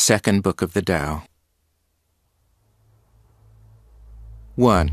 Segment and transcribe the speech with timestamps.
[0.00, 1.22] second book of the Tao.
[4.56, 4.90] 1.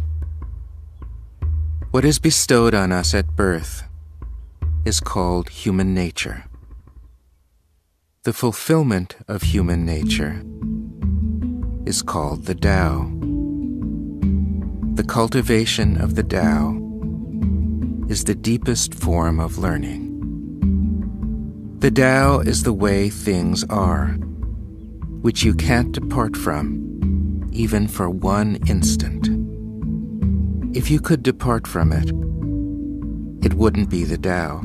[1.92, 3.84] What is bestowed on us at birth
[4.86, 6.44] is called human nature.
[8.24, 10.44] The fulfillment of human nature
[11.86, 13.10] is called the Tao.
[14.96, 16.78] The cultivation of the Tao
[18.10, 20.04] is the deepest form of learning.
[21.80, 24.18] The Tao is the way things are,
[25.22, 29.28] which you can't depart from, even for one instant.
[30.76, 32.10] If you could depart from it,
[33.46, 34.62] it wouldn't be the Tao.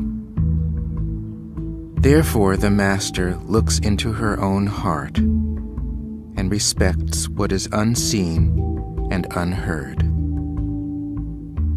[2.00, 10.02] Therefore, the Master looks into her own heart and respects what is unseen and unheard.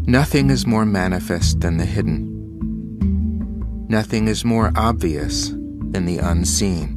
[0.08, 2.32] Nothing is more manifest than the hidden.
[3.88, 6.95] Nothing is more obvious than the unseen.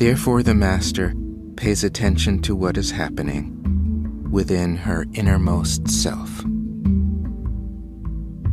[0.00, 1.14] Therefore, the Master
[1.56, 6.38] pays attention to what is happening within her innermost self.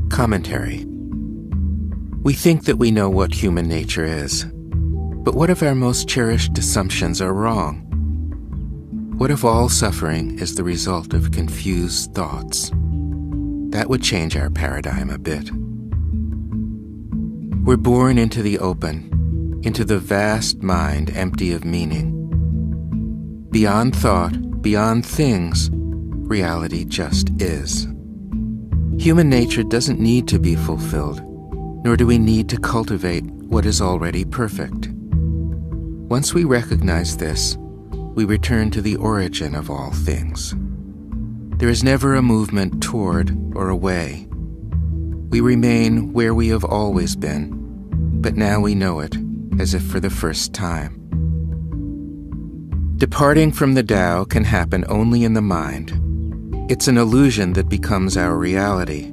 [0.09, 0.83] Commentary
[2.21, 6.57] We think that we know what human nature is, but what if our most cherished
[6.57, 7.77] assumptions are wrong?
[9.17, 12.71] What if all suffering is the result of confused thoughts?
[13.69, 15.49] That would change our paradigm a bit.
[17.63, 19.16] We're born into the open,
[19.63, 22.13] into the vast mind empty of meaning.
[23.51, 27.87] Beyond thought, beyond things, reality just is.
[28.99, 31.21] Human nature doesn't need to be fulfilled,
[31.83, 34.89] nor do we need to cultivate what is already perfect.
[34.89, 37.57] Once we recognize this,
[38.15, 40.55] we return to the origin of all things.
[41.57, 44.27] There is never a movement toward or away.
[45.29, 47.51] We remain where we have always been,
[48.21, 49.17] but now we know it
[49.59, 51.03] as if for the first time.
[52.97, 55.91] Departing from the Tao can happen only in the mind.
[56.69, 59.11] It's an illusion that becomes our reality.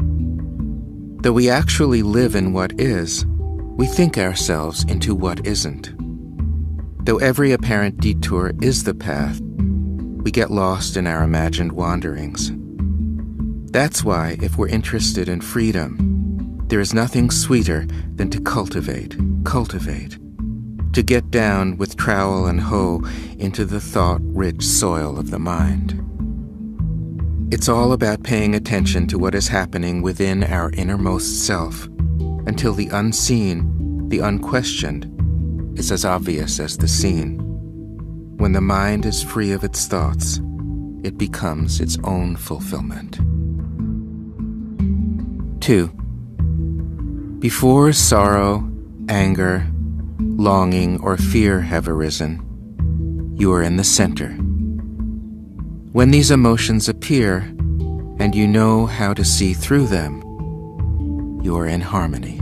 [1.21, 3.27] Though we actually live in what is,
[3.77, 5.93] we think ourselves into what isn't.
[7.05, 12.53] Though every apparent detour is the path, we get lost in our imagined wanderings.
[13.71, 20.17] That's why, if we're interested in freedom, there is nothing sweeter than to cultivate, cultivate,
[20.95, 23.03] to get down with trowel and hoe
[23.39, 26.01] into the thought rich soil of the mind.
[27.53, 31.87] It's all about paying attention to what is happening within our innermost self
[32.47, 35.11] until the unseen, the unquestioned,
[35.77, 37.39] is as obvious as the seen.
[38.37, 40.41] When the mind is free of its thoughts,
[41.03, 43.19] it becomes its own fulfillment.
[45.61, 45.89] 2.
[47.41, 48.71] Before sorrow,
[49.09, 49.67] anger,
[50.19, 52.41] longing, or fear have arisen,
[53.37, 54.31] you are in the center.
[55.93, 57.39] When these emotions appear,
[58.19, 60.23] and you know how to see through them,
[61.43, 62.39] you are in harmony.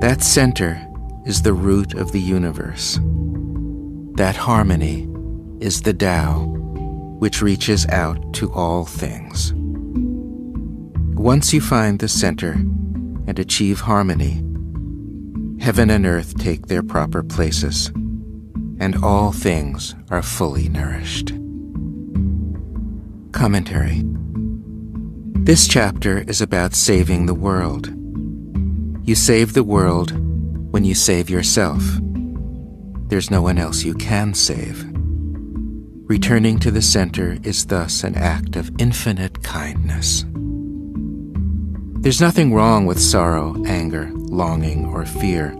[0.00, 0.80] That center
[1.26, 2.98] is the root of the universe.
[4.14, 5.08] That harmony
[5.60, 6.44] is the Tao,
[7.18, 9.52] which reaches out to all things.
[11.14, 14.42] Once you find the center and achieve harmony,
[15.60, 17.88] heaven and earth take their proper places,
[18.80, 21.32] and all things are fully nourished.
[23.32, 24.02] Commentary
[25.44, 27.88] This chapter is about saving the world.
[29.06, 30.12] You save the world
[30.72, 31.82] when you save yourself.
[33.08, 34.86] There's no one else you can save.
[36.08, 40.24] Returning to the center is thus an act of infinite kindness.
[42.00, 45.54] There's nothing wrong with sorrow, anger, longing, or fear.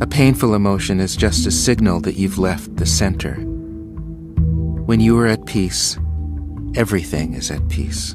[0.00, 3.34] A painful emotion is just a signal that you've left the center.
[4.86, 5.98] When you are at peace,
[6.76, 8.14] everything is at peace.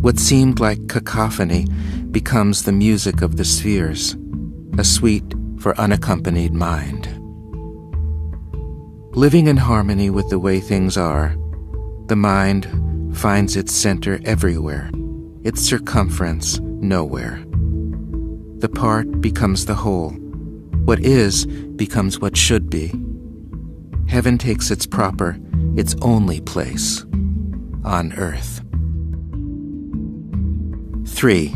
[0.00, 1.66] What seemed like cacophony
[2.10, 4.16] becomes the music of the spheres
[4.76, 7.06] a suite for unaccompanied mind.
[9.16, 11.36] Living in harmony with the way things are,
[12.06, 12.66] the mind
[13.16, 14.90] finds its center everywhere,
[15.48, 17.42] its circumference nowhere.
[18.58, 20.10] The part becomes the whole.
[20.84, 22.92] What is becomes what should be.
[24.08, 25.38] Heaven takes its proper,
[25.74, 27.02] its only place
[27.82, 28.60] on earth.
[31.08, 31.54] 3.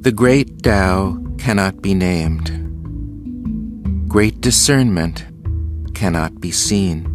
[0.00, 2.50] The great Tao cannot be named.
[4.06, 5.24] Great discernment
[5.94, 7.06] cannot be seen.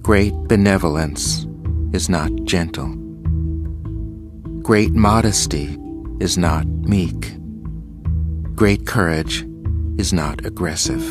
[0.00, 1.46] Great benevolence
[1.92, 2.99] is not gentle.
[4.62, 5.78] Great modesty
[6.20, 7.34] is not meek.
[8.54, 9.44] Great courage
[9.96, 11.02] is not aggressive.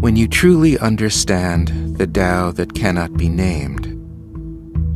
[0.00, 3.86] When you truly understand the Tao that cannot be named,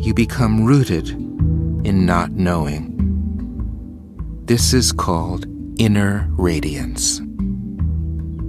[0.05, 2.91] you become rooted in not knowing.
[4.47, 5.47] This is called
[5.79, 7.21] inner radiance.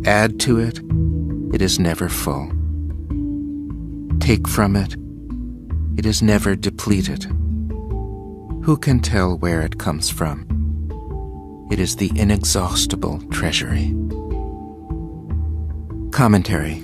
[0.05, 0.79] Add to it,
[1.53, 2.51] it is never full.
[4.19, 4.95] Take from it,
[5.97, 7.31] it is never depleted.
[8.65, 10.47] Who can tell where it comes from?
[11.69, 13.93] It is the inexhaustible treasury.
[16.11, 16.77] Commentary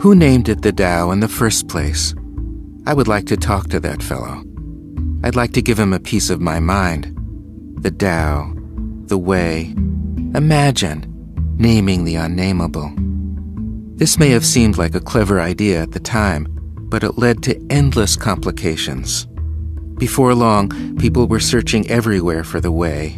[0.00, 2.14] Who named it the Tao in the first place?
[2.86, 4.42] I would like to talk to that fellow.
[5.22, 7.14] I'd like to give him a piece of my mind.
[7.82, 8.54] The Tao,
[9.08, 9.74] the way.
[10.34, 11.04] Imagine
[11.58, 12.90] naming the unnameable.
[13.96, 16.46] This may have seemed like a clever idea at the time,
[16.88, 19.26] but it led to endless complications.
[20.02, 23.16] Before long, people were searching everywhere for the way.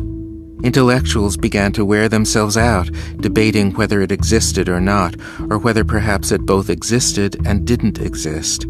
[0.62, 5.16] Intellectuals began to wear themselves out, debating whether it existed or not,
[5.48, 8.66] or whether perhaps it both existed and didn't exist,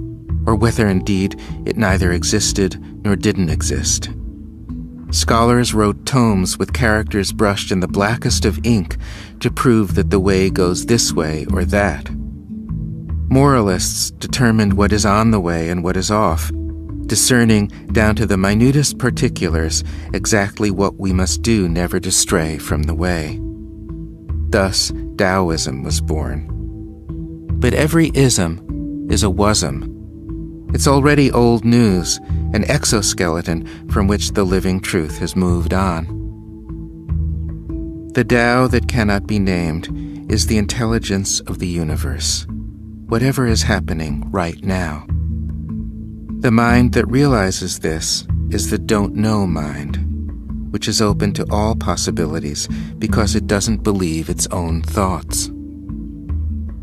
[0.47, 1.35] or whether indeed
[1.67, 4.11] it neither existed nor didn't exist.
[5.11, 8.97] Scholars wrote tomes with characters brushed in the blackest of ink
[9.41, 12.09] to prove that the way goes this way or that.
[13.29, 16.53] Moralists determined what is on the way and what is off,
[17.07, 22.85] discerning down to the minutest particulars exactly what we must do never to stray from
[22.85, 23.41] the way.
[24.51, 26.49] Thus, Taoism was born.
[27.61, 29.91] But every ism is a wasm.
[30.75, 32.19] It's already old news,
[32.53, 36.07] an exoskeleton from which the living truth has moved on.
[38.15, 39.89] The Tao that cannot be named
[40.31, 42.47] is the intelligence of the universe,
[43.07, 45.07] whatever is happening right now.
[46.45, 49.97] The mind that realizes this is the don't know mind,
[50.71, 52.69] which is open to all possibilities
[52.99, 55.49] because it doesn't believe its own thoughts.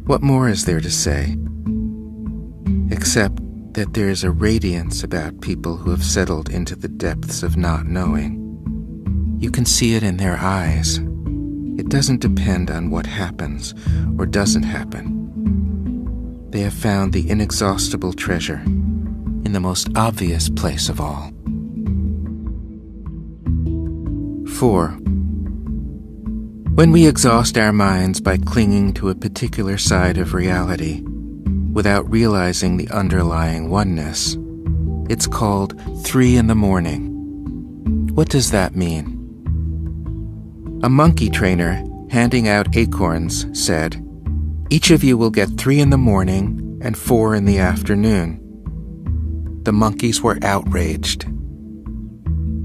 [0.07, 1.37] What more is there to say?
[2.89, 3.39] Except
[3.75, 7.85] that there is a radiance about people who have settled into the depths of not
[7.85, 9.37] knowing.
[9.39, 10.97] You can see it in their eyes.
[11.77, 13.75] It doesn't depend on what happens
[14.17, 16.49] or doesn't happen.
[16.49, 18.65] They have found the inexhaustible treasure
[19.51, 21.30] in the most obvious place of all.
[24.56, 24.88] 4.
[26.75, 31.01] When we exhaust our minds by clinging to a particular side of reality,
[31.74, 34.38] without realizing the underlying oneness,
[35.09, 38.07] it's called three in the morning.
[38.15, 39.18] What does that mean?
[40.81, 44.01] A monkey trainer handing out acorns said,
[44.69, 48.40] Each of you will get three in the morning and four in the afternoon
[49.63, 51.25] the monkeys were outraged.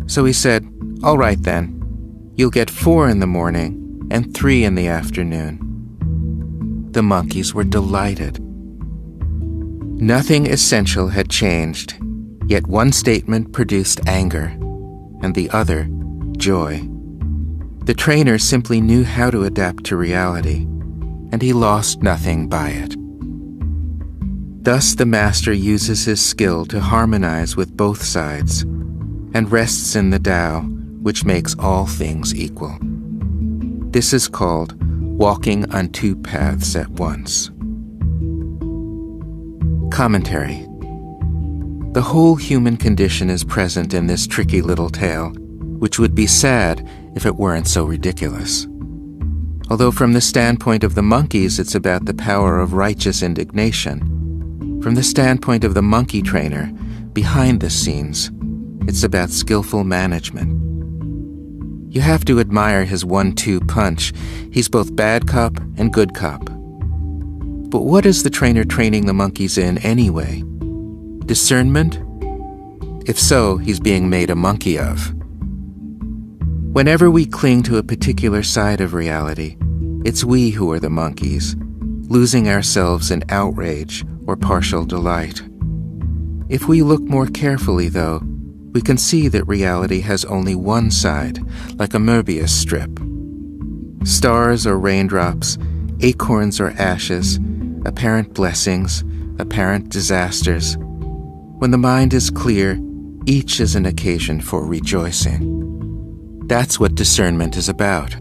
[0.06, 0.66] So he said,
[1.02, 5.58] All right then, you'll get four in the morning and three in the afternoon.
[6.92, 8.40] The monkeys were delighted.
[10.00, 11.96] Nothing essential had changed,
[12.46, 14.46] yet one statement produced anger,
[15.22, 15.88] and the other,
[16.36, 16.86] joy.
[17.84, 20.62] The trainer simply knew how to adapt to reality,
[21.32, 22.94] and he lost nothing by it.
[24.66, 30.18] Thus, the master uses his skill to harmonize with both sides and rests in the
[30.18, 30.62] Tao,
[31.02, 32.76] which makes all things equal.
[33.92, 34.74] This is called
[35.16, 37.52] walking on two paths at once.
[39.94, 40.66] Commentary
[41.92, 45.28] The whole human condition is present in this tricky little tale,
[45.78, 48.66] which would be sad if it weren't so ridiculous.
[49.70, 54.14] Although, from the standpoint of the monkeys, it's about the power of righteous indignation
[54.86, 56.66] from the standpoint of the monkey trainer,
[57.12, 58.30] behind the scenes,
[58.86, 60.62] it's about skillful management.
[61.92, 64.12] You have to admire his one two punch.
[64.52, 66.44] He's both bad cop and good cop.
[66.44, 70.44] But what is the trainer training the monkeys in anyway?
[71.24, 71.98] Discernment?
[73.08, 75.12] If so, he's being made a monkey of.
[76.72, 79.56] Whenever we cling to a particular side of reality,
[80.04, 81.56] it's we who are the monkeys,
[82.08, 85.42] losing ourselves in outrage or partial delight.
[86.48, 88.22] If we look more carefully, though,
[88.72, 91.38] we can see that reality has only one side,
[91.78, 93.00] like a Möbius strip.
[94.06, 95.58] Stars or raindrops,
[96.00, 97.38] acorns or ashes,
[97.84, 99.02] apparent blessings,
[99.38, 100.76] apparent disasters.
[101.58, 102.78] When the mind is clear,
[103.24, 106.44] each is an occasion for rejoicing.
[106.46, 108.14] That's what discernment is about.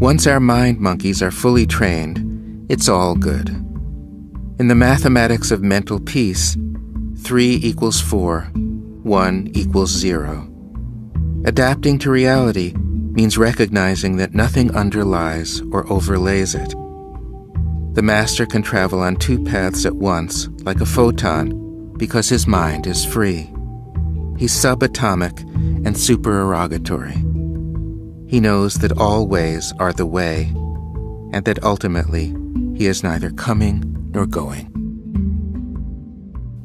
[0.00, 3.50] Once our mind monkeys are fully trained, it's all good.
[4.60, 6.54] In the mathematics of mental peace,
[7.20, 10.52] 3 equals 4, 1 equals 0.
[11.46, 16.68] Adapting to reality means recognizing that nothing underlies or overlays it.
[17.94, 22.86] The master can travel on two paths at once, like a photon, because his mind
[22.86, 23.50] is free.
[24.36, 25.40] He's subatomic
[25.86, 27.16] and supererogatory.
[28.28, 30.52] He knows that all ways are the way,
[31.32, 32.36] and that ultimately
[32.76, 34.66] he is neither coming nor going.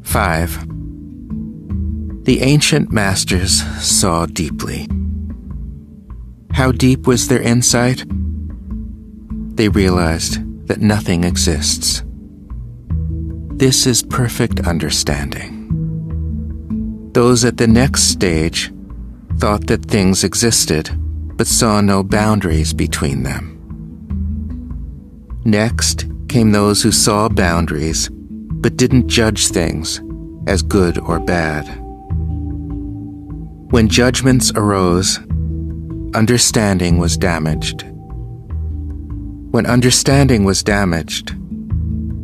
[0.04, 2.25] 5.
[2.25, 4.88] The ancient masters saw deeply.
[6.52, 8.04] How deep was their insight?
[9.56, 12.04] They realized that nothing exists.
[13.58, 15.52] This is perfect understanding.
[17.14, 18.74] Those at the next stage
[19.38, 20.90] thought that things existed,
[21.38, 23.52] but saw no boundaries between them.
[25.46, 30.01] Next came those who saw boundaries, but didn't judge things
[30.48, 31.63] as good or bad.
[33.72, 35.20] When judgments arose,
[36.13, 37.84] understanding was damaged.
[39.51, 41.36] When understanding was damaged,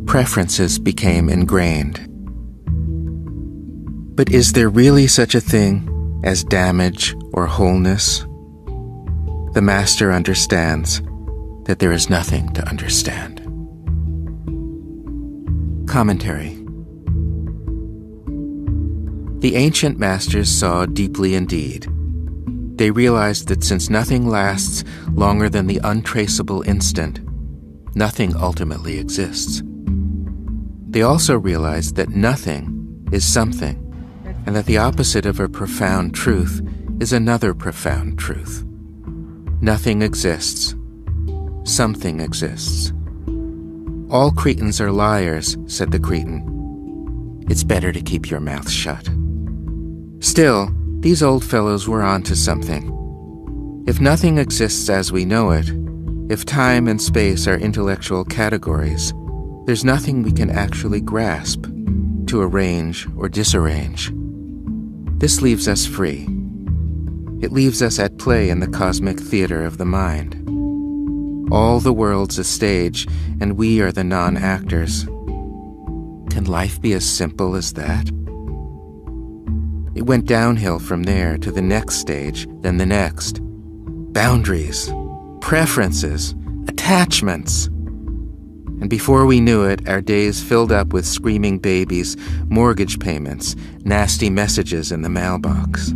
[0.06, 2.08] preferences became ingrained.
[4.16, 8.26] But is there really such a thing as damage or wholeness?
[9.54, 11.00] The Master understands
[11.64, 13.31] that there is nothing to understand.
[15.92, 16.56] Commentary
[19.40, 21.86] The ancient masters saw deeply indeed.
[22.78, 27.20] They realized that since nothing lasts longer than the untraceable instant,
[27.94, 29.62] nothing ultimately exists.
[30.88, 33.76] They also realized that nothing is something,
[34.46, 36.66] and that the opposite of a profound truth
[37.00, 38.64] is another profound truth.
[39.60, 40.74] Nothing exists.
[41.64, 42.94] Something exists.
[44.12, 46.44] All Cretans are liars, said the Cretan.
[47.48, 49.08] It's better to keep your mouth shut.
[50.20, 52.92] Still, these old fellows were on to something.
[53.88, 55.66] If nothing exists as we know it,
[56.30, 59.14] if time and space are intellectual categories,
[59.64, 61.64] there's nothing we can actually grasp,
[62.26, 64.12] to arrange or disarrange.
[65.18, 66.28] This leaves us free.
[67.40, 70.41] It leaves us at play in the cosmic theater of the mind.
[71.52, 73.06] All the world's a stage,
[73.38, 75.04] and we are the non actors.
[75.04, 78.08] Can life be as simple as that?
[79.94, 83.40] It went downhill from there to the next stage, then the next.
[84.14, 84.90] Boundaries,
[85.42, 86.34] preferences,
[86.68, 87.66] attachments.
[87.66, 92.16] And before we knew it, our days filled up with screaming babies,
[92.48, 95.92] mortgage payments, nasty messages in the mailbox.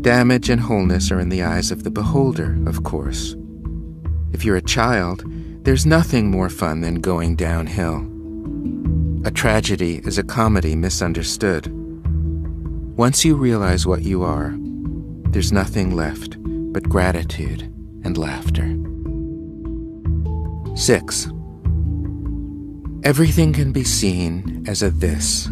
[0.00, 3.36] Damage and wholeness are in the eyes of the beholder, of course.
[4.32, 5.24] If you're a child,
[5.64, 8.06] there's nothing more fun than going downhill.
[9.26, 11.70] A tragedy is a comedy misunderstood.
[12.96, 14.54] Once you realize what you are,
[15.30, 16.36] there's nothing left
[16.72, 17.62] but gratitude
[18.04, 18.76] and laughter.
[20.76, 21.28] 6.
[23.02, 25.48] Everything can be seen as a this.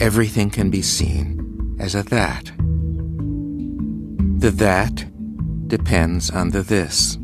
[0.00, 2.44] Everything can be seen as a that.
[4.40, 5.04] The that
[5.66, 7.18] depends on the this.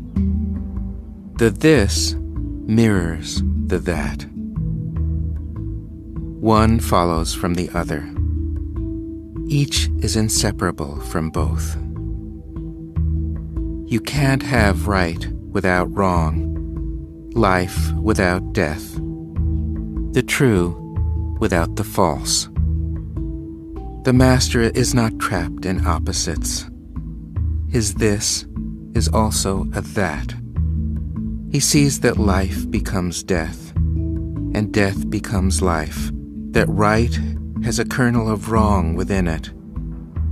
[1.37, 4.25] The this mirrors the that.
[6.41, 8.07] One follows from the other.
[9.47, 11.75] Each is inseparable from both.
[13.91, 18.95] You can't have right without wrong, life without death,
[20.13, 20.77] the true
[21.39, 22.47] without the false.
[24.03, 26.65] The Master is not trapped in opposites.
[27.71, 28.45] His this
[28.93, 30.33] is also a that.
[31.51, 36.11] He sees that life becomes death, and death becomes life,
[36.51, 37.17] that right
[37.63, 39.49] has a kernel of wrong within it,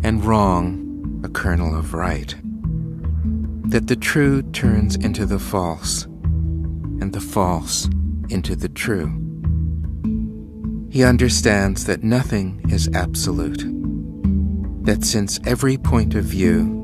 [0.03, 2.36] and wrong a kernel of right
[3.69, 7.88] that the true turns into the false, and the false
[8.29, 9.13] into the true.
[10.89, 13.63] He understands that nothing is absolute,
[14.86, 16.78] that since every point of view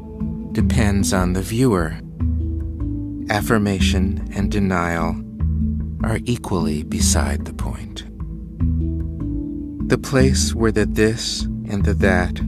[0.56, 1.98] depends on the viewer,
[3.30, 5.14] affirmation and denial
[6.02, 8.06] are equally beside the point.
[9.90, 12.40] The place where the this and the that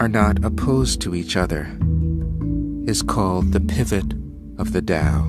[0.00, 1.76] are not opposed to each other
[2.86, 4.14] is called the pivot
[4.56, 5.24] of the Tao.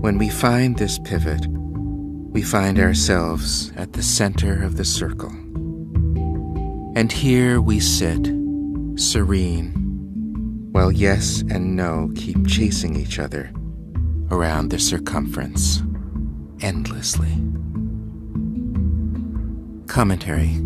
[0.00, 5.32] When we find this pivot, we find ourselves at the center of the circle.
[6.94, 8.30] And here we sit,
[8.94, 9.79] serene,
[10.80, 13.52] while yes and no keep chasing each other
[14.30, 15.82] around the circumference
[16.62, 17.34] endlessly.
[19.86, 20.58] Commentary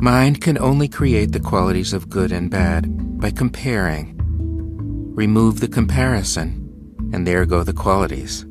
[0.00, 2.86] Mind can only create the qualities of good and bad
[3.20, 4.14] by comparing.
[5.14, 6.48] Remove the comparison,
[7.12, 8.46] and there go the qualities.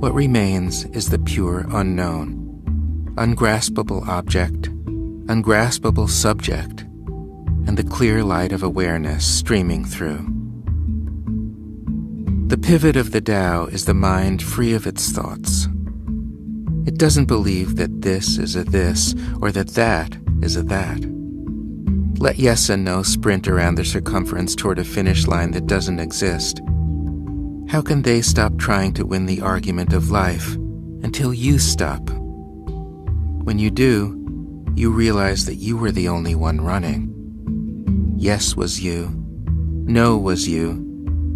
[0.00, 4.70] What remains is the pure unknown, ungraspable object,
[5.28, 6.86] ungraspable subject,
[7.66, 10.26] and the clear light of awareness streaming through.
[12.48, 15.68] The pivot of the Tao is the mind free of its thoughts.
[16.86, 21.00] It doesn't believe that this is a this or that that is a that.
[22.18, 26.60] Let yes and no sprint around the circumference toward a finish line that doesn't exist.
[27.68, 30.54] How can they stop trying to win the argument of life
[31.02, 32.10] until you stop?
[32.10, 34.18] When you do,
[34.74, 37.11] you realize that you were the only one running.
[38.22, 39.10] Yes was you.
[39.84, 40.78] No was you.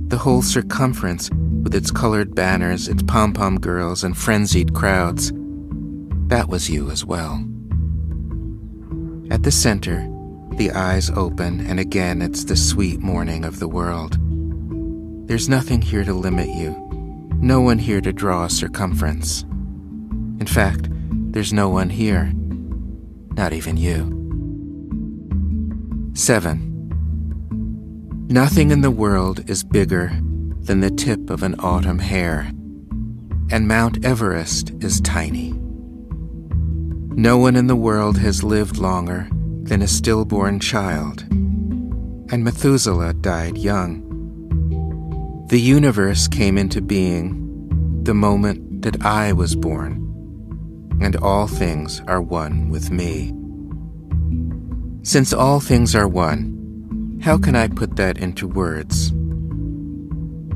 [0.07, 1.29] The whole circumference,
[1.65, 5.33] with its colored banners, its pom pom girls, and frenzied crowds,
[6.29, 7.45] that was you as well.
[9.33, 10.09] At the center,
[10.53, 14.17] the eyes open, and again it's the sweet morning of the world.
[15.27, 16.71] There's nothing here to limit you,
[17.41, 19.43] no one here to draw a circumference.
[20.39, 20.87] In fact,
[21.33, 22.33] there's no one here,
[23.37, 24.13] not even you.
[26.15, 26.76] 7.
[28.29, 30.11] Nothing in the world is bigger
[30.63, 32.51] than the tip of an autumn hair,
[33.53, 35.53] and Mount Everest is tiny.
[37.15, 39.29] No one in the world has lived longer
[39.63, 44.03] than a stillborn child, and Methuselah died young.
[45.49, 50.03] The universe came into being the moment that I was born,
[51.01, 53.33] and all things are one with me.
[55.05, 56.56] Since all things are one,
[57.21, 59.13] how can I put that into words?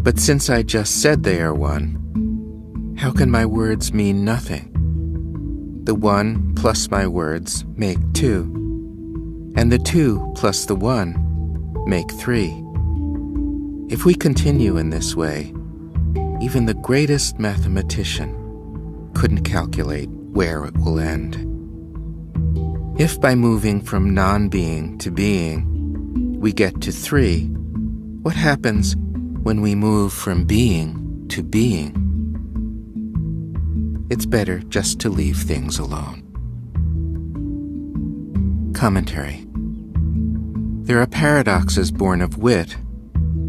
[0.02, 4.70] But since I just said they are one, how can my words mean nothing?
[5.84, 8.42] The one plus my words make two,
[9.56, 11.14] and the two plus the one
[11.86, 12.62] make three.
[13.88, 15.52] If we continue in this way,
[16.40, 21.36] even the greatest mathematician couldn't calculate where it will end.
[23.00, 25.79] If by moving from non being to being,
[26.40, 27.48] we get to three,
[28.22, 28.96] what happens
[29.42, 31.94] when we move from being to being?
[34.08, 36.22] It's better just to leave things alone.
[38.74, 39.46] Commentary
[40.86, 42.74] There are paradoxes born of wit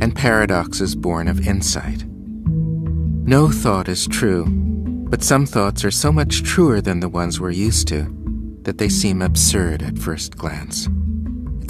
[0.02, 2.04] and paradoxes born of insight.
[2.06, 7.52] No thought is true, but some thoughts are so much truer than the ones we're
[7.52, 8.14] used to
[8.64, 10.90] that they seem absurd at first glance.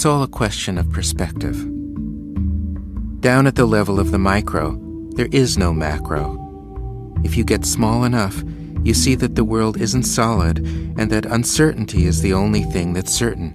[0.01, 1.57] It's all a question of perspective.
[3.21, 4.75] Down at the level of the micro,
[5.11, 6.39] there is no macro.
[7.23, 8.43] If you get small enough,
[8.83, 10.57] you see that the world isn't solid
[10.97, 13.53] and that uncertainty is the only thing that's certain.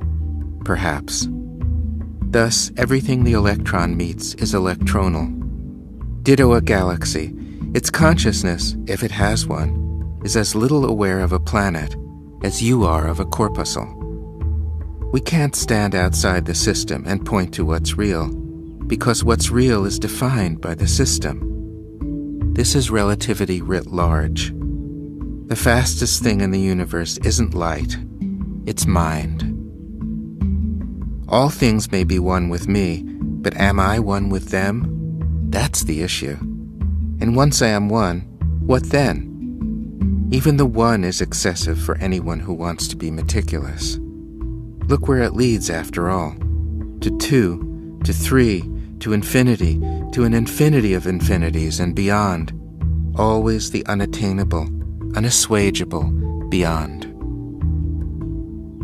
[0.64, 1.26] Perhaps.
[2.30, 5.26] Thus, everything the electron meets is electronal.
[6.22, 7.35] Ditto a galaxy.
[7.74, 11.96] Its consciousness, if it has one, is as little aware of a planet
[12.44, 13.95] as you are of a corpuscle.
[15.12, 18.29] We can't stand outside the system and point to what's real,
[18.87, 22.53] because what's real is defined by the system.
[22.55, 24.53] This is relativity writ large.
[25.47, 27.97] The fastest thing in the universe isn't light,
[28.66, 29.53] it's mind.
[31.29, 35.49] All things may be one with me, but am I one with them?
[35.51, 36.37] That's the issue.
[37.21, 38.21] And once I am one,
[38.66, 40.29] what then?
[40.33, 43.99] Even the one is excessive for anyone who wants to be meticulous.
[44.88, 46.37] Look where it leads, after all
[47.01, 48.62] to two, to three,
[49.01, 49.79] to infinity,
[50.12, 52.53] to an infinity of infinities and beyond.
[53.16, 54.66] Always the unattainable,
[55.14, 57.05] unassuageable beyond.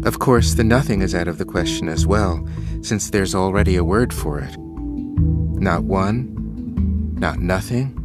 [0.07, 2.47] Of course, the nothing is out of the question as well,
[2.83, 4.57] since there's already a word for it.
[4.59, 7.99] Not one, not nothing.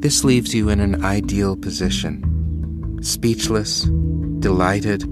[0.00, 3.82] This leaves you in an ideal position, speechless,
[4.40, 5.04] delighted,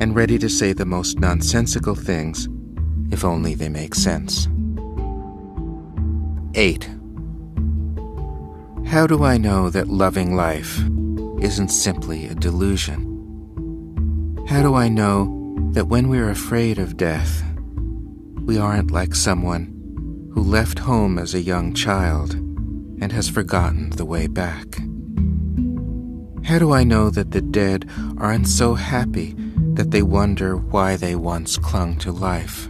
[0.00, 2.48] and ready to say the most nonsensical things,
[3.10, 4.48] if only they make sense.
[6.54, 6.88] 8.
[8.86, 10.78] How do I know that loving life
[11.40, 13.08] isn't simply a delusion?
[14.48, 17.42] How do I know that when we're afraid of death,
[18.44, 24.04] we aren't like someone who left home as a young child and has forgotten the
[24.04, 24.76] way back?
[26.44, 29.34] How do I know that the dead aren't so happy
[29.74, 32.68] that they wonder why they once clung to life?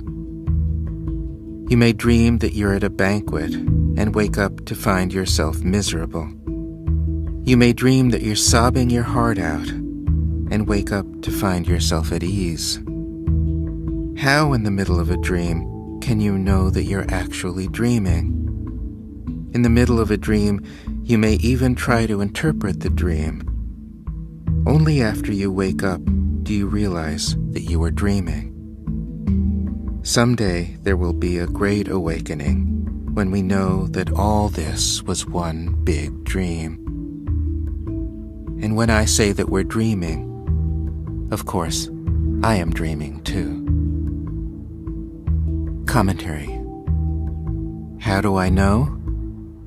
[1.71, 6.29] You may dream that you're at a banquet and wake up to find yourself miserable.
[7.45, 12.12] You may dream that you're sobbing your heart out and wake up to find yourself
[12.12, 12.77] at ease.
[14.19, 18.38] How, in the middle of a dream, can you know that you're actually dreaming?
[19.55, 20.61] In the middle of a dream,
[21.03, 23.43] you may even try to interpret the dream.
[24.67, 26.01] Only after you wake up
[26.42, 28.48] do you realize that you are dreaming.
[30.02, 35.85] Someday there will be a great awakening when we know that all this was one
[35.85, 36.78] big dream.
[38.61, 41.88] And when I say that we're dreaming, of course,
[42.42, 43.61] I am dreaming too.
[45.87, 46.59] Commentary
[48.00, 48.98] How do I know?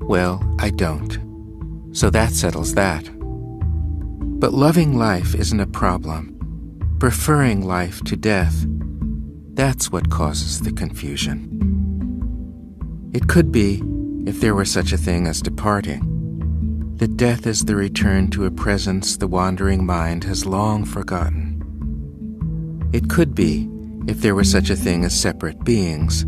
[0.00, 1.18] Well, I don't.
[1.92, 3.08] So that settles that.
[4.38, 6.35] But loving life isn't a problem.
[6.98, 8.64] Preferring life to death,
[9.52, 11.52] that's what causes the confusion.
[13.12, 13.82] It could be,
[14.26, 18.50] if there were such a thing as departing, that death is the return to a
[18.50, 21.62] presence the wandering mind has long forgotten.
[22.94, 23.68] It could be,
[24.08, 26.24] if there were such a thing as separate beings,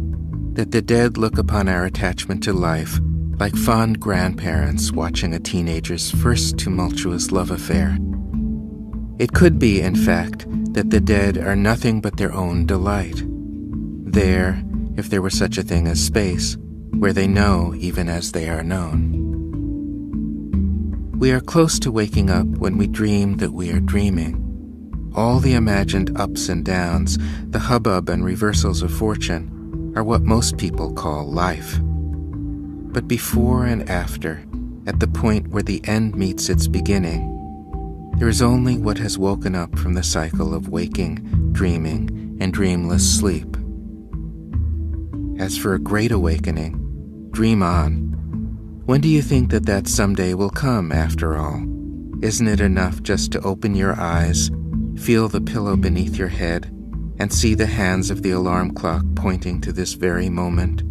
[0.53, 3.01] that the dead look upon our attachment to life
[3.39, 7.97] like fond grandparents watching a teenager's first tumultuous love affair.
[9.19, 13.23] It could be, in fact, that the dead are nothing but their own delight.
[13.25, 14.63] There,
[14.97, 16.57] if there were such a thing as space,
[16.99, 19.27] where they know even as they are known.
[21.19, 24.45] We are close to waking up when we dream that we are dreaming.
[25.15, 27.19] All the imagined ups and downs,
[27.51, 31.79] the hubbub and reversals of fortune, are what most people call life.
[31.83, 34.45] But before and after,
[34.87, 37.38] at the point where the end meets its beginning,
[38.19, 41.17] there is only what has woken up from the cycle of waking,
[41.53, 43.57] dreaming, and dreamless sleep.
[45.41, 48.13] As for a great awakening, dream on.
[48.87, 51.65] When do you think that that someday will come, after all?
[52.23, 54.51] Isn't it enough just to open your eyes,
[54.97, 56.67] feel the pillow beneath your head,
[57.19, 60.83] and see the hands of the alarm clock pointing to this very moment?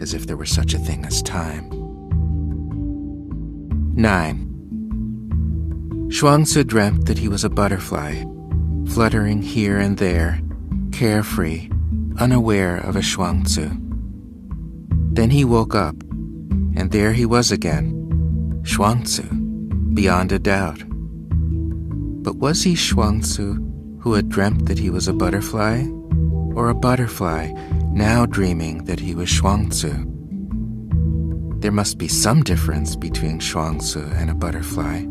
[0.00, 1.70] as if there were such a thing as time.
[3.94, 4.55] 9.
[6.10, 8.22] Chuang-Tzu dreamt that he was a butterfly,
[8.88, 10.40] fluttering here and there,
[10.92, 11.68] carefree,
[12.18, 13.70] unaware of a Chuang-Tzu.
[15.12, 15.96] Then he woke up,
[16.76, 19.24] and there he was again, Chuang-Tzu,
[19.94, 20.82] beyond a doubt.
[22.22, 25.84] But was he Chuang-Tzu who had dreamt that he was a butterfly,
[26.54, 27.52] or a butterfly
[27.92, 30.04] now dreaming that he was Chuang-Tzu.
[31.60, 35.06] There must be some difference between Chuang-Tzu and a butterfly.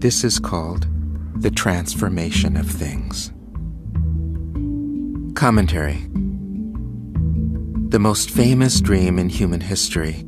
[0.00, 0.86] This is called
[1.42, 3.32] the transformation of things.
[5.34, 6.08] Commentary
[7.90, 10.24] The most famous dream in human history.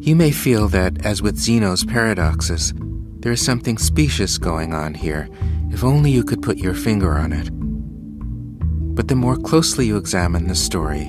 [0.00, 2.74] You may feel that, as with Zeno's paradoxes,
[3.20, 5.28] there is something specious going on here,
[5.70, 7.48] if only you could put your finger on it.
[8.96, 11.04] But the more closely you examine the story,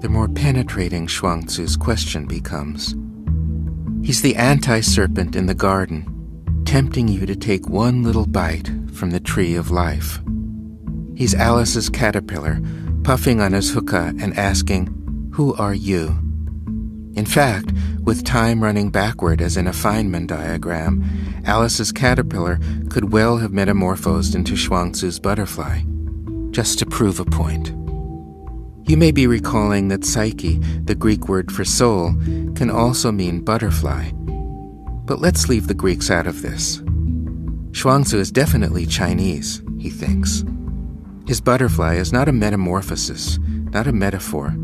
[0.00, 2.94] the more penetrating Chuang-Tzu's question becomes.
[4.06, 6.11] He's the anti-serpent in the garden,
[6.72, 10.20] tempting you to take one little bite from the tree of life.
[11.14, 12.62] He's Alice's caterpillar,
[13.04, 14.86] puffing on his hookah and asking,
[15.34, 16.16] Who are you?
[17.14, 21.04] In fact, with time running backward as in a Feynman diagram,
[21.44, 22.58] Alice's caterpillar
[22.88, 25.82] could well have metamorphosed into Chuang-Tzu's butterfly
[26.52, 27.68] just to prove a point.
[28.88, 32.14] You may be recalling that psyche, the Greek word for soul,
[32.56, 34.10] can also mean butterfly.
[35.04, 36.82] But let's leave the Greeks out of this.
[37.72, 40.44] Chuang-Tzu is definitely Chinese, he thinks.
[41.26, 43.38] His butterfly is not a metamorphosis,
[43.72, 44.54] not a metaphor.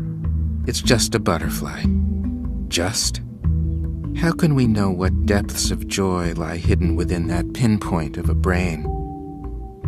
[0.67, 1.83] It's just a butterfly.
[2.67, 3.21] Just?
[4.17, 8.35] How can we know what depths of joy lie hidden within that pinpoint of a
[8.35, 8.85] brain?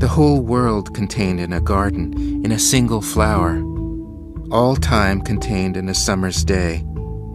[0.02, 2.12] the whole world contained in a garden,
[2.44, 3.62] in a single flower,
[4.50, 6.84] all time contained in a summer's day,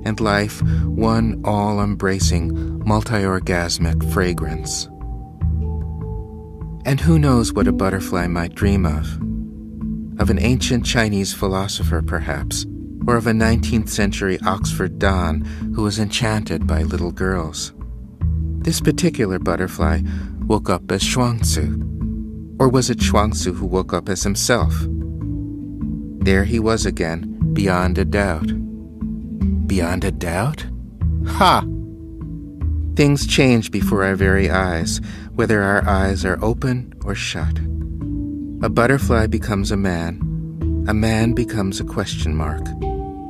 [0.06, 4.88] and life one all embracing, multi orgasmic fragrance.
[6.86, 9.20] And who knows what a butterfly might dream of?
[10.20, 12.64] Of an ancient Chinese philosopher, perhaps,
[13.06, 15.40] or of a 19th century Oxford Don
[15.74, 17.72] who was enchanted by little girls.
[18.58, 20.02] This particular butterfly
[20.46, 24.74] woke up as Chuang-Tzu, or was it Chuang-Tzu who woke up as himself?
[26.24, 28.50] There he was again, beyond a doubt.
[29.66, 30.66] Beyond a doubt?
[31.26, 31.64] Ha!
[32.94, 35.00] Things change before our very eyes,
[35.34, 37.58] whether our eyes are open or shut.
[38.62, 40.22] A butterfly becomes a man.
[40.88, 42.66] A man becomes a question mark.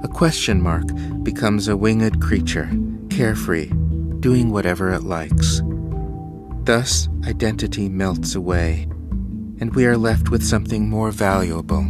[0.05, 0.85] A question mark
[1.23, 2.71] becomes a winged creature,
[3.11, 3.71] carefree,
[4.21, 5.63] doing whatever it likes.
[6.65, 8.89] Thus, identity melts away
[9.61, 11.87] and we are left with something more valuable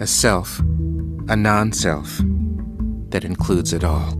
[0.00, 0.58] a self,
[1.28, 2.18] a non self,
[3.14, 4.10] that includes it all.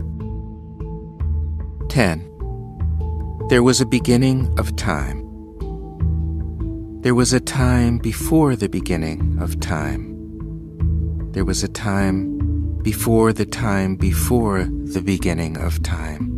[1.89, 2.31] 10.
[3.49, 5.19] There was a beginning of time.
[7.01, 10.15] There was a time before the beginning of time.
[11.33, 12.39] There was a time
[12.83, 16.31] before the time before the beginning of time.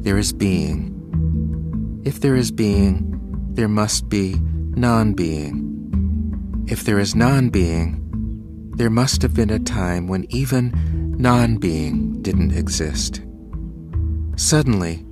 [0.00, 2.00] There is being.
[2.06, 3.04] If there is being,
[3.52, 4.36] there must be
[4.76, 6.64] non being.
[6.68, 8.00] If there is non being,
[8.78, 13.22] there must have been a time when even non being didn't exist.
[14.36, 15.04] Suddenly,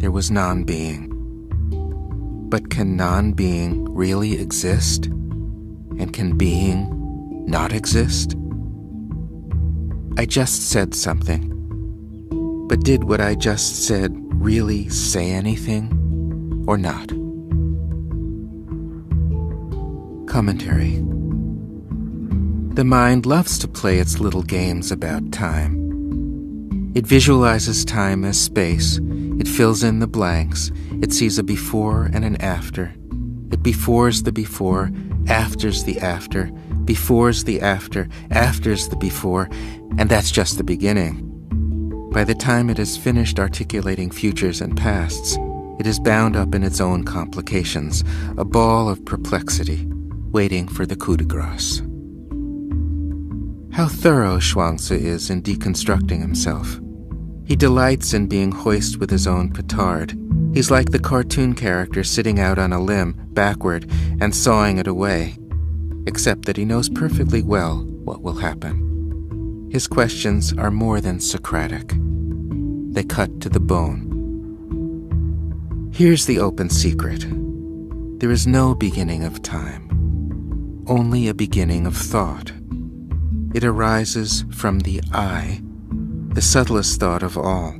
[0.00, 1.10] there was non being.
[2.50, 5.06] But can non being really exist?
[5.06, 6.86] And can being
[7.46, 8.36] not exist?
[10.18, 11.52] I just said something.
[12.68, 17.08] But did what I just said really say anything or not?
[20.28, 21.02] Commentary
[22.76, 26.92] The mind loves to play its little games about time.
[26.94, 29.00] It visualizes time as space
[29.38, 30.70] it fills in the blanks.
[31.02, 32.94] It sees a before and an after.
[33.50, 34.90] It befores the before,
[35.28, 36.46] afters the after,
[36.84, 39.48] befores the after, afters the before,
[39.98, 41.22] and that's just the beginning.
[42.12, 45.38] By the time it has finished articulating futures and pasts,
[45.78, 48.04] it is bound up in its own complications,
[48.38, 49.86] a ball of perplexity,
[50.30, 51.82] waiting for the coup de grace.
[53.76, 56.80] How thorough Chuang-Tzu is in deconstructing himself.
[57.44, 60.18] He delights in being hoist with his own petard.
[60.54, 65.36] He's like the cartoon character sitting out on a limb, backward, and sawing it away.
[66.06, 69.68] Except that he knows perfectly well what will happen.
[69.70, 71.92] His questions are more than Socratic.
[72.94, 74.08] They cut to the bone.
[75.92, 77.26] Here's the open secret.
[78.20, 79.90] There is no beginning of time,
[80.86, 82.52] only a beginning of thought.
[83.54, 85.60] It arises from the I
[86.36, 87.70] the subtlest thought of all,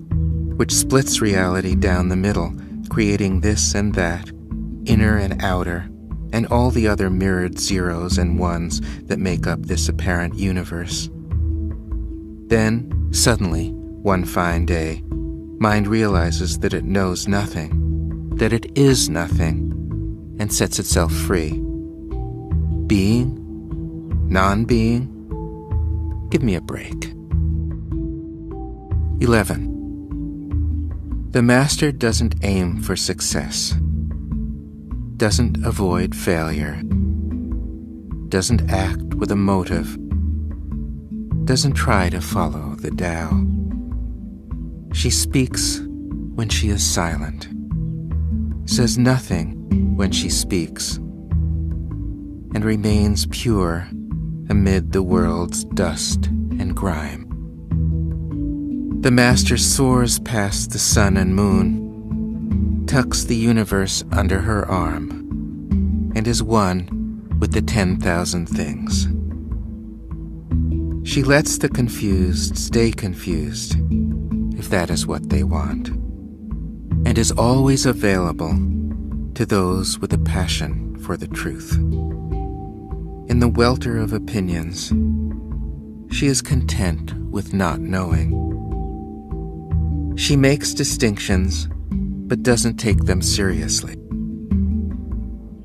[0.57, 2.55] which splits reality down the middle,
[2.89, 4.31] creating this and that,
[4.87, 5.91] inner and outer,
[6.33, 11.11] and all the other mirrored zeros and ones that make up this apparent universe.
[12.49, 15.03] Then, suddenly, one fine day,
[15.59, 21.63] mind realizes that it knows nothing, that it is nothing, and sets itself free.
[22.87, 23.43] Being?
[24.31, 25.16] Non being?
[26.31, 27.12] Give me a break.
[29.21, 31.29] 11.
[31.31, 33.75] The master doesn't aim for success,
[35.17, 36.83] doesn't avoid failure,
[38.29, 39.97] doesn't act with a motive,
[41.47, 43.47] doesn't try to follow the Tao.
[44.93, 45.81] She speaks
[46.35, 47.49] when she is silent,
[48.69, 50.97] says nothing when she speaks,
[52.55, 53.89] and remains pure
[54.49, 57.27] amid the world's dust and grime.
[59.03, 65.11] The Master soars past the sun and moon, tucks the universe under her arm,
[66.15, 66.89] and is one
[67.39, 69.09] with the 10,000 things.
[71.09, 73.77] She lets the confused stay confused,
[74.59, 75.89] if that is what they want,
[77.07, 78.55] and is always available
[79.35, 81.79] to those with a passion for the truth.
[83.29, 84.93] In the welter of opinions,
[86.15, 88.31] she is content with not knowing.
[90.17, 93.97] She makes distinctions, but doesn't take them seriously.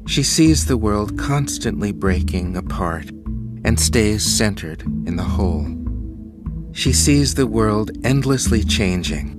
[0.07, 3.11] She sees the world constantly breaking apart
[3.63, 5.67] and stays centered in the whole.
[6.73, 9.37] She sees the world endlessly changing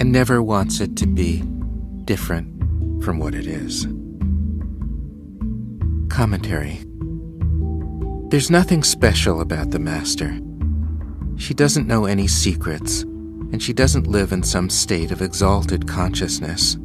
[0.00, 1.42] and never wants it to be
[2.04, 3.86] different from what it is.
[6.08, 6.85] Commentary
[8.28, 10.40] There's nothing special about the Master.
[11.36, 16.76] She doesn't know any secrets and she doesn't live in some state of exalted consciousness.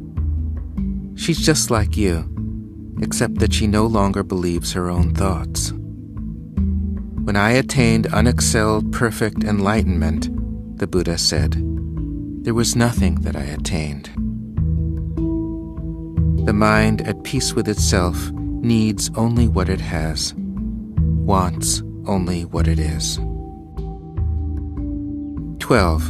[1.16, 2.28] She's just like you,
[3.02, 5.72] except that she no longer believes her own thoughts.
[7.24, 10.28] When I attained unexcelled perfect enlightenment,
[10.78, 11.54] the Buddha said,
[12.44, 14.06] there was nothing that I attained.
[16.46, 20.34] The mind at peace with itself needs only what it has,
[21.22, 23.16] wants only what it is.
[25.60, 26.02] 12.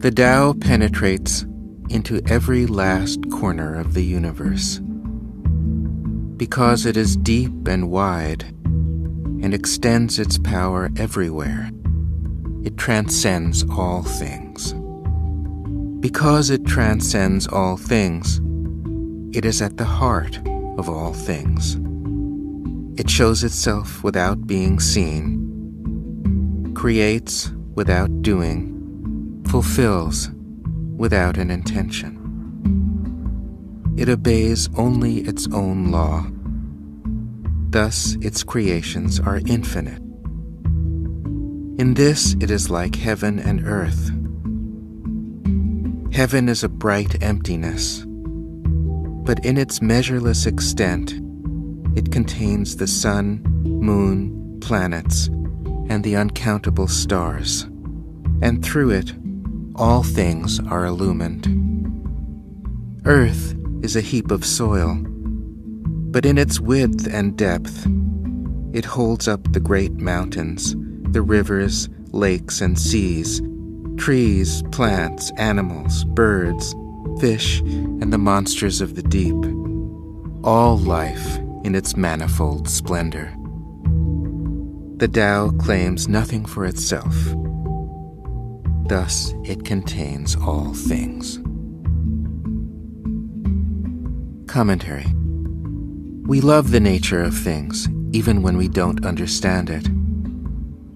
[0.00, 1.46] The Tao penetrates
[1.88, 4.80] into every last corner of the universe.
[6.36, 11.70] Because it is deep and wide and extends its power everywhere,
[12.64, 14.74] it transcends all things.
[16.00, 18.40] Because it transcends all things,
[19.36, 20.38] it is at the heart
[20.78, 21.79] of all things.
[23.00, 30.28] It shows itself without being seen, creates without doing, fulfills
[30.98, 32.18] without an intention.
[33.96, 36.26] It obeys only its own law.
[37.70, 40.02] Thus, its creations are infinite.
[41.80, 44.10] In this, it is like heaven and earth.
[46.12, 51.14] Heaven is a bright emptiness, but in its measureless extent,
[51.96, 55.26] it contains the sun, moon, planets,
[55.88, 57.62] and the uncountable stars,
[58.42, 59.12] and through it,
[59.74, 61.46] all things are illumined.
[63.04, 64.98] Earth is a heap of soil,
[66.12, 67.86] but in its width and depth,
[68.72, 70.76] it holds up the great mountains,
[71.12, 73.42] the rivers, lakes, and seas,
[73.96, 76.74] trees, plants, animals, birds,
[77.20, 79.34] fish, and the monsters of the deep,
[80.44, 83.34] all life in its manifold splendor.
[84.96, 87.14] The Tao claims nothing for itself.
[88.86, 91.38] Thus, it contains all things.
[94.46, 95.06] Commentary
[96.26, 99.86] We love the nature of things, even when we don't understand it.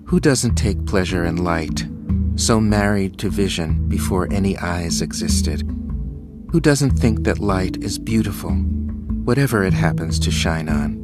[0.07, 1.87] Who doesn't take pleasure in light,
[2.37, 5.63] so married to vision before any eyes existed?
[6.51, 8.51] Who doesn't think that light is beautiful,
[9.25, 11.01] whatever it happens to shine on?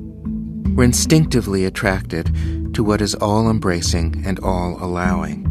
[0.77, 5.47] We're instinctively attracted to what is all embracing and all allowing.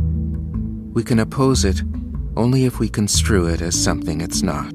[0.94, 1.82] We can oppose it
[2.36, 4.72] only if we construe it as something it's not.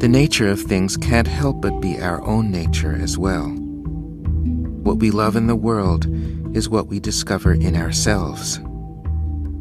[0.00, 3.48] The nature of things can't help but be our own nature as well.
[3.48, 6.06] What we love in the world
[6.56, 8.58] is what we discover in ourselves.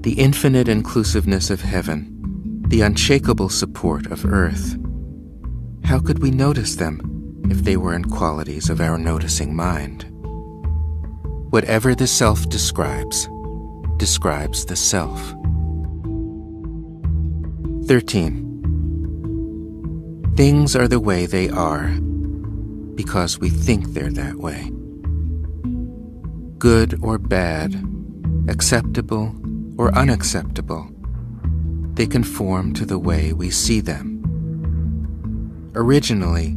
[0.01, 4.77] The infinite inclusiveness of heaven, the unshakable support of earth.
[5.89, 7.01] How could we notice them
[7.49, 10.05] if they were in qualities of our noticing mind?
[11.49, 13.27] Whatever the self describes,
[13.97, 15.19] describes the self.
[17.87, 18.45] 13.
[20.37, 21.87] Things are the way they are
[22.93, 24.71] because we think they're that way.
[26.59, 27.73] Good or bad,
[28.47, 29.33] acceptable
[29.75, 30.87] or unacceptable,
[31.95, 34.18] they conform to the way we see them.
[35.79, 36.47] Originally,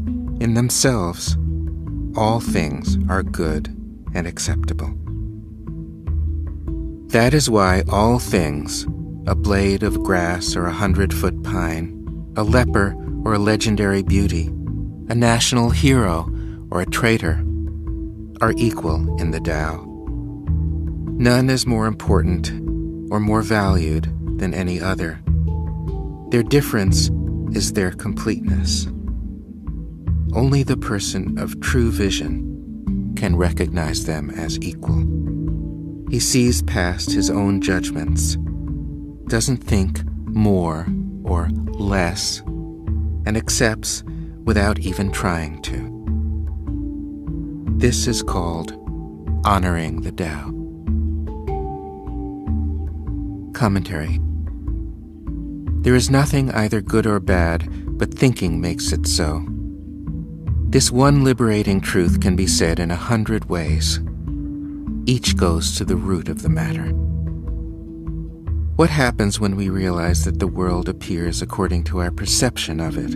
[0.40, 1.38] in themselves,
[2.16, 3.68] all things are good
[4.14, 4.92] and acceptable.
[7.12, 8.84] That is why all things,
[9.28, 14.48] a blade of grass or a hundred foot pine, a leper or a legendary beauty,
[15.08, 16.28] a national hero
[16.72, 17.44] or a traitor,
[18.40, 19.84] are equal in the Tao.
[21.16, 22.50] None is more important
[23.12, 25.22] or more valued than any other.
[26.30, 27.08] Their difference
[27.52, 28.88] is their completeness.
[30.34, 35.04] Only the person of true vision can recognize them as equal.
[36.10, 38.36] He sees past his own judgments,
[39.28, 40.86] doesn't think more
[41.22, 42.40] or less
[43.26, 44.04] and accepts
[44.44, 45.90] without even trying to.
[47.78, 48.72] This is called
[49.44, 50.50] honoring the Tao.
[53.52, 54.18] Commentary
[55.82, 57.68] There is nothing either good or bad,
[57.98, 59.44] but thinking makes it so.
[60.72, 64.00] This one liberating truth can be said in a hundred ways.
[65.04, 66.88] Each goes to the root of the matter.
[68.76, 73.12] What happens when we realize that the world appears according to our perception of it?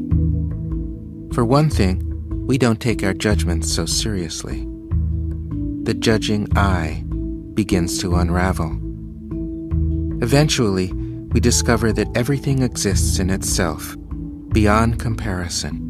[1.34, 2.02] For one thing,
[2.46, 4.68] we don't take our judgments so seriously.
[5.84, 7.04] The judging eye
[7.54, 8.78] begins to unravel.
[10.22, 10.92] Eventually,
[11.32, 13.96] we discover that everything exists in itself,
[14.52, 15.85] beyond comparison,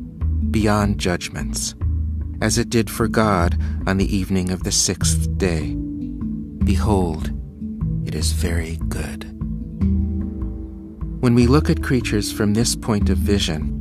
[0.51, 1.75] beyond judgments,
[2.41, 5.75] as it did for God on the evening of the sixth day.
[6.65, 7.31] Behold,
[8.05, 9.25] it is very good.
[11.21, 13.73] When we look at creatures from this point of vision,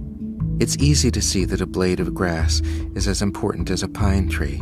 [0.59, 2.61] it's easy to see that a blade of grass
[2.95, 4.59] is as important as a pine tree,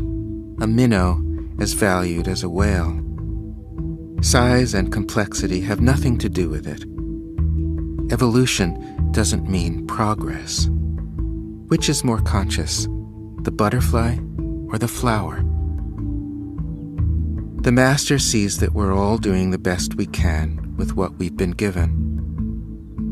[0.60, 1.22] a minnow
[1.60, 3.00] as valued as a whale.
[4.22, 6.84] Size and complexity have nothing to do with it.
[8.12, 10.68] Evolution doesn't mean progress.
[11.68, 12.88] Which is more conscious,
[13.42, 14.18] the butterfly
[14.68, 15.44] or the flower?
[17.62, 21.52] The Master sees that we're all doing the best we can with what we've been
[21.52, 21.94] given.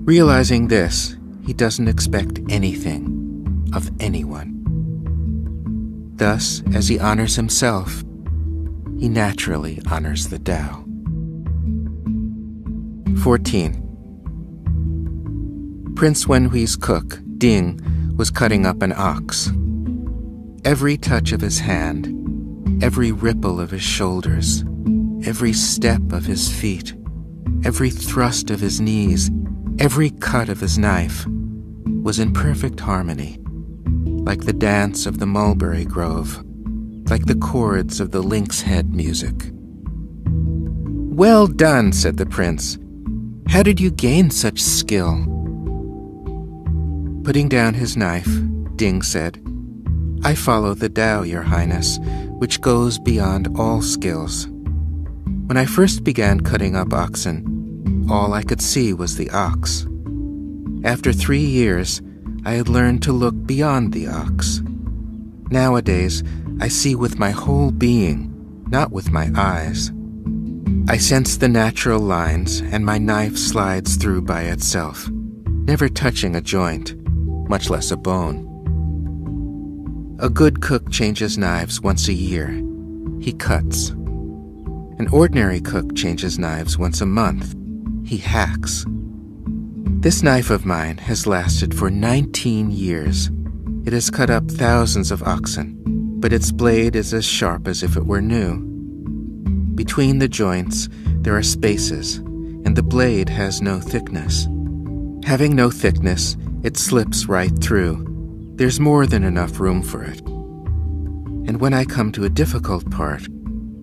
[0.05, 4.57] Realizing this, he doesn't expect anything of anyone.
[6.15, 8.03] Thus, as he honors himself,
[8.99, 10.83] he naturally honors the Tao.
[13.23, 13.77] 14.
[15.95, 17.79] Prince Wenhui's cook, Ding,
[18.21, 19.49] was cutting up an ox.
[20.63, 24.63] Every touch of his hand, every ripple of his shoulders,
[25.25, 26.93] every step of his feet,
[27.65, 29.31] every thrust of his knees,
[29.79, 31.25] every cut of his knife
[32.03, 33.39] was in perfect harmony,
[34.05, 36.43] like the dance of the mulberry grove,
[37.09, 39.49] like the chords of the lynx head music.
[40.25, 42.77] Well done, said the prince.
[43.47, 45.40] How did you gain such skill?
[47.23, 48.27] Putting down his knife,
[48.77, 49.39] Ding said,
[50.23, 51.99] I follow the Tao, Your Highness,
[52.39, 54.47] which goes beyond all skills.
[55.45, 59.85] When I first began cutting up oxen, all I could see was the ox.
[60.83, 62.01] After three years,
[62.43, 64.61] I had learned to look beyond the ox.
[65.51, 66.23] Nowadays,
[66.59, 68.33] I see with my whole being,
[68.69, 69.91] not with my eyes.
[70.87, 76.41] I sense the natural lines, and my knife slides through by itself, never touching a
[76.41, 76.95] joint,
[77.51, 78.47] much less a bone.
[80.19, 82.47] A good cook changes knives once a year.
[83.19, 83.89] He cuts.
[83.89, 87.53] An ordinary cook changes knives once a month.
[88.05, 88.85] He hacks.
[89.99, 93.29] This knife of mine has lasted for 19 years.
[93.85, 95.77] It has cut up thousands of oxen,
[96.21, 98.61] but its blade is as sharp as if it were new.
[99.75, 100.87] Between the joints,
[101.23, 102.15] there are spaces,
[102.63, 104.47] and the blade has no thickness.
[105.25, 108.11] Having no thickness, it slips right through
[108.61, 110.19] there's more than enough room for it.
[110.21, 113.23] And when I come to a difficult part,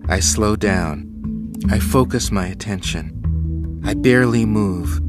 [0.07, 1.53] I slow down.
[1.69, 3.81] I focus my attention.
[3.83, 5.01] I barely move.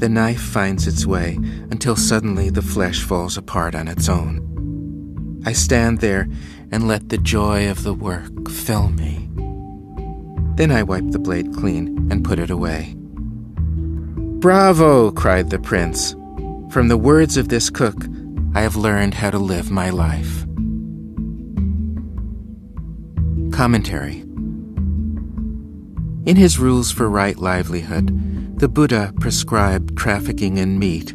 [0.00, 1.34] The knife finds its way
[1.70, 5.42] until suddenly the flesh falls apart on its own.
[5.44, 6.26] I stand there
[6.70, 9.28] and let the joy of the work fill me.
[10.56, 12.94] Then I wipe the blade clean and put it away.
[14.40, 15.10] Bravo!
[15.10, 16.16] cried the prince.
[16.72, 18.06] From the words of this cook,
[18.54, 20.46] I have learned how to live my life.
[23.52, 24.20] Commentary
[26.24, 31.12] In his rules for right livelihood, the Buddha prescribed trafficking in meat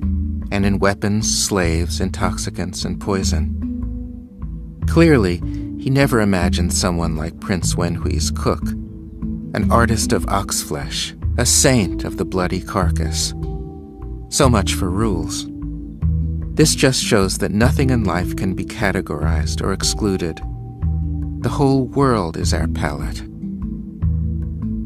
[0.51, 3.49] and in weapons, slaves, intoxicants, and poison.
[4.87, 5.37] Clearly,
[5.79, 8.61] he never imagined someone like Prince Wenhui's cook,
[9.55, 13.33] an artist of ox flesh, a saint of the bloody carcass.
[14.29, 15.47] So much for rules.
[16.55, 20.41] This just shows that nothing in life can be categorized or excluded.
[21.41, 23.21] The whole world is our palette.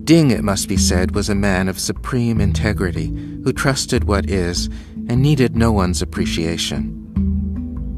[0.05, 3.07] Ding, it must be said, was a man of supreme integrity
[3.43, 4.69] who trusted what is
[5.07, 6.97] and needed no one's appreciation.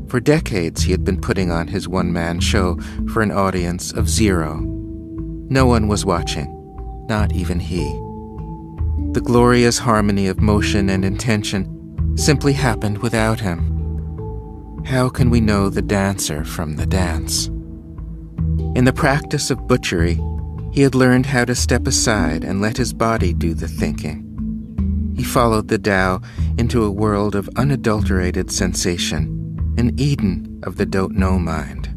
[0.07, 2.77] For decades, he had been putting on his one man show
[3.11, 4.59] for an audience of zero.
[5.49, 6.47] No one was watching,
[7.09, 7.99] not even he.
[9.13, 14.81] The glorious harmony of motion and intention simply happened without him.
[14.85, 17.45] How can we know the dancer from the dance?
[18.75, 20.19] In the practice of butchery,
[20.71, 25.13] he had learned how to step aside and let his body do the thinking.
[25.15, 26.21] He followed the Tao
[26.57, 31.87] into a world of unadulterated sensation, an Eden of the don't know mind.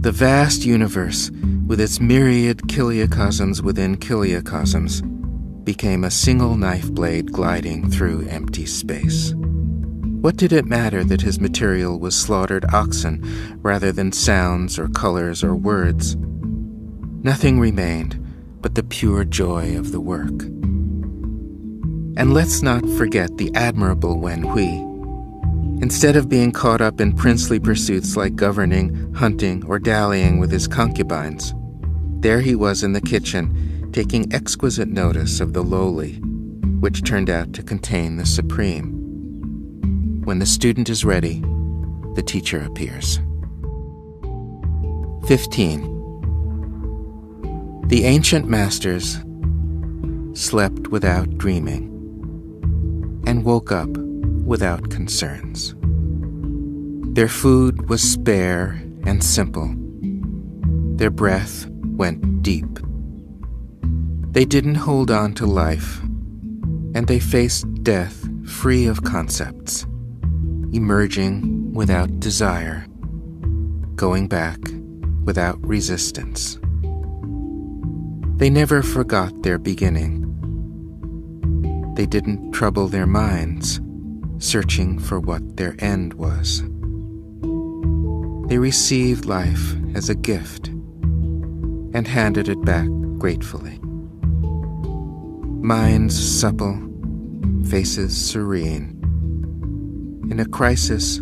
[0.00, 1.30] The vast universe,
[1.68, 5.14] with its myriad chiliocosms within chiliocosms,
[5.68, 9.34] became a single knife blade gliding through empty space.
[10.22, 13.22] What did it matter that his material was slaughtered oxen
[13.60, 16.16] rather than sounds or colors or words?
[17.22, 18.18] Nothing remained
[18.62, 20.40] but the pure joy of the work.
[22.16, 24.80] And let's not forget the admirable Wen Hui.
[25.82, 30.66] Instead of being caught up in princely pursuits like governing, hunting, or dallying with his
[30.66, 31.52] concubines,
[32.20, 36.14] there he was in the kitchen taking exquisite notice of the lowly,
[36.80, 38.94] which turned out to contain the supreme.
[40.24, 41.40] When the student is ready,
[42.14, 43.20] the teacher appears.
[45.26, 45.96] 15.
[47.88, 49.18] The ancient masters
[50.34, 51.86] slept without dreaming
[53.26, 53.88] and woke up
[54.44, 55.74] without concerns.
[57.14, 59.74] Their food was spare and simple.
[60.96, 61.66] Their breath
[61.96, 62.78] went deep.
[64.30, 66.00] They didn't hold on to life,
[66.94, 69.86] and they faced death free of concepts,
[70.72, 72.86] emerging without desire,
[73.94, 74.58] going back
[75.24, 76.58] without resistance.
[78.36, 80.24] They never forgot their beginning.
[81.94, 83.80] They didn't trouble their minds,
[84.38, 86.62] searching for what their end was.
[88.48, 93.77] They received life as a gift and handed it back gratefully
[95.60, 96.78] minds supple,
[97.68, 98.94] faces serene.
[100.30, 101.20] In a crisis,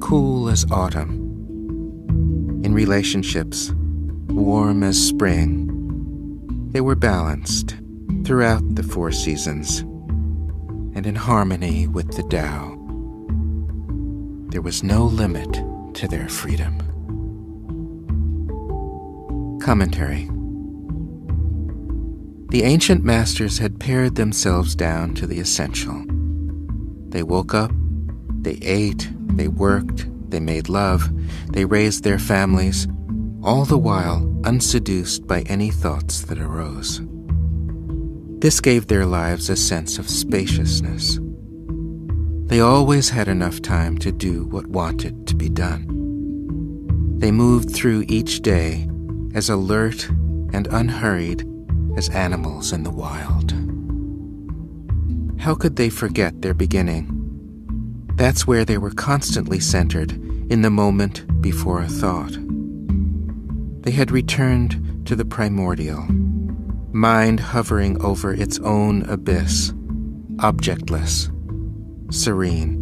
[0.00, 1.20] cool as autumn.
[2.64, 3.72] In relationships,
[4.28, 5.70] warm as spring.
[6.72, 7.76] They were balanced
[8.24, 9.80] throughout the four seasons
[10.96, 12.70] and in harmony with the Tao.
[14.50, 15.52] There was no limit
[15.94, 16.78] to their freedom.
[19.60, 20.30] Commentary
[22.50, 26.04] The ancient masters had pared themselves down to the essential.
[27.08, 27.72] They woke up,
[28.42, 31.10] they ate, they worked, they made love,
[31.52, 32.86] they raised their families,
[33.42, 37.00] all the while unseduced by any thoughts that arose.
[38.40, 41.18] This gave their lives a sense of spaciousness.
[42.46, 45.86] They always had enough time to do what wanted to be done.
[47.18, 48.88] They moved through each day
[49.34, 50.08] as alert
[50.52, 51.42] and unhurried
[51.96, 53.52] as animals in the wild.
[55.40, 57.10] How could they forget their beginning?
[58.16, 60.12] That's where they were constantly centered
[60.50, 62.36] in the moment before a thought.
[63.82, 66.06] They had returned to the primordial,
[66.92, 69.72] mind hovering over its own abyss,
[70.38, 71.30] objectless,
[72.10, 72.80] serene.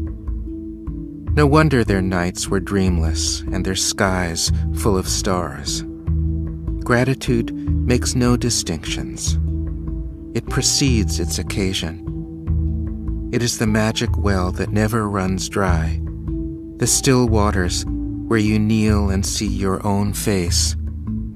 [1.35, 5.83] No wonder their nights were dreamless and their skies full of stars.
[6.85, 9.39] Gratitude makes no distinctions.
[10.35, 13.31] It precedes its occasion.
[13.33, 16.01] It is the magic well that never runs dry,
[16.79, 20.75] the still waters where you kneel and see your own face,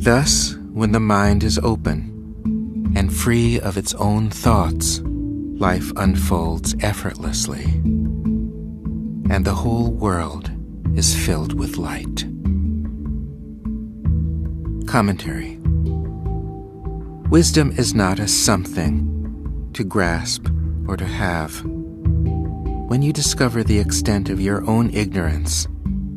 [0.02, 7.64] Thus, when the mind is open and free of its own thoughts, life unfolds effortlessly,
[9.28, 10.50] and the whole world
[10.96, 12.24] is filled with light.
[14.86, 15.56] Commentary
[17.30, 20.48] Wisdom is not a something to grasp
[20.88, 21.64] or to have.
[21.64, 25.68] When you discover the extent of your own ignorance,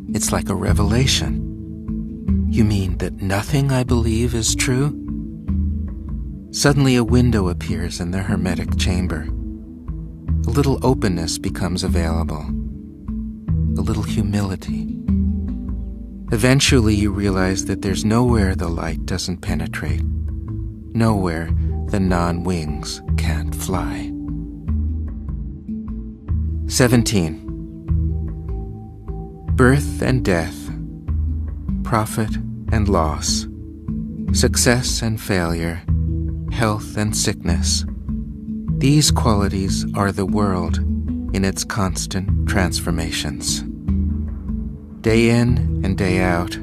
[0.09, 2.47] it's like a revelation.
[2.49, 4.99] You mean that nothing I believe is true?
[6.51, 9.27] Suddenly, a window appears in the hermetic chamber.
[10.47, 12.45] A little openness becomes available,
[13.77, 14.97] a little humility.
[16.31, 20.03] Eventually, you realize that there's nowhere the light doesn't penetrate
[20.95, 21.49] Nowhere
[21.87, 24.11] the non wings can't fly.
[26.67, 27.39] 17.
[29.55, 30.69] Birth and death,
[31.83, 32.29] profit
[32.71, 33.47] and loss,
[34.33, 35.81] success and failure,
[36.51, 37.85] health and sickness.
[38.77, 40.77] These qualities are the world
[41.33, 43.63] in its constant transformations.
[45.01, 46.57] Day in and day out,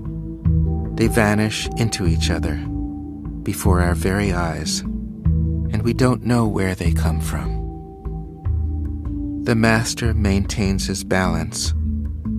[0.97, 2.57] they vanish into each other
[3.43, 7.59] before our very eyes, and we don't know where they come from.
[9.45, 11.75] The Master maintains his balance,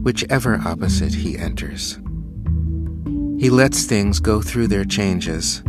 [0.04, 2.00] whichever opposite he enters.
[3.40, 5.64] He lets things go through their changes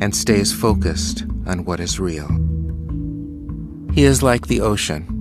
[0.00, 2.28] and stays focused on what is real.
[3.94, 5.13] He is like the ocean.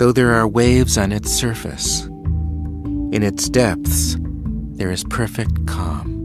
[0.00, 2.06] Though there are waves on its surface,
[3.12, 4.16] in its depths,
[4.72, 6.16] there is perfect calm.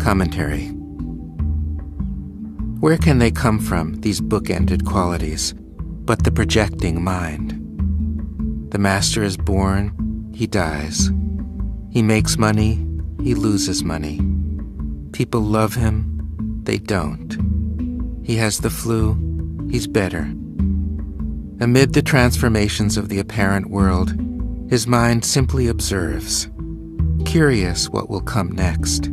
[0.00, 0.70] Commentary
[2.80, 5.54] Where can they come from, these book-ended qualities,
[6.04, 7.52] but the projecting mind?
[8.72, 11.12] The master is born, he dies.
[11.92, 12.84] He makes money,
[13.22, 14.20] he loses money.
[15.12, 17.38] People love him, they don't.
[18.26, 19.14] He has the flu,
[19.70, 20.34] he's better.
[21.64, 24.12] Amid the transformations of the apparent world,
[24.68, 26.46] his mind simply observes,
[27.24, 29.08] curious what will come next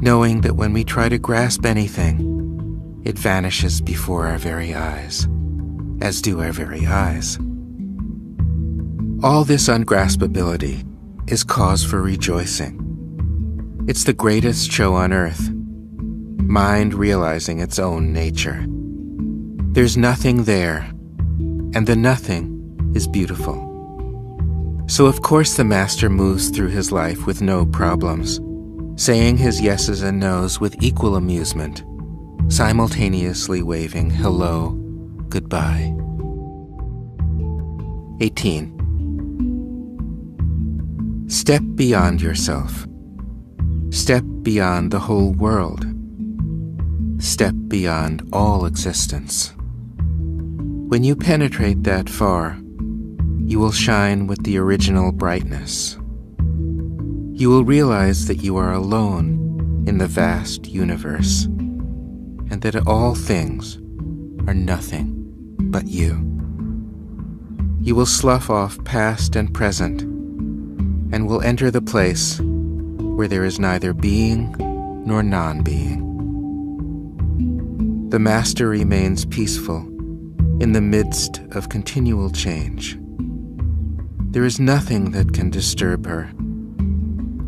[0.00, 5.28] knowing that when we try to grasp anything, it vanishes before our very eyes,
[6.00, 7.38] as do our very eyes.
[9.22, 10.86] All this ungraspability
[11.26, 12.80] is cause for rejoicing.
[13.86, 18.64] It's the greatest show on earth, mind realizing its own nature.
[19.72, 20.90] There's nothing there,
[21.74, 23.60] and the nothing is beautiful.
[24.86, 28.40] So, of course, the Master moves through his life with no problems
[28.96, 31.82] saying his yeses and nos with equal amusement,
[32.48, 34.70] simultaneously waving hello,
[35.28, 35.92] goodbye.
[38.20, 38.70] 18.
[41.28, 42.86] Step beyond yourself.
[43.90, 45.84] Step beyond the whole world.
[47.18, 49.52] Step beyond all existence.
[50.94, 52.56] When you penetrate that far,
[53.40, 55.98] you will shine with the original brightness.
[57.32, 63.78] You will realize that you are alone in the vast universe, and that all things
[64.46, 66.12] are nothing but you.
[67.80, 73.58] You will slough off past and present, and will enter the place where there is
[73.58, 74.54] neither being
[75.04, 76.02] nor non being.
[78.10, 79.90] The Master remains peaceful
[80.60, 82.98] in the midst of continual change.
[84.30, 86.30] There is nothing that can disturb her,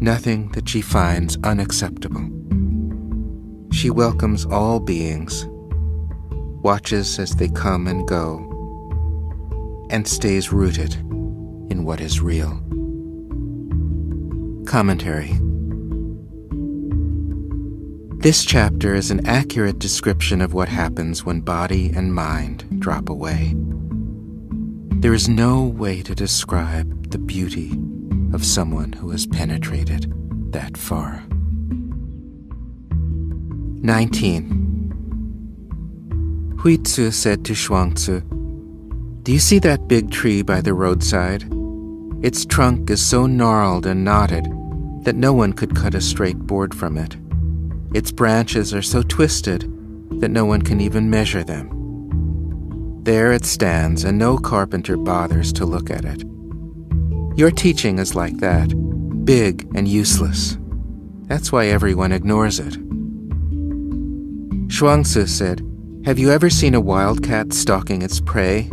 [0.00, 2.30] nothing that she finds unacceptable.
[3.72, 5.46] She welcomes all beings,
[6.62, 8.42] watches as they come and go,
[9.90, 10.94] and stays rooted
[11.70, 12.60] in what is real.
[14.66, 15.38] Commentary
[18.18, 23.54] This chapter is an accurate description of what happens when body and mind drop away.
[25.00, 27.78] There is no way to describe the beauty
[28.32, 30.12] of someone who has penetrated
[30.50, 31.24] that far.
[33.82, 36.54] 19.
[36.56, 38.22] Huizi said to Chuangzi,
[39.24, 41.44] Do you see that big tree by the roadside?
[42.22, 44.46] Its trunk is so gnarled and knotted
[45.04, 47.14] that no one could cut a straight board from it.
[47.94, 49.62] Its branches are so twisted
[50.20, 51.70] that no one can even measure them.
[53.02, 56.24] There it stands, and no carpenter bothers to look at it.
[57.36, 58.68] Your teaching is like that
[59.24, 60.56] big and useless.
[61.26, 62.74] That's why everyone ignores it.
[64.68, 65.60] Chuangzi said,
[66.04, 68.70] Have you ever seen a wildcat stalking its prey?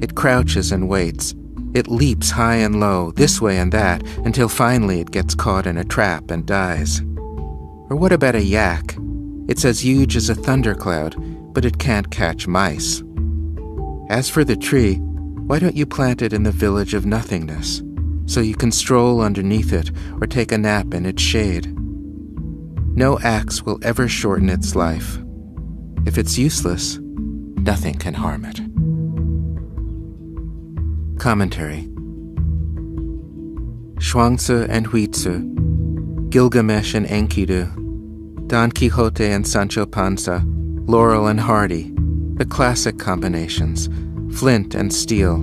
[0.00, 1.34] It crouches and waits.
[1.74, 5.78] It leaps high and low, this way and that, until finally it gets caught in
[5.78, 7.02] a trap and dies.
[7.90, 8.96] Or what about a yak?
[9.48, 11.16] It's as huge as a thundercloud,
[11.52, 13.02] but it can't catch mice.
[14.08, 14.96] As for the tree,
[15.46, 17.82] why don't you plant it in the village of nothingness,
[18.26, 21.76] so you can stroll underneath it or take a nap in its shade?
[22.96, 25.18] No axe will ever shorten its life.
[26.06, 28.60] If it's useless, nothing can harm it.
[31.18, 31.88] Commentary
[33.98, 35.40] Chuangzi and Huizi,
[36.32, 37.68] Gilgamesh and Enkidu,
[38.48, 40.42] Don Quixote and Sancho Panza,
[40.86, 41.92] Laurel and Hardy,
[42.36, 43.90] the classic combinations,
[44.38, 45.42] flint and steel.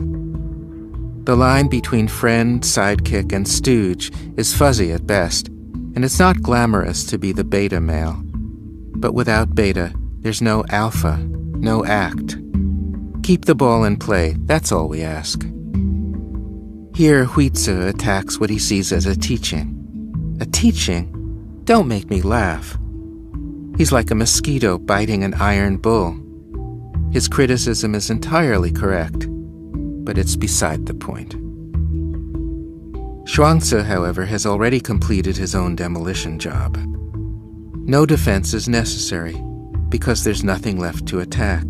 [1.25, 7.03] The line between friend, sidekick, and stooge is fuzzy at best, and it's not glamorous
[7.03, 8.19] to be the beta male.
[8.95, 12.35] But without beta, there's no alpha, no act.
[13.21, 15.43] Keep the ball in play, that's all we ask.
[16.95, 19.78] Here, Huizi attacks what he sees as a teaching.
[20.41, 21.61] A teaching?
[21.65, 22.77] Don't make me laugh.
[23.77, 26.17] He's like a mosquito biting an iron bull.
[27.11, 29.27] His criticism is entirely correct,
[30.05, 31.35] but it's beside the point.
[33.25, 36.77] Chuangzi, however, has already completed his own demolition job.
[37.87, 39.41] No defense is necessary,
[39.89, 41.65] because there's nothing left to attack.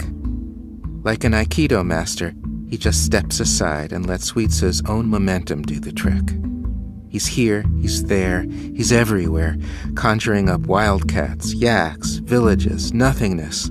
[1.04, 2.34] Like an Aikido master,
[2.68, 6.34] he just steps aside and lets Huizi's own momentum do the trick.
[7.10, 9.58] He's here, he's there, he's everywhere,
[9.96, 13.70] conjuring up wildcats, yaks, villages, nothingness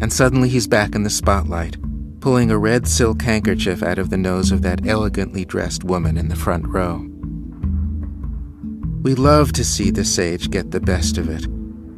[0.00, 1.76] and suddenly he's back in the spotlight,
[2.20, 6.28] pulling a red silk handkerchief out of the nose of that elegantly dressed woman in
[6.28, 7.04] the front row.
[9.02, 11.46] We love to see the sage get the best of it,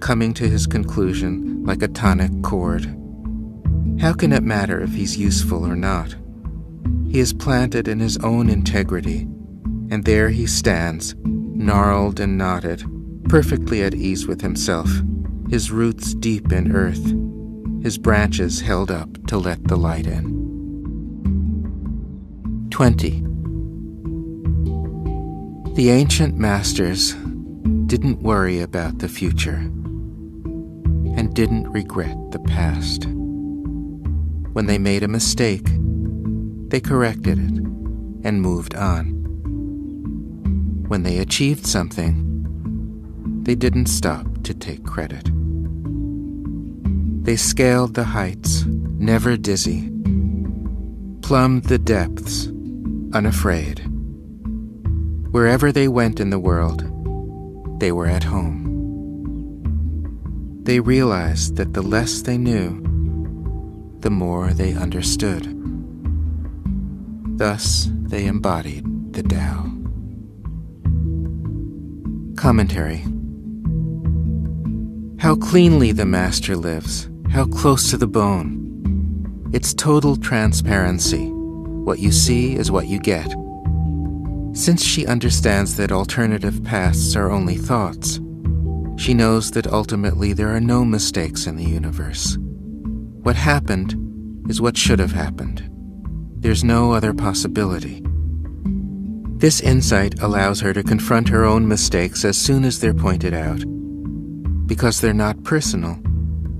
[0.01, 2.85] coming to his conclusion like a tonic chord.
[4.01, 6.15] How can it matter if he's useful or not?
[7.09, 9.27] He is planted in his own integrity,
[9.91, 12.85] and there he stands, gnarled and knotted,
[13.29, 14.91] perfectly at ease with himself,
[15.51, 17.13] his roots deep in earth
[17.83, 20.39] his branches held up to let the light in.
[22.71, 23.25] 20.
[25.75, 27.15] The ancient masters
[27.87, 29.57] didn't worry about the future
[31.17, 33.07] and didn't regret the past.
[34.53, 35.67] When they made a mistake,
[36.69, 37.65] they corrected it
[38.25, 39.20] and moved on.
[40.91, 42.17] When they achieved something,
[43.45, 45.31] they didn't stop to take credit.
[47.25, 49.89] They scaled the heights, never dizzy,
[51.23, 52.49] plumbed the depths,
[53.15, 53.87] unafraid.
[55.31, 56.81] Wherever they went in the world,
[57.79, 58.67] they were at home.
[60.65, 62.83] They realized that the less they knew,
[64.01, 65.47] the more they understood.
[67.39, 69.80] Thus, they embodied the Tao.
[72.41, 73.05] Commentary
[75.21, 79.51] How cleanly the Master lives, how close to the bone.
[79.53, 81.27] It's total transparency.
[81.27, 83.31] What you see is what you get.
[84.55, 88.21] Since she understands that alternative pasts are only thoughts,
[88.97, 92.39] she knows that ultimately there are no mistakes in the universe.
[93.23, 93.95] What happened
[94.49, 95.69] is what should have happened.
[96.39, 98.03] There's no other possibility.
[99.41, 103.65] This insight allows her to confront her own mistakes as soon as they're pointed out.
[104.67, 105.99] Because they're not personal,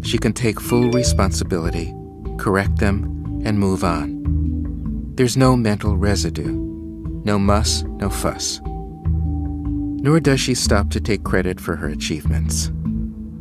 [0.03, 1.93] she can take full responsibility,
[2.39, 5.13] correct them, and move on.
[5.15, 6.53] There's no mental residue,
[7.23, 8.63] no muss, no fuss.
[8.65, 12.73] Nor does she stop to take credit for her achievements.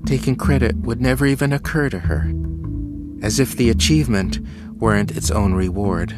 [0.06, 2.30] Taking credit would never even occur to her,
[3.22, 4.40] as if the achievement
[4.82, 6.14] weren't its own reward,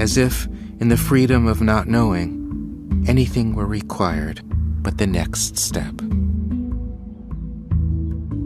[0.00, 0.48] as if,
[0.80, 4.42] in the freedom of not knowing, anything were required
[4.86, 5.96] but the next step.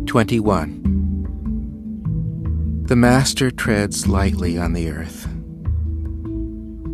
[0.06, 2.84] 21.
[2.86, 5.28] The Master treads lightly on the earth.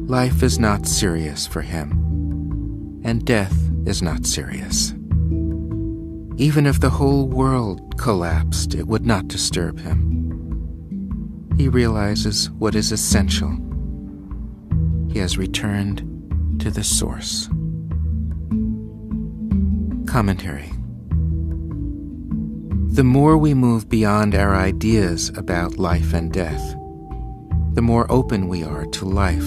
[0.09, 1.93] Life is not serious for him,
[3.05, 3.57] and death
[3.87, 4.93] is not serious.
[6.39, 10.03] Even if the whole world collapsed, it would not disturb him.
[11.57, 13.57] He realizes what is essential.
[15.11, 15.99] He has returned
[16.61, 17.49] to the source.
[20.07, 20.71] Commentary
[22.95, 26.75] The more we move beyond our ideas about life and death,
[27.75, 29.47] the more open we are to life.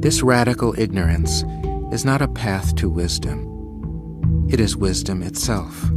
[0.00, 1.44] This radical ignorance
[1.92, 5.90] is not a path to wisdom, it is wisdom itself.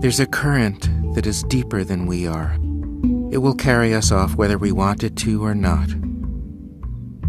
[0.00, 2.56] There's a current that is deeper than we are.
[3.30, 5.88] It will carry us off whether we want it to or not.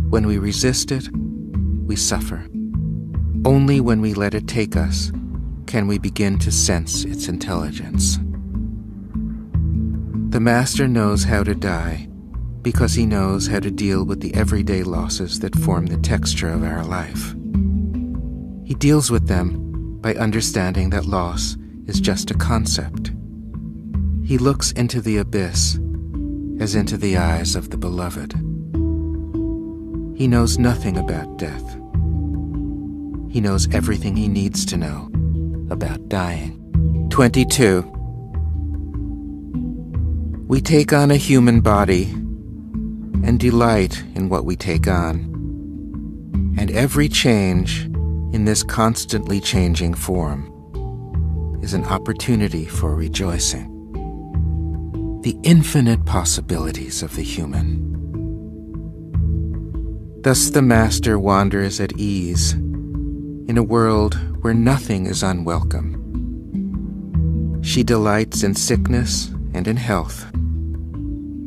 [0.09, 1.09] When we resist it,
[1.85, 2.47] we suffer.
[3.45, 5.11] Only when we let it take us
[5.67, 8.17] can we begin to sense its intelligence.
[10.31, 12.07] The Master knows how to die
[12.61, 16.63] because he knows how to deal with the everyday losses that form the texture of
[16.63, 17.33] our life.
[18.65, 23.11] He deals with them by understanding that loss is just a concept.
[24.23, 25.77] He looks into the abyss
[26.59, 28.33] as into the eyes of the beloved.
[30.17, 31.63] He knows nothing about death.
[33.31, 35.09] He knows everything he needs to know
[35.69, 36.55] about dying.
[37.09, 37.81] 22.
[40.47, 42.05] We take on a human body
[43.23, 45.25] and delight in what we take on.
[46.57, 47.85] And every change
[48.33, 50.51] in this constantly changing form
[51.63, 53.78] is an opportunity for rejoicing.
[55.21, 57.89] The infinite possibilities of the human.
[60.21, 65.97] Thus the Master wanders at ease in a world where nothing is unwelcome.
[67.61, 70.25] She delights in sickness and in health.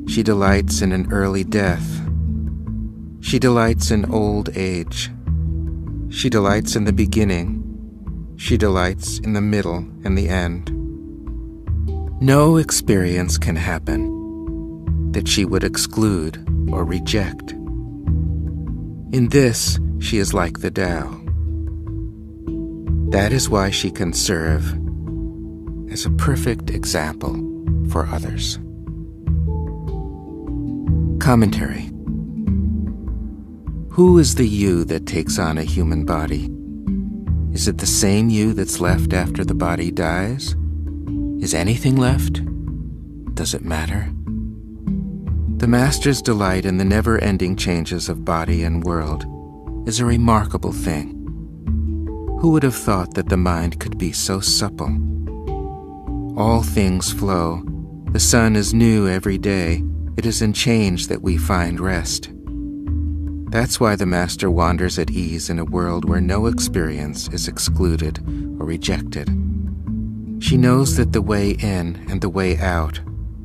[0.06, 2.02] She delights in an early death.
[3.20, 5.10] She delights in old age.
[6.10, 8.34] She delights in the beginning.
[8.36, 10.81] She delights in the middle and the end.
[12.22, 16.36] No experience can happen that she would exclude
[16.70, 17.50] or reject.
[19.10, 21.20] In this, she is like the Tao.
[23.10, 24.64] That is why she can serve
[25.90, 27.34] as a perfect example
[27.90, 28.60] for others.
[31.18, 31.90] Commentary
[33.94, 36.48] Who is the you that takes on a human body?
[37.52, 40.54] Is it the same you that's left after the body dies?
[41.42, 42.40] Is anything left?
[43.34, 44.08] Does it matter?
[45.56, 49.24] The Master's delight in the never ending changes of body and world
[49.88, 51.10] is a remarkable thing.
[52.40, 54.96] Who would have thought that the mind could be so supple?
[56.38, 57.64] All things flow.
[58.12, 59.82] The sun is new every day
[60.16, 62.30] it is in change that we find rest.
[63.50, 68.20] That's why the Master wanders at ease in a world where no experience is excluded
[68.60, 69.28] or rejected.
[70.42, 73.00] She knows that the way in and the way out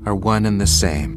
[0.06, 1.16] are one and the same.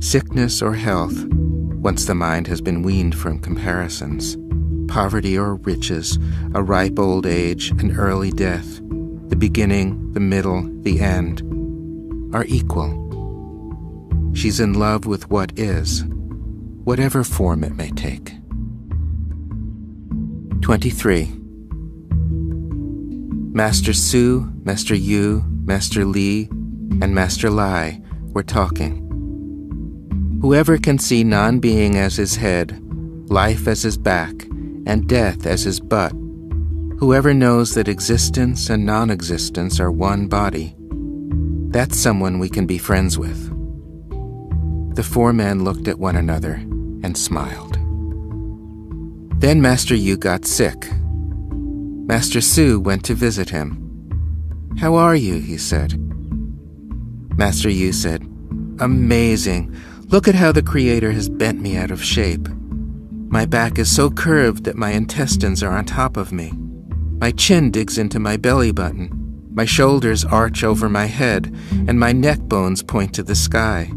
[0.00, 4.36] Sickness or health, once the mind has been weaned from comparisons,
[4.88, 6.18] poverty or riches,
[6.54, 8.80] a ripe old age, an early death,
[9.28, 11.42] the beginning, the middle, the end,
[12.34, 13.06] are equal
[14.36, 16.04] She's in love with what is,
[16.84, 18.34] whatever form it may take.
[20.60, 21.45] 23.
[23.56, 26.46] Master Su, Master Yu, Master Li,
[27.00, 28.02] and Master Lai
[28.34, 29.00] were talking.
[30.42, 32.78] Whoever can see non being as his head,
[33.30, 34.34] life as his back,
[34.84, 36.12] and death as his butt,
[36.98, 40.76] whoever knows that existence and non existence are one body,
[41.70, 43.48] that's someone we can be friends with.
[44.96, 46.56] The four men looked at one another
[47.02, 47.78] and smiled.
[49.40, 50.90] Then Master Yu got sick.
[52.06, 53.82] Master Su went to visit him.
[54.78, 55.40] How are you?
[55.40, 55.98] he said.
[57.36, 58.22] Master Yu said,
[58.78, 59.76] Amazing.
[60.06, 62.46] Look at how the Creator has bent me out of shape.
[63.28, 66.52] My back is so curved that my intestines are on top of me.
[67.18, 69.10] My chin digs into my belly button.
[69.52, 71.52] My shoulders arch over my head,
[71.88, 73.90] and my neck bones point to the sky.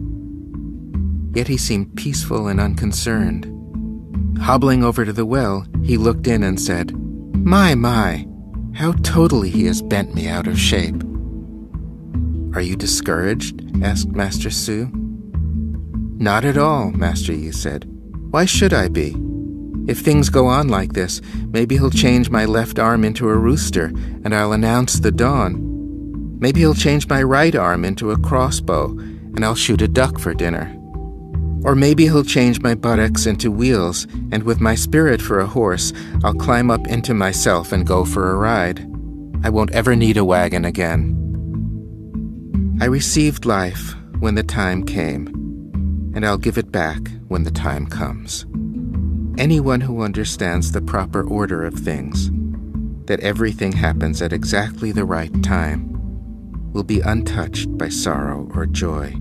[1.36, 3.46] Yet he seemed peaceful and unconcerned.
[4.40, 6.92] Hobbling over to the well, he looked in and said,
[7.44, 8.28] My, my,
[8.76, 11.04] how totally he has bent me out of shape.
[12.54, 13.62] Are you discouraged?
[13.84, 14.90] asked Master Su.
[16.18, 17.86] Not at all, Master Yu said.
[18.32, 19.16] Why should I be?
[19.88, 23.86] If things go on like this, maybe he'll change my left arm into a rooster
[24.24, 26.38] and I'll announce the dawn.
[26.40, 30.34] Maybe he'll change my right arm into a crossbow and I'll shoot a duck for
[30.34, 30.79] dinner.
[31.64, 35.92] Or maybe he'll change my buttocks into wheels, and with my spirit for a horse,
[36.24, 38.80] I'll climb up into myself and go for a ride.
[39.44, 41.16] I won't ever need a wagon again.
[42.82, 45.28] I received life when the time came,
[46.16, 48.46] and I'll give it back when the time comes.
[49.38, 52.30] Anyone who understands the proper order of things,
[53.08, 55.90] that everything happens at exactly the right time,
[56.74, 59.16] will be untouched by sorrow or joy.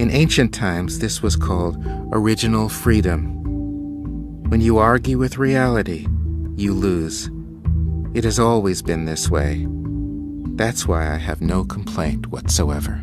[0.00, 1.76] In ancient times, this was called
[2.10, 3.42] original freedom.
[4.48, 6.06] When you argue with reality,
[6.56, 7.28] you lose.
[8.14, 9.66] It has always been this way.
[10.56, 13.02] That's why I have no complaint whatsoever.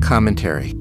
[0.00, 0.72] Commentary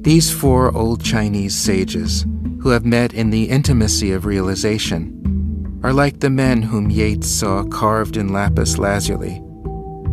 [0.00, 2.24] These four old Chinese sages,
[2.62, 7.64] who have met in the intimacy of realization, are like the men whom Yeats saw
[7.64, 9.42] carved in lapis lazuli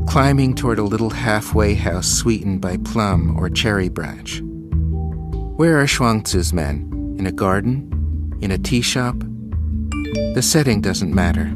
[0.08, 4.42] climbing toward a little halfway house sweetened by plum or cherry branch.
[5.58, 7.16] Where are Chuangzi's men?
[7.20, 8.38] In a garden?
[8.42, 9.16] In a tea shop?
[10.34, 11.50] The setting doesn't matter.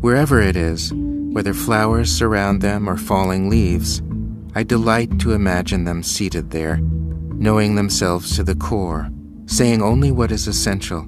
[0.00, 4.00] Wherever it is, whether flowers surround them or falling leaves,
[4.54, 9.10] I delight to imagine them seated there, knowing themselves to the core,
[9.46, 11.00] saying only what is essential,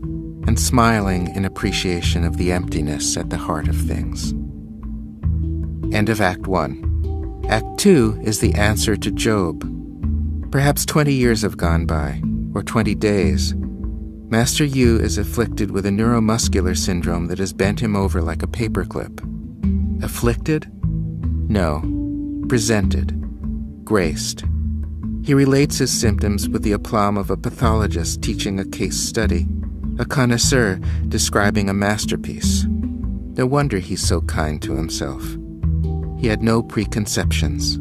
[0.46, 4.34] and smiling in appreciation of the emptiness at the heart of things.
[5.92, 7.46] End of Act 1.
[7.48, 9.64] Act 2 is the answer to Job.
[10.52, 12.20] Perhaps 20 years have gone by,
[12.54, 13.54] or 20 days.
[14.28, 18.46] Master Yu is afflicted with a neuromuscular syndrome that has bent him over like a
[18.46, 19.24] paperclip.
[20.04, 20.70] Afflicted?
[21.50, 21.80] No.
[22.48, 23.14] Presented.
[23.84, 24.44] Graced.
[25.24, 29.46] He relates his symptoms with the aplomb of a pathologist teaching a case study,
[29.98, 30.78] a connoisseur
[31.08, 32.66] describing a masterpiece.
[32.68, 35.24] No wonder he's so kind to himself.
[36.18, 37.78] He had no preconceptions.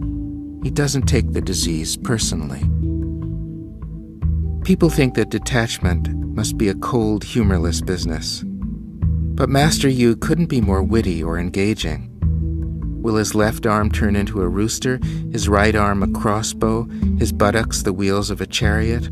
[0.63, 2.61] He doesn't take the disease personally.
[4.63, 8.43] People think that detachment must be a cold, humorless business.
[8.45, 12.09] But Master Yu couldn't be more witty or engaging.
[13.01, 14.99] Will his left arm turn into a rooster,
[15.31, 19.09] his right arm a crossbow, his buttocks the wheels of a chariot?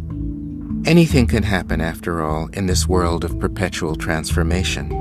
[0.85, 4.91] Anything can happen, after all, in this world of perpetual transformation,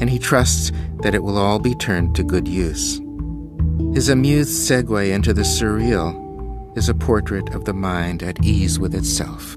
[0.00, 0.70] and he trusts
[1.02, 3.00] that it will all be turned to good use.
[3.94, 8.94] His amused segue into the surreal is a portrait of the mind at ease with
[8.94, 9.56] itself.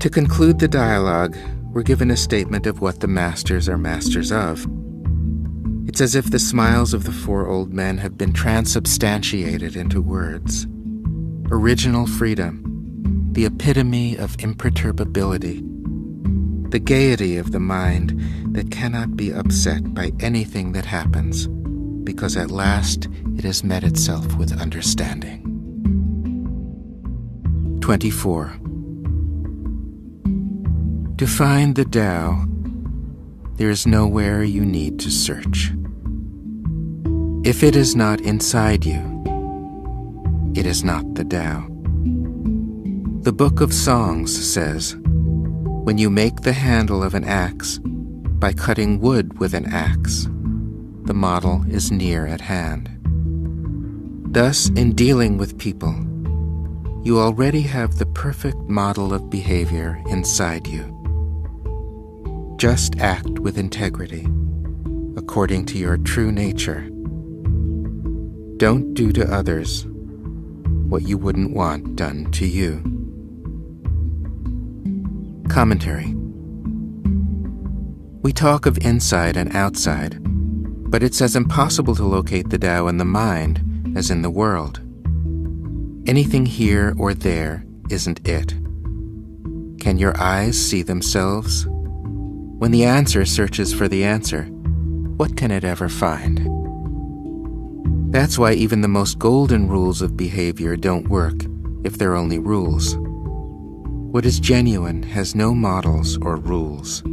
[0.00, 1.36] To conclude the dialogue,
[1.72, 4.66] we're given a statement of what the masters are masters of.
[5.86, 10.66] It's as if the smiles of the four old men have been transubstantiated into words.
[11.50, 12.62] Original freedom,
[13.32, 15.62] the epitome of imperturbability,
[16.70, 18.18] the gaiety of the mind
[18.54, 21.48] that cannot be upset by anything that happens
[22.12, 23.06] because at last
[23.38, 25.38] it has met itself with understanding.
[27.80, 28.58] 24.
[31.18, 32.46] To find the Tao,
[33.54, 35.70] there is nowhere you need to search.
[37.44, 39.00] If it is not inside you,
[40.56, 41.64] it is not the Tao.
[43.22, 44.96] The Book of Songs says,
[45.84, 50.26] When you make the handle of an axe by cutting wood with an axe,
[51.04, 52.88] the model is near at hand.
[54.32, 55.94] Thus, in dealing with people,
[57.02, 60.96] you already have the perfect model of behavior inside you.
[62.58, 64.28] Just act with integrity,
[65.16, 66.88] according to your true nature.
[68.58, 69.86] Don't do to others
[70.90, 72.82] what you wouldn't want done to you.
[75.48, 76.14] Commentary
[78.22, 80.18] We talk of inside and outside,
[80.90, 84.80] but it's as impossible to locate the Tao in the mind as in the world.
[86.06, 88.48] Anything here or there isn't it.
[89.80, 91.66] Can your eyes see themselves?
[91.68, 94.44] When the answer searches for the answer,
[95.16, 96.46] what can it ever find?
[98.12, 101.44] That's why even the most golden rules of behavior don't work
[101.84, 102.96] if they're only rules.
[102.98, 107.04] What is genuine has no models or rules.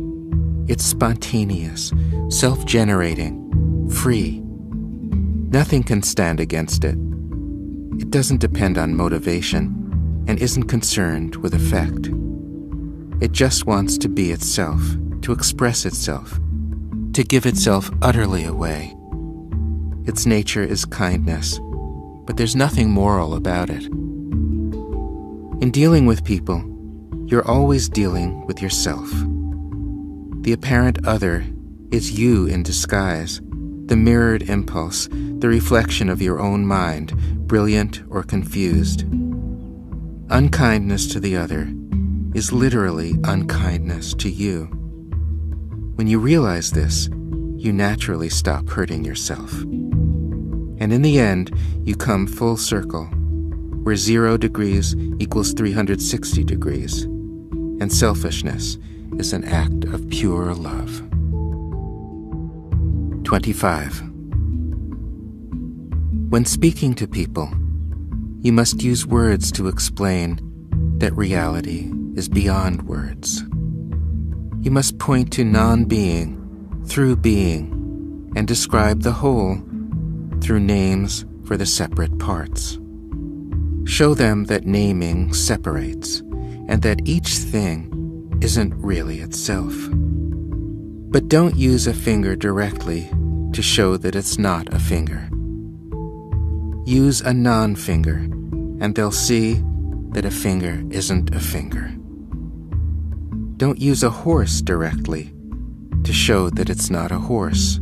[0.68, 1.94] It's spontaneous,
[2.30, 3.47] self generating,
[3.90, 4.42] free.
[5.50, 6.98] Nothing can stand against it.
[8.00, 12.10] It doesn't depend on motivation and isn't concerned with effect.
[13.22, 14.82] It just wants to be itself,
[15.22, 16.40] to express itself,
[17.14, 18.94] to give itself utterly away.
[20.06, 21.60] Its nature is kindness,
[22.26, 23.86] but there's nothing moral about it.
[25.60, 26.64] In dealing with people,
[27.26, 29.10] you're always dealing with yourself.
[30.44, 31.46] The apparent other
[31.92, 33.42] is you in disguise,
[33.88, 39.04] the mirrored impulse, the reflection of your own mind, brilliant or confused.
[40.30, 41.74] Unkindness to the other
[42.34, 44.66] is literally unkindness to you.
[45.96, 47.10] When you realize this,
[47.56, 49.54] you naturally stop hurting yourself.
[50.80, 51.52] And in the end,
[51.86, 53.06] you come full circle,
[53.84, 58.78] where zero degrees equals 360 degrees, and selfishness
[59.18, 61.02] is an act of pure love.
[63.28, 64.04] 25.
[66.30, 67.52] When speaking to people,
[68.40, 70.40] you must use words to explain
[71.00, 73.42] that reality is beyond words.
[74.62, 76.38] You must point to non being
[76.86, 79.58] through being and describe the whole
[80.40, 82.80] through names for the separate parts.
[83.84, 86.22] Show them that naming separates
[86.70, 89.76] and that each thing isn't really itself.
[91.10, 93.10] But don't use a finger directly
[93.54, 95.30] to show that it's not a finger.
[96.86, 98.18] Use a non finger,
[98.82, 99.64] and they'll see
[100.12, 101.94] that a finger isn't a finger.
[103.58, 105.34] Don't use a horse directly
[106.04, 107.80] to show that it's not a horse.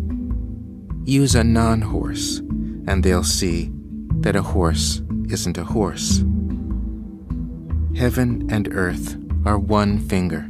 [1.03, 2.37] Use a non horse,
[2.87, 3.71] and they'll see
[4.21, 6.23] that a horse isn't a horse.
[7.95, 10.47] Heaven and earth are one finger.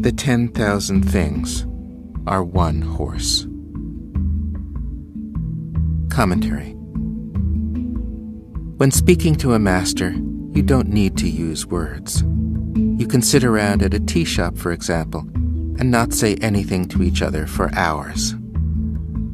[0.00, 1.66] The 10,000 things
[2.26, 3.46] are one horse.
[6.08, 6.70] Commentary
[8.78, 10.12] When speaking to a master,
[10.52, 12.22] you don't need to use words.
[12.22, 15.20] You can sit around at a tea shop, for example,
[15.78, 18.34] and not say anything to each other for hours.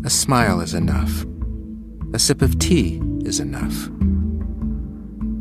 [0.05, 1.25] A smile is enough.
[2.13, 3.89] A sip of tea is enough.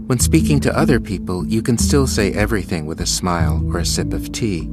[0.06, 3.86] When speaking to other people, you can still say everything with a smile or a
[3.86, 4.70] sip of tea.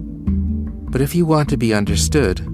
[0.92, 2.46] But if you want to be understood,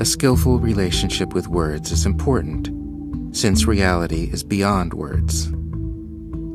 [0.00, 5.48] a skillful relationship with words is important, since reality is beyond words.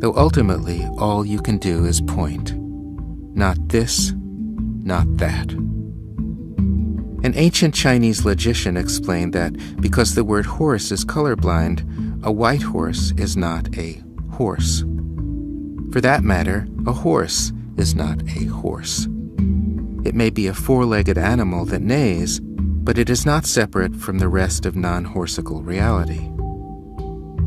[0.02, 2.54] Though ultimately all you can do is point.
[3.36, 4.12] Not this,
[4.84, 5.54] not that.
[7.24, 13.14] An ancient Chinese logician explained that because the word horse is colorblind, a white horse
[13.18, 14.82] is not a horse.
[15.94, 19.08] For that matter, a horse is not a horse.
[20.04, 24.20] It may be a four legged animal that neighs, but it is not separate from
[24.20, 26.30] the rest of non horsical reality.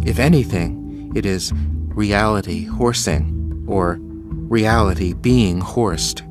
[0.09, 1.53] If anything, it is
[1.89, 6.23] reality horsing, or reality being horsed.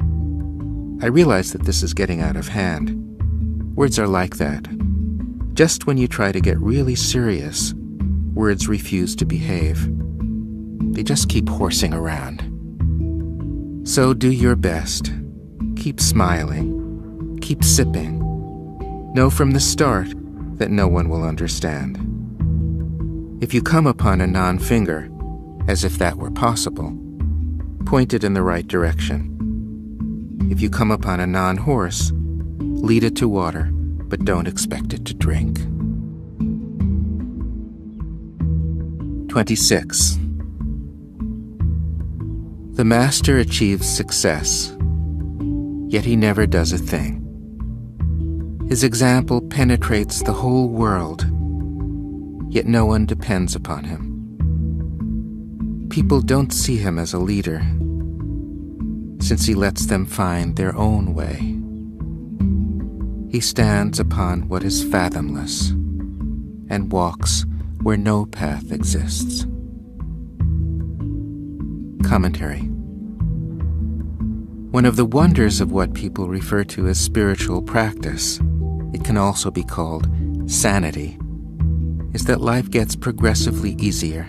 [1.02, 2.96] I realize that this is getting out of hand.
[3.76, 4.66] Words are like that.
[5.54, 7.74] Just when you try to get really serious,
[8.34, 9.88] words refuse to behave.
[10.94, 12.42] They just keep horsing around.
[13.88, 15.12] So do your best.
[15.86, 17.38] Keep smiling.
[17.44, 18.18] Keep sipping.
[19.14, 20.08] Know from the start
[20.58, 22.00] that no one will understand.
[23.40, 25.12] If you come upon a non finger,
[25.68, 26.92] as if that were possible,
[27.86, 29.30] point it in the right direction.
[30.50, 35.06] If you come upon a non horse, lead it to water, but don't expect it
[35.06, 35.60] to drink.
[39.30, 40.18] 26.
[42.72, 44.76] The master achieves success,
[45.88, 47.22] yet he never does a thing.
[48.68, 51.22] His example penetrates the whole world,
[52.50, 54.12] yet no one depends upon him.
[55.90, 57.62] People don't see him as a leader,
[59.22, 61.56] since he lets them find their own way.
[63.32, 65.70] He stands upon what is fathomless
[66.70, 67.46] and walks
[67.84, 69.46] where no path exists.
[72.04, 72.70] Commentary
[74.76, 78.42] One of the wonders of what people refer to as spiritual practice,
[78.94, 80.06] it can also be called
[80.52, 81.18] sanity,
[82.12, 84.28] is that life gets progressively easier.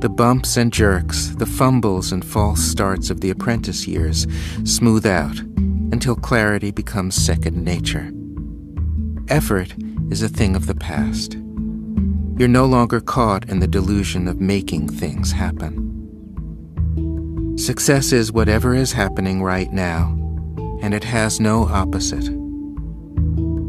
[0.00, 4.26] The bumps and jerks, the fumbles and false starts of the apprentice years
[4.64, 5.38] smooth out
[5.92, 8.10] until clarity becomes second nature.
[9.28, 9.74] Effort
[10.10, 11.34] is a thing of the past.
[12.38, 15.91] You're no longer caught in the delusion of making things happen.
[17.56, 20.08] Success is whatever is happening right now,
[20.80, 22.24] and it has no opposite.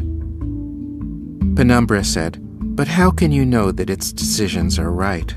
[1.57, 2.38] Penumbra said,
[2.76, 5.34] But how can you know that its decisions are right?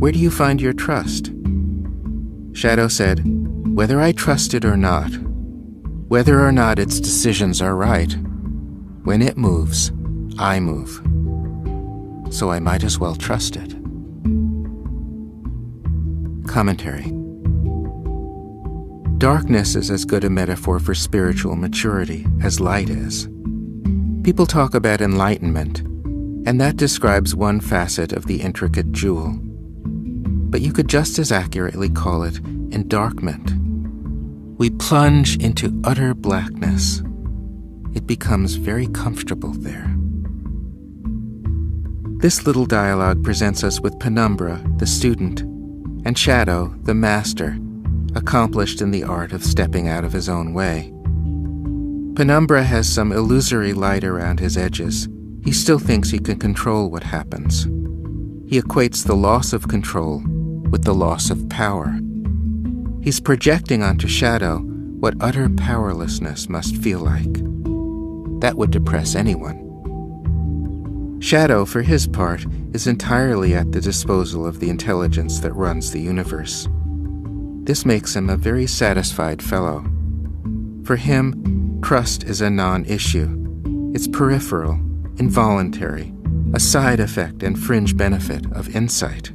[0.00, 1.30] Where do you find your trust?
[2.54, 3.22] Shadow said,
[3.72, 5.12] Whether I trust it or not,
[6.10, 8.16] whether or not its decisions are right.
[9.04, 9.92] When it moves,
[10.40, 10.90] I move.
[12.34, 13.70] So I might as well trust it.
[16.48, 17.12] Commentary
[19.18, 23.28] Darkness is as good a metaphor for spiritual maturity as light is.
[24.24, 25.78] People talk about enlightenment,
[26.44, 29.38] and that describes one facet of the intricate jewel.
[29.40, 33.60] But you could just as accurately call it endarkment
[34.60, 37.02] we plunge into utter blackness.
[37.94, 39.90] It becomes very comfortable there.
[42.20, 45.40] This little dialogue presents us with Penumbra, the student,
[46.04, 47.58] and Shadow, the master,
[48.14, 50.92] accomplished in the art of stepping out of his own way.
[52.14, 55.08] Penumbra has some illusory light around his edges.
[55.42, 57.64] He still thinks he can control what happens.
[58.46, 60.22] He equates the loss of control
[60.68, 61.98] with the loss of power.
[63.02, 67.32] He's projecting onto Shadow what utter powerlessness must feel like.
[68.42, 69.68] That would depress anyone.
[71.20, 72.44] Shadow, for his part,
[72.74, 76.68] is entirely at the disposal of the intelligence that runs the universe.
[77.64, 79.82] This makes him a very satisfied fellow.
[80.84, 83.34] For him, trust is a non issue.
[83.94, 84.74] It's peripheral,
[85.16, 86.12] involuntary,
[86.52, 89.32] a side effect and fringe benefit of insight.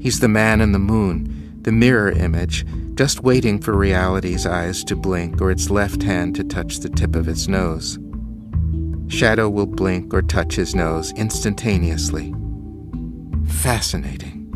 [0.00, 1.34] He's the man in the moon
[1.68, 2.64] the mirror image,
[2.94, 7.14] just waiting for reality's eyes to blink or its left hand to touch the tip
[7.14, 7.98] of its nose.
[9.08, 12.34] Shadow will blink or touch his nose instantaneously.
[13.48, 14.48] Fascinating.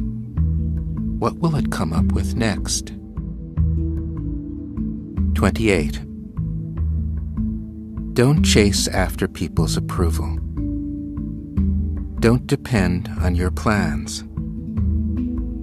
[1.19, 2.95] What will it come up with next?
[5.35, 6.01] 28.
[8.15, 10.39] Don't chase after people's approval.
[12.21, 14.25] Don't depend on your plans.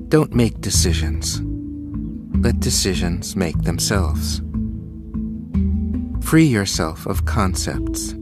[0.09, 1.39] Don't make decisions.
[2.43, 4.41] Let decisions make themselves.
[6.27, 8.13] Free yourself of concepts.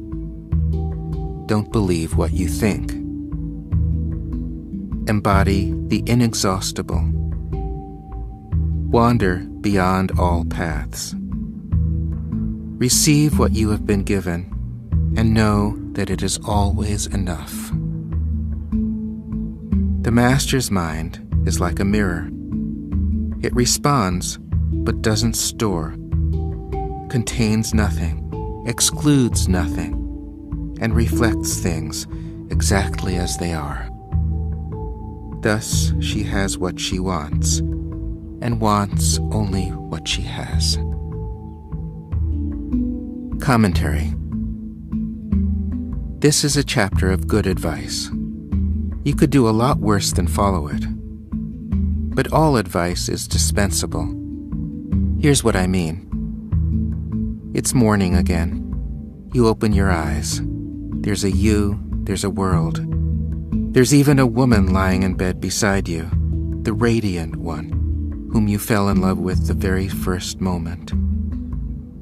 [1.45, 2.91] Don't believe what you think.
[5.09, 7.09] Embody the inexhaustible.
[8.91, 11.15] Wander beyond all paths.
[12.79, 14.51] Receive what you have been given
[15.15, 17.69] and know that it is always enough.
[20.01, 22.29] The Master's mind is like a mirror.
[23.41, 25.91] It responds, but doesn't store,
[27.09, 29.93] contains nothing, excludes nothing,
[30.81, 32.05] and reflects things
[32.51, 33.89] exactly as they are.
[35.41, 40.75] Thus, she has what she wants, and wants only what she has.
[43.39, 44.13] Commentary
[46.19, 48.09] This is a chapter of good advice.
[49.05, 50.83] You could do a lot worse than follow it.
[52.17, 54.07] But all advice is dispensable.
[55.21, 59.29] Here's what I mean it's morning again.
[59.35, 60.41] You open your eyes.
[60.43, 62.83] There's a you, there's a world.
[63.71, 66.09] There's even a woman lying in bed beside you,
[66.63, 67.69] the radiant one,
[68.33, 70.93] whom you fell in love with the very first moment.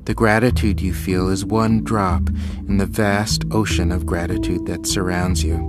[0.05, 2.29] The gratitude you feel is one drop
[2.69, 5.59] in the vast ocean of gratitude that surrounds you.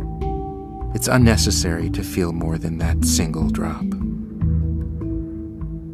[0.94, 4.05] It's unnecessary to feel more than that single drop.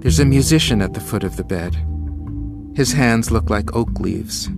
[0.02, 1.76] There's a musician at the foot of the bed.
[2.74, 4.50] His hands look like oak leaves.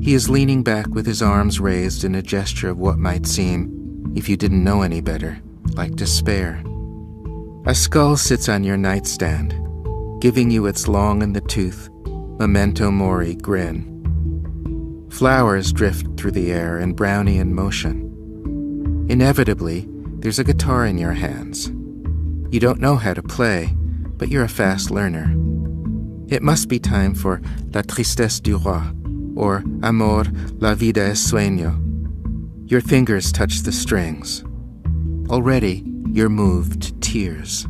[0.00, 4.14] He is leaning back with his arms raised in a gesture of what might seem,
[4.16, 5.38] if you didn't know any better,
[5.74, 6.64] like despair.
[7.66, 9.54] A skull sits on your nightstand,
[10.22, 11.90] giving you its long in the tooth,
[12.38, 13.86] memento mori grin.
[15.10, 18.06] Flowers drift through the air in Brownian motion.
[19.10, 19.86] Inevitably,
[20.20, 21.66] there's a guitar in your hands.
[22.50, 23.76] You don't know how to play,
[24.20, 25.34] but you're a fast learner.
[26.28, 27.40] It must be time for
[27.72, 28.82] La Tristesse du Roi,
[29.34, 30.24] or Amor,
[30.58, 31.80] la vida es sueño,
[32.70, 34.44] your fingers touch the strings.
[35.30, 35.82] Already,
[36.12, 37.66] you're moved to tears.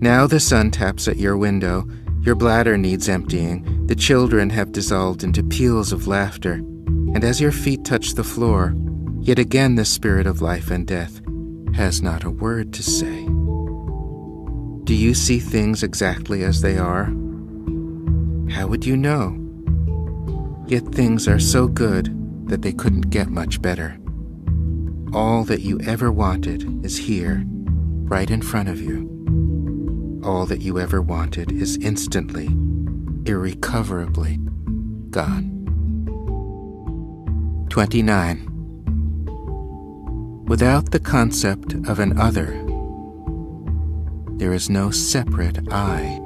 [0.00, 1.84] Now the sun taps at your window,
[2.20, 6.54] your bladder needs emptying, the children have dissolved into peals of laughter,
[7.14, 8.72] and as your feet touch the floor,
[9.20, 11.20] yet again the spirit of life and death
[11.74, 13.26] has not a word to say.
[14.84, 17.04] Do you see things exactly as they are?
[18.50, 19.38] How would you know?
[20.66, 22.08] Yet things are so good
[22.48, 23.96] that they couldn't get much better.
[25.14, 30.20] All that you ever wanted is here, right in front of you.
[30.24, 32.48] All that you ever wanted is instantly,
[33.24, 34.38] irrecoverably
[35.10, 35.50] gone.
[37.70, 38.48] 29.
[40.46, 42.61] Without the concept of an other,
[44.38, 46.18] there is no separate I.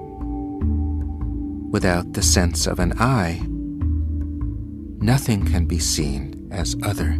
[1.71, 3.43] Without the sense of an I,
[5.01, 7.19] nothing can be seen as other.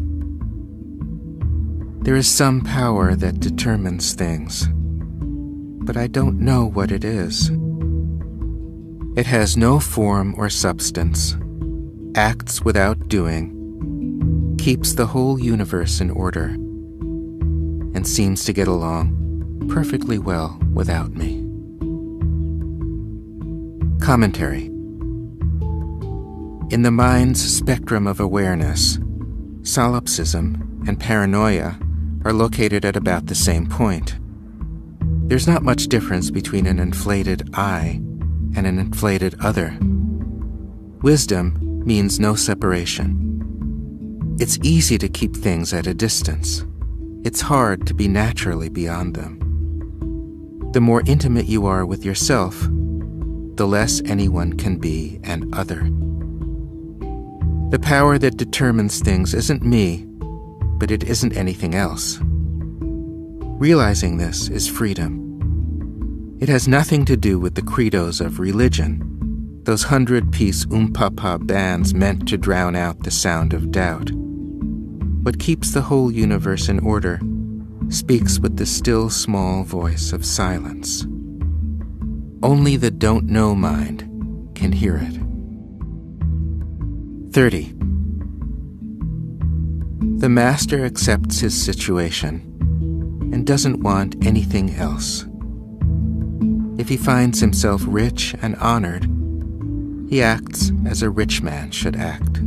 [2.01, 4.69] There is some power that determines things,
[5.85, 7.51] but I don't know what it is.
[9.17, 11.37] It has no form or substance,
[12.15, 16.47] acts without doing, keeps the whole universe in order,
[17.95, 19.26] and seems to get along
[19.67, 21.43] perfectly well without me.
[24.01, 24.71] Commentary
[26.69, 28.99] in the mind's spectrum of awareness,
[29.63, 31.79] solipsism and paranoia
[32.25, 34.17] are located at about the same point.
[35.29, 38.01] There's not much difference between an inflated I
[38.57, 39.79] and an inflated other.
[41.03, 44.37] Wisdom means no separation.
[44.41, 46.65] It's easy to keep things at a distance.
[47.25, 49.46] It's hard to be naturally beyond them.
[50.77, 52.61] The more intimate you are with yourself,
[53.55, 55.89] the less anyone can be an other.
[57.71, 60.05] The power that determines things isn't me,
[60.79, 62.19] but it isn't anything else.
[62.21, 66.37] Realizing this is freedom.
[66.43, 69.01] It has nothing to do with the credos of religion,
[69.63, 74.11] those hundred piece umpapa bands meant to drown out the sound of doubt.
[74.13, 77.19] What keeps the whole universe in order
[77.89, 81.07] speaks with the still small voice of silence.
[82.43, 84.03] Only the don't know mind
[84.55, 85.21] can hear it.
[87.33, 87.73] 30.
[90.19, 92.41] The master accepts his situation
[93.33, 95.27] and doesn't want anything else.
[96.79, 99.05] If he finds himself rich and honored,
[100.09, 102.41] he acts as a rich man should act.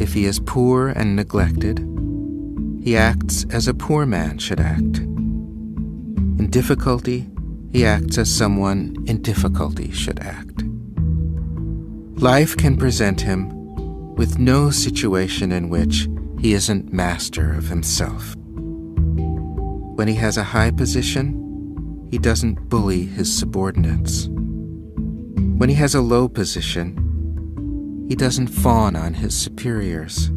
[0.00, 1.91] If he is poor and neglected,
[2.82, 4.98] he acts as a poor man should act.
[4.98, 7.28] In difficulty,
[7.70, 10.64] he acts as someone in difficulty should act.
[12.20, 16.08] Life can present him with no situation in which
[16.40, 18.34] he isn't master of himself.
[19.96, 24.28] When he has a high position, he doesn't bully his subordinates.
[24.28, 26.98] When he has a low position,
[28.08, 30.30] he doesn't fawn on his superiors.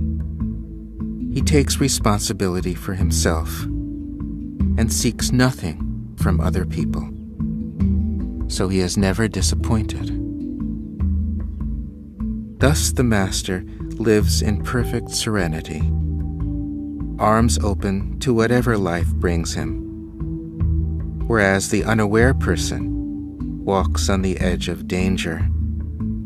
[1.36, 7.10] He takes responsibility for himself and seeks nothing from other people.
[8.48, 10.12] So he is never disappointed.
[12.62, 13.66] Thus the Master
[13.98, 15.82] lives in perfect serenity,
[17.20, 24.70] arms open to whatever life brings him, whereas the unaware person walks on the edge
[24.70, 25.45] of danger,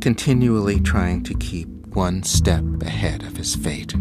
[0.02, 3.96] continually trying to keep one step ahead of his fate.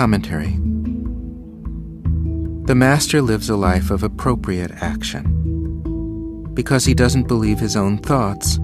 [0.00, 0.56] Commentary
[2.64, 6.54] The Master lives a life of appropriate action.
[6.54, 8.58] Because he doesn't believe his own thoughts,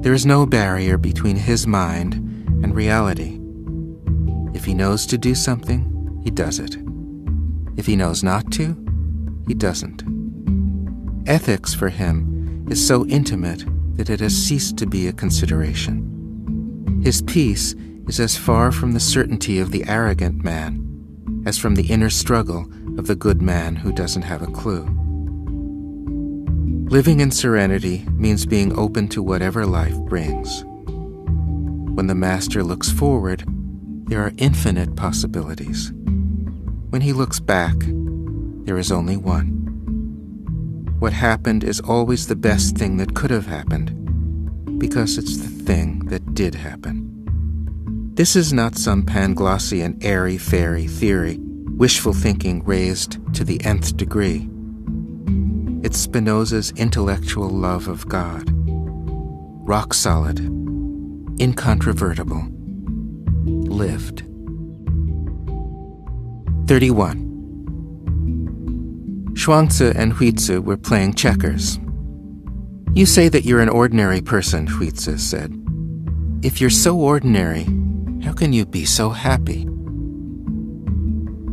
[0.00, 2.14] there is no barrier between his mind
[2.64, 3.38] and reality.
[4.54, 6.76] If he knows to do something, he does it.
[7.76, 8.76] If he knows not to,
[9.46, 10.02] he doesn't.
[11.28, 13.64] Ethics for him is so intimate
[13.98, 17.00] that it has ceased to be a consideration.
[17.04, 17.76] His peace
[18.08, 20.88] is as far from the certainty of the arrogant man
[21.46, 22.66] as from the inner struggle
[22.98, 24.84] of the good man who doesn't have a clue.
[26.88, 30.64] Living in serenity means being open to whatever life brings.
[31.94, 33.44] When the Master looks forward,
[34.06, 35.90] there are infinite possibilities.
[36.90, 37.76] When he looks back,
[38.64, 39.60] there is only one.
[40.98, 46.00] What happened is always the best thing that could have happened, because it's the thing
[46.06, 47.01] that did happen.
[48.14, 54.50] This is not some Panglossian airy fairy theory, wishful thinking raised to the nth degree.
[55.82, 58.50] It's Spinoza's intellectual love of God.
[59.66, 60.40] Rock solid,
[61.40, 62.48] incontrovertible,
[63.46, 64.24] lived.
[66.68, 67.30] 31.
[69.34, 71.80] Chuang-Tzu and Hui-Tzu were playing checkers.
[72.92, 75.58] You say that you're an ordinary person, Hui-Tzu said.
[76.42, 77.66] If you're so ordinary,
[78.22, 79.66] how can you be so happy?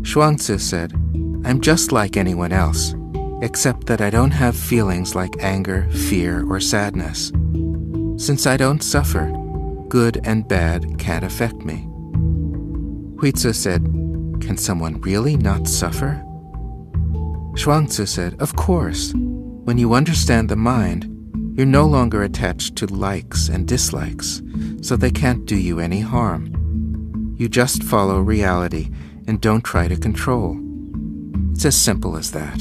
[0.03, 0.93] Chuang-Tzu said,
[1.45, 2.95] I'm just like anyone else,
[3.41, 7.31] except that I don't have feelings like anger, fear, or sadness.
[8.17, 9.31] Since I don't suffer,
[9.87, 11.87] good and bad can't affect me.
[13.19, 13.83] Hui-Tzu said,
[14.41, 16.23] Can someone really not suffer?
[17.55, 19.13] Chuang-Tzu said, Of course.
[19.13, 21.05] When you understand the mind,
[21.55, 24.41] you're no longer attached to likes and dislikes,
[24.81, 26.58] so they can't do you any harm.
[27.39, 28.89] You just follow reality
[29.25, 30.59] and don't try to control.
[31.53, 32.59] It's as simple as that.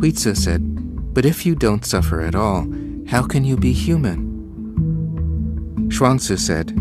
[0.00, 2.66] Hui-Tzu said, But if you don't suffer at all,
[3.06, 4.28] how can you be human?
[5.88, 6.76] Chuang-Tzu said,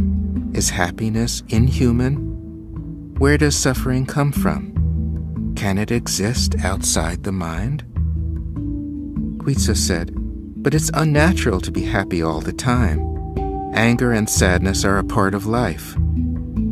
[0.56, 3.14] Is happiness inhuman?
[3.20, 5.54] Where does suffering come from?
[5.56, 7.84] Can it exist outside the mind?
[9.44, 13.00] Hui-Tzu said, But it's unnatural to be happy all the time.
[13.76, 15.96] Anger and sadness are a part of life.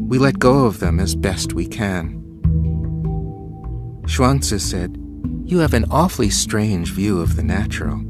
[0.10, 2.16] We let go of them as best we can.
[4.08, 4.98] Chuang-Tzu said,
[5.46, 8.02] You have an awfully strange view of the natural.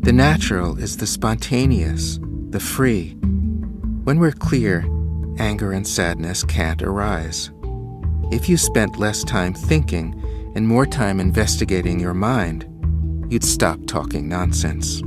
[0.00, 2.18] The natural is the spontaneous,
[2.48, 3.10] the free.
[4.04, 4.86] When we're clear,
[5.38, 7.50] anger and sadness can't arise.
[8.32, 10.14] If you spent less time thinking
[10.54, 12.64] and more time investigating your mind,
[13.30, 15.02] you'd stop talking nonsense.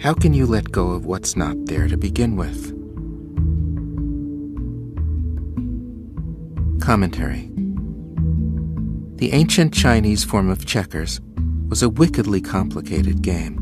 [0.00, 2.81] How can you let go of what's not there to begin with?
[6.82, 7.48] Commentary
[9.14, 11.20] The ancient Chinese form of checkers
[11.68, 13.54] was a wickedly complicated game.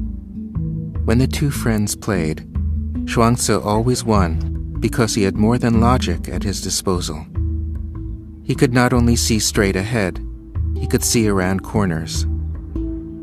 [1.05, 2.48] When the two friends played,
[3.06, 7.26] Chuang-Tzu always won because he had more than logic at his disposal.
[8.42, 10.18] He could not only see straight ahead,
[10.74, 12.24] he could see around corners.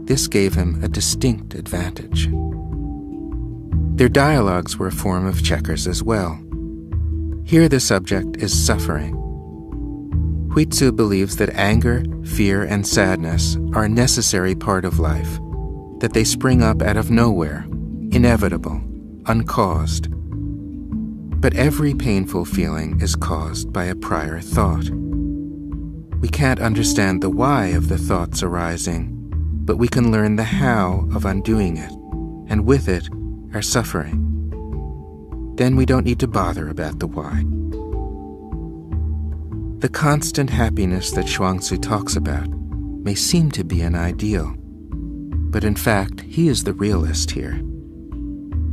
[0.06, 2.30] This gave him a distinct advantage.
[3.98, 6.40] Their dialogues were a form of checkers as well.
[7.46, 9.24] Here the subject is suffering.
[10.58, 15.38] Hui-Tzu believes that anger, fear, and sadness are a necessary part of life,
[16.00, 17.68] that they spring up out of nowhere,
[18.10, 18.82] inevitable,
[19.28, 20.08] uncaused.
[21.40, 24.90] But every painful feeling is caused by a prior thought.
[26.22, 29.14] We can't understand the why of the thoughts arising,
[29.64, 31.92] but we can learn the how of undoing it,
[32.52, 33.08] and with it,
[33.54, 34.24] our suffering.
[35.58, 37.44] Then we don't need to bother about the why.
[39.80, 45.76] The constant happiness that Chuang-Tzu talks about may seem to be an ideal, but in
[45.76, 47.62] fact, he is the realist here.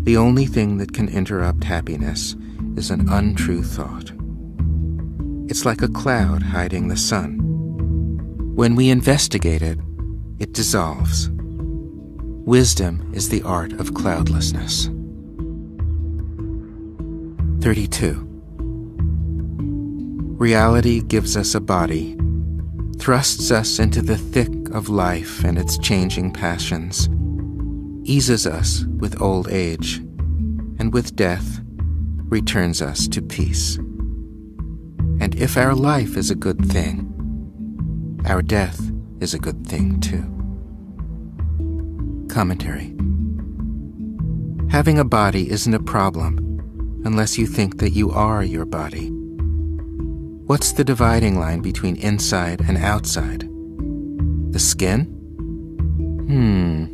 [0.04, 2.36] The only thing that can interrupt happiness
[2.76, 4.12] is an untrue thought.
[5.50, 7.38] It's like a cloud hiding the sun.
[8.54, 9.78] When we investigate it,
[10.38, 11.28] it dissolves.
[12.46, 14.86] Wisdom is the art of cloudlessness.
[17.62, 18.33] 32.
[20.44, 22.18] Reality gives us a body,
[22.98, 27.08] thrusts us into the thick of life and its changing passions,
[28.06, 29.96] eases us with old age,
[30.78, 31.60] and with death
[32.24, 33.76] returns us to peace.
[35.18, 38.78] And if our life is a good thing, our death
[39.20, 40.26] is a good thing too.
[42.28, 42.94] Commentary
[44.70, 49.13] Having a body isn't a problem unless you think that you are your body.
[50.46, 53.48] What's the dividing line between inside and outside?
[54.52, 55.04] The skin?
[56.28, 56.84] Hmm.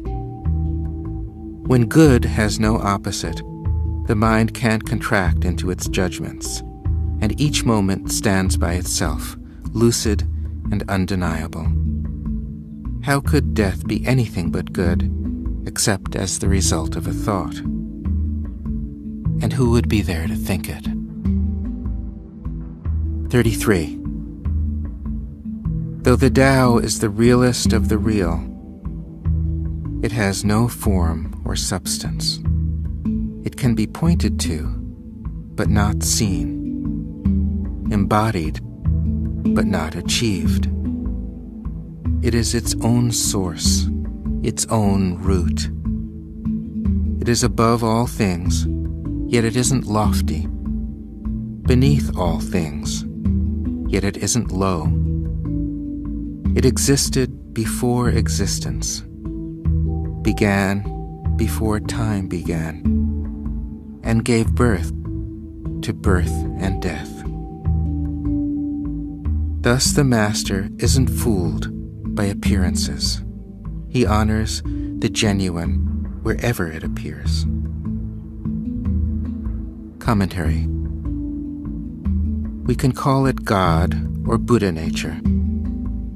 [1.67, 3.43] When good has no opposite,
[4.07, 6.61] the mind can't contract into its judgments,
[7.21, 9.37] and each moment stands by itself,
[9.73, 10.23] lucid
[10.71, 11.67] and undeniable.
[13.03, 15.11] How could death be anything but good,
[15.67, 17.59] except as the result of a thought?
[19.43, 21.00] And who would be there to think it?
[23.31, 23.97] 33.
[26.03, 28.45] Though the Tao is the realest of the real,
[30.03, 32.41] it has no form or substance.
[33.47, 34.67] It can be pointed to,
[35.55, 38.59] but not seen, embodied,
[39.55, 40.67] but not achieved.
[42.25, 43.87] It is its own source,
[44.43, 45.71] its own root.
[47.23, 48.67] It is above all things,
[49.33, 50.49] yet it isn't lofty.
[51.63, 53.05] Beneath all things,
[53.91, 54.87] yet it isn't low.
[56.55, 59.01] It existed before existence,
[60.23, 62.83] began before time began,
[64.05, 64.93] and gave birth
[65.83, 66.31] to birth
[66.61, 67.11] and death.
[69.63, 71.67] Thus the Master isn't fooled
[72.15, 73.25] by appearances.
[73.89, 74.63] He honors
[75.01, 77.45] the genuine wherever it appears.
[79.99, 80.69] Commentary
[82.71, 83.95] We can call it God
[84.29, 85.21] or Buddha nature.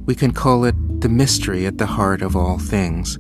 [0.07, 3.19] We can call it the mystery at the heart of all things,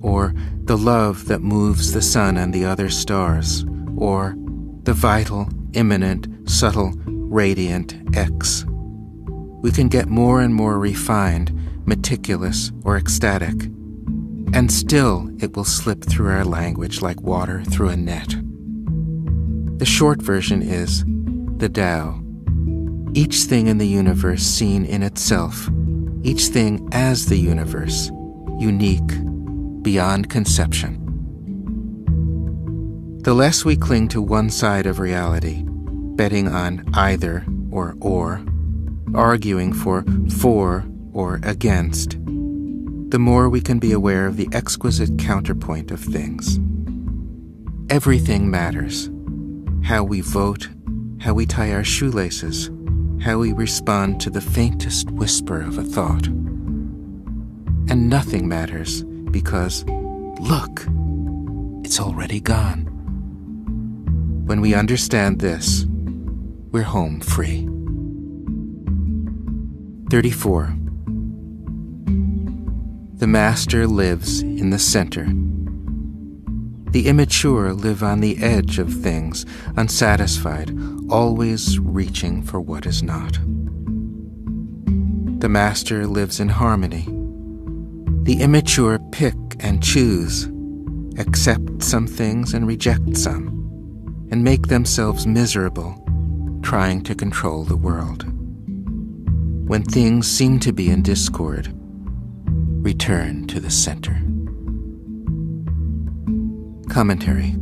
[0.00, 0.32] or
[0.64, 4.34] the love that moves the sun and the other stars, or
[4.84, 8.64] the vital, immanent, subtle, radiant X.
[9.60, 11.52] We can get more and more refined
[11.84, 13.64] meticulous, or ecstatic,
[14.54, 18.34] and still it will slip through our language like water through a net.
[19.76, 21.04] The short version is
[21.58, 22.21] the Tao.
[23.14, 25.68] Each thing in the universe seen in itself,
[26.22, 28.10] each thing as the universe,
[28.58, 29.02] unique,
[29.82, 30.98] beyond conception.
[33.22, 35.62] The less we cling to one side of reality,
[36.16, 38.42] betting on either or or,
[39.14, 40.06] arguing for
[40.40, 42.12] for or against,
[43.10, 46.58] the more we can be aware of the exquisite counterpoint of things.
[47.90, 49.10] Everything matters
[49.84, 50.70] how we vote,
[51.20, 52.70] how we tie our shoelaces,
[53.22, 56.26] how we respond to the faintest whisper of a thought.
[56.26, 59.84] And nothing matters because,
[60.40, 60.84] look,
[61.84, 62.88] it's already gone.
[64.46, 65.86] When we understand this,
[66.72, 67.68] we're home free.
[70.10, 70.74] 34.
[73.14, 75.26] The Master lives in the center.
[76.90, 79.46] The immature live on the edge of things,
[79.76, 80.70] unsatisfied,
[81.12, 83.34] always reaching for what is not.
[85.40, 87.04] The Master lives in harmony.
[88.22, 90.48] The immature pick and choose,
[91.18, 93.48] accept some things and reject some,
[94.30, 95.98] and make themselves miserable
[96.62, 98.24] trying to control the world.
[99.68, 101.74] When things seem to be in discord,
[102.82, 104.14] return to the center.
[106.88, 107.54] Commentary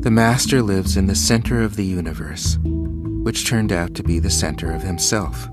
[0.00, 4.30] The Master lives in the center of the universe, which turned out to be the
[4.30, 5.48] center of himself.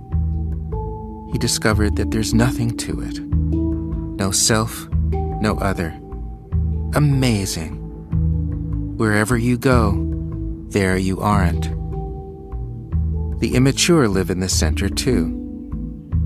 [1.32, 5.90] He discovered that there's nothing to it no self, no other.
[6.96, 7.76] Amazing.
[8.98, 9.94] Wherever you go,
[10.70, 11.70] there you aren't.
[13.40, 15.38] The immature live in the center too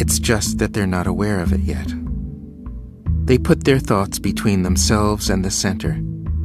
[0.02, 1.94] it's just that they're not aware of it yet.
[3.26, 6.02] They put their thoughts between themselves and the center,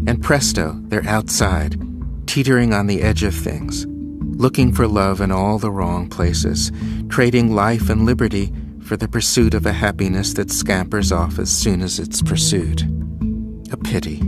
[0.07, 1.81] and presto, they're outside,
[2.27, 6.71] teetering on the edge of things, looking for love in all the wrong places,
[7.09, 8.53] trading life and liberty
[8.83, 12.83] for the pursuit of a happiness that scampers off as soon as it's pursued.
[13.73, 14.23] A pity.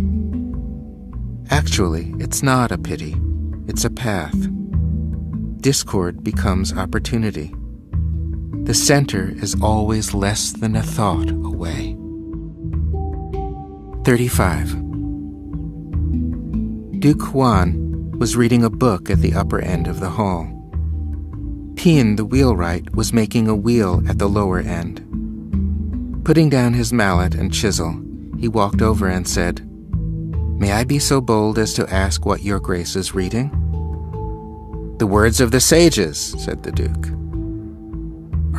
[1.51, 3.17] Actually, it's not a pity,
[3.69, 4.37] it's a path.
[5.61, 7.55] Discord becomes opportunity.
[8.65, 11.97] The center is always less than a thought away.
[14.05, 14.88] 35.
[16.99, 20.51] Duke Huan was reading a book at the upper end of the hall.
[21.77, 24.99] Pien, the wheelwright, was making a wheel at the lower end.
[26.25, 28.03] Putting down his mallet and chisel,
[28.37, 29.65] he walked over and said,
[30.59, 33.51] May I be so bold as to ask what your grace is reading?
[34.99, 37.07] The words of the sages, said the Duke.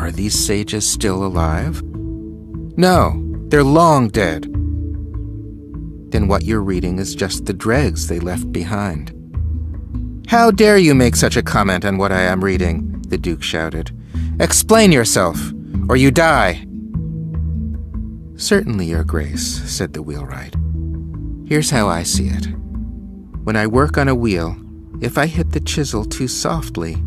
[0.02, 1.84] Are these sages still alive?
[2.78, 4.48] No, they're long dead.
[6.10, 9.15] Then what you're reading is just the dregs they left behind.
[10.27, 12.90] How dare you make such a comment on what I am reading?
[13.10, 13.91] the Duke shouted.
[14.40, 15.40] Explain yourself,
[15.90, 16.65] or you die.
[18.36, 20.56] Certainly, Your Grace, said the wheelwright.
[21.45, 22.45] Here's how I see it.
[23.44, 24.56] When I work on a wheel,
[25.02, 26.98] if I hit the chisel too softly,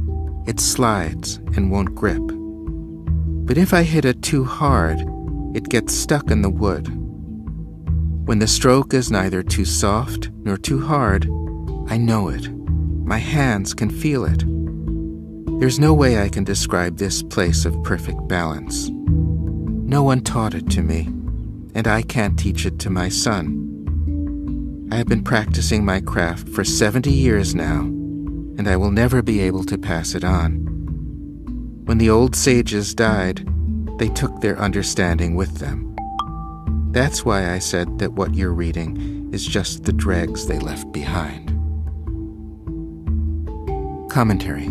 [0.46, 2.22] it slides and won't grip.
[3.46, 4.98] But if I hit it too hard,
[5.54, 6.88] it gets stuck in the wood.
[8.24, 11.24] When the stroke is neither too soft nor too hard,
[11.88, 12.48] I know it.
[13.04, 14.44] My hands can feel it.
[15.58, 18.88] There's no way I can describe this place of perfect balance.
[18.90, 21.08] No one taught it to me,
[21.74, 24.88] and I can't teach it to my son.
[24.92, 29.40] I have been practicing my craft for 70 years now, and I will never be
[29.40, 30.62] able to pass it on.
[31.86, 33.48] When the old sages died,
[33.98, 35.91] they took their understanding with them.
[36.92, 41.48] That's why I said that what you're reading is just the dregs they left behind.
[44.10, 44.68] Commentary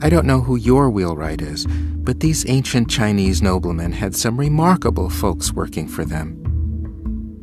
[0.00, 5.10] I don't know who your wheelwright is, but these ancient Chinese noblemen had some remarkable
[5.10, 6.36] folks working for them.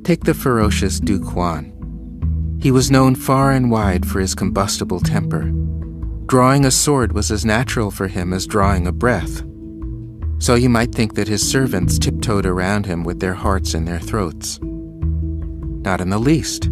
[0.04, 2.58] Take the ferocious Duke Huan.
[2.62, 5.52] He was known far and wide for his combustible temper.
[6.28, 9.44] Drawing a sword was as natural for him as drawing a breath.
[10.40, 14.00] So you might think that his servants tiptoed around him with their hearts in their
[14.00, 14.60] throats.
[14.62, 16.70] Not in the least.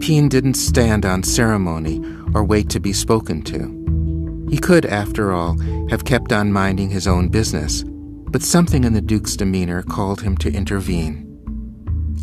[0.00, 2.02] Pien didn't stand on ceremony
[2.34, 4.46] or wait to be spoken to.
[4.50, 5.56] He could, after all,
[5.90, 10.36] have kept on minding his own business, but something in the Duke's demeanor called him
[10.38, 11.28] to intervene.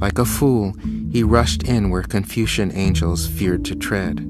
[0.02, 0.74] Like a fool,
[1.12, 4.26] he rushed in where Confucian angels feared to tread.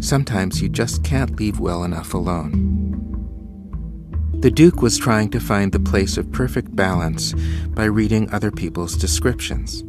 [0.00, 2.77] Sometimes you just can't leave well enough alone.
[4.40, 7.34] The Duke was trying to find the place of perfect balance
[7.70, 9.82] by reading other people's descriptions.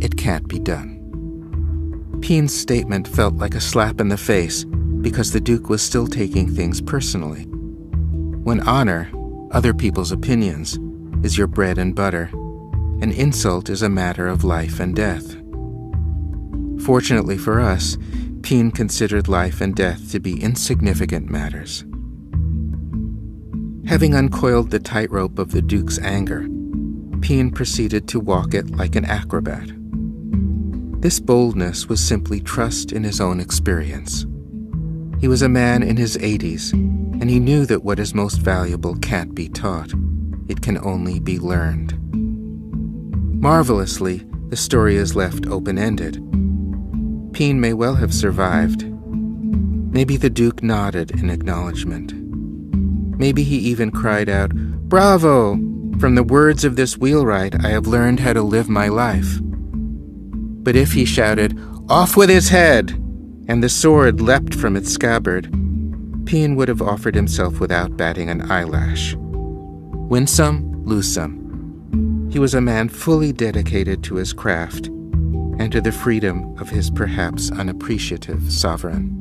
[0.00, 2.18] It can't be done.
[2.20, 4.64] Pien's statement felt like a slap in the face
[5.00, 7.44] because the Duke was still taking things personally.
[8.42, 9.12] When honor,
[9.52, 10.76] other people's opinions,
[11.22, 12.30] is your bread and butter,
[13.00, 15.36] an insult is a matter of life and death.
[16.84, 17.96] Fortunately for us,
[18.42, 21.84] Pien considered life and death to be insignificant matters.
[23.88, 26.46] Having uncoiled the tightrope of the Duke's anger,
[27.22, 29.66] Pien proceeded to walk it like an acrobat.
[31.00, 34.26] This boldness was simply trust in his own experience.
[35.22, 38.94] He was a man in his 80s, and he knew that what is most valuable
[38.96, 39.94] can't be taught,
[40.48, 41.94] it can only be learned.
[43.40, 46.16] Marvelously, the story is left open ended.
[47.32, 48.84] Pien may well have survived.
[48.84, 52.27] Maybe the Duke nodded in acknowledgement.
[53.18, 55.56] Maybe he even cried out, Bravo!
[55.98, 59.38] From the words of this wheelwright, I have learned how to live my life.
[59.42, 61.58] But if he shouted,
[61.88, 62.98] Off with his head!
[63.48, 65.50] and the sword leapt from its scabbard,
[66.26, 69.14] Pien would have offered himself without batting an eyelash.
[69.16, 72.28] Win some, lose some.
[72.30, 76.90] He was a man fully dedicated to his craft and to the freedom of his
[76.90, 79.14] perhaps unappreciative sovereign.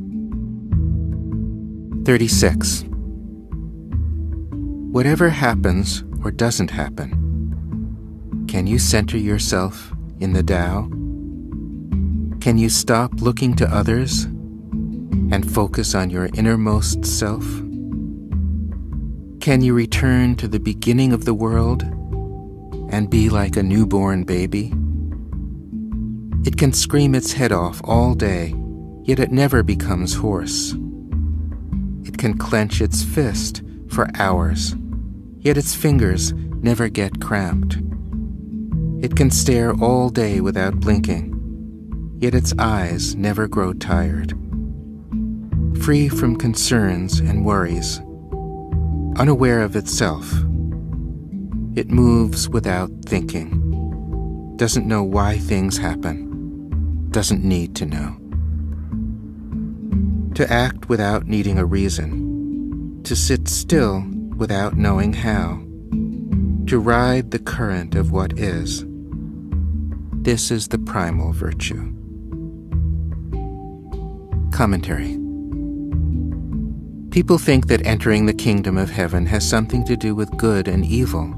[2.05, 2.86] 36.
[4.91, 9.91] Whatever happens or doesn't happen, can you center yourself
[10.21, 10.83] in the Tao?
[12.39, 17.43] Can you stop looking to others and focus on your innermost self?
[19.41, 21.83] Can you return to the beginning of the world
[22.89, 24.73] and be like a newborn baby?
[26.45, 28.55] It can scream its head off all day,
[29.03, 30.73] yet it never becomes hoarse.
[32.05, 33.63] It can clench its fist
[33.97, 34.75] for hours,
[35.39, 37.79] yet its fingers never get cramped.
[39.01, 41.33] It can stare all day without blinking,
[42.19, 44.37] yet its eyes never grow tired.
[45.81, 47.97] Free from concerns and worries,
[49.17, 50.31] unaware of itself,
[51.75, 53.49] it moves without thinking,
[54.57, 58.15] doesn't know why things happen, doesn't need to know.
[60.35, 62.26] To act without needing a reason,
[63.07, 64.03] to sit still
[64.35, 65.61] without knowing how,
[66.67, 68.83] to ride the current of what is.
[70.11, 71.93] This is the primal virtue.
[74.51, 75.13] Commentary
[77.11, 80.83] People think that entering the kingdom of heaven has something to do with good and
[80.83, 81.33] evil.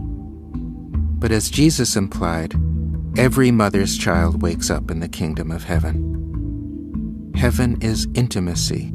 [1.19, 2.55] But as Jesus implied,
[3.15, 7.31] every mother's child wakes up in the kingdom of heaven.
[7.35, 8.91] Heaven is intimacy,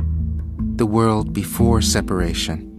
[0.77, 2.71] the world before separation.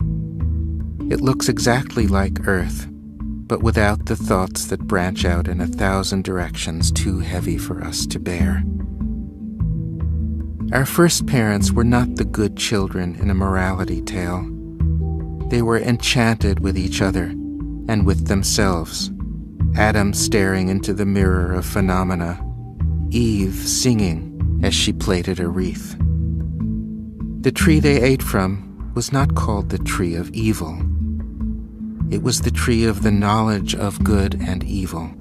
[1.10, 6.26] It looks exactly like earth, but without the thoughts that branch out in a thousand
[6.26, 8.64] directions too heavy for us to bear.
[10.74, 14.42] Our first parents were not the good children in a morality tale.
[15.50, 17.26] They were enchanted with each other
[17.88, 19.12] and with themselves.
[19.78, 22.42] Adam staring into the mirror of phenomena,
[23.12, 25.96] Eve singing as she plaited a wreath.
[27.46, 30.82] The tree they ate from was not called the tree of evil.
[32.10, 35.12] It was the tree of the knowledge of good and evil.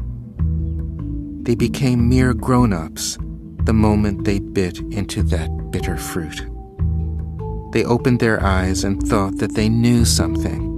[1.42, 3.18] They became mere grown ups
[3.64, 6.46] the moment they bit into that bitter fruit.
[7.72, 10.70] They opened their eyes and thought that they knew something.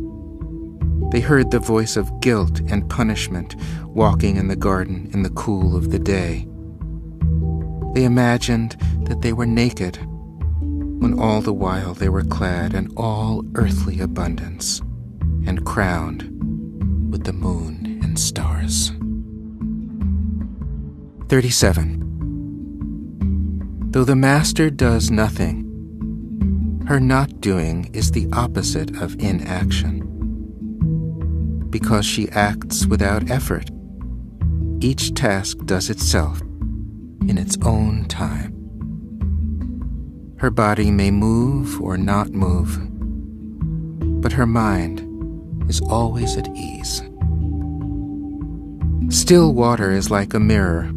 [1.12, 3.54] They heard the voice of guilt and punishment
[3.84, 6.48] walking in the garden in the cool of the day.
[7.94, 9.96] They imagined that they were naked,
[10.98, 14.80] when all the while they were clad in all earthly abundance
[15.46, 16.22] and crowned
[17.10, 18.90] with the moon and stars.
[21.28, 22.02] 37.
[23.90, 25.64] Though the Master does nothing,
[26.86, 30.02] her not doing is the opposite of inaction.
[31.70, 33.70] Because she acts without effort,
[34.80, 36.40] each task does itself
[37.28, 38.55] in its own time.
[40.38, 42.78] Her body may move or not move,
[44.20, 45.00] but her mind
[45.70, 47.02] is always at ease.
[49.08, 50.88] Still water is like a mirror.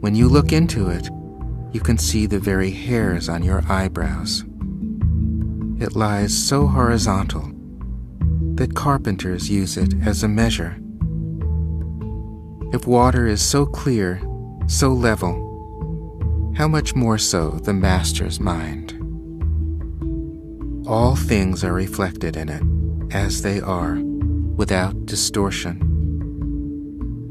[0.00, 1.10] When you look into it,
[1.72, 4.44] you can see the very hairs on your eyebrows.
[5.78, 7.52] It lies so horizontal
[8.54, 10.78] that carpenters use it as a measure.
[12.72, 14.22] If water is so clear,
[14.66, 15.45] so level,
[16.56, 18.94] how much more so the Master's mind?
[20.88, 22.62] All things are reflected in it
[23.14, 23.96] as they are,
[24.56, 25.82] without distortion.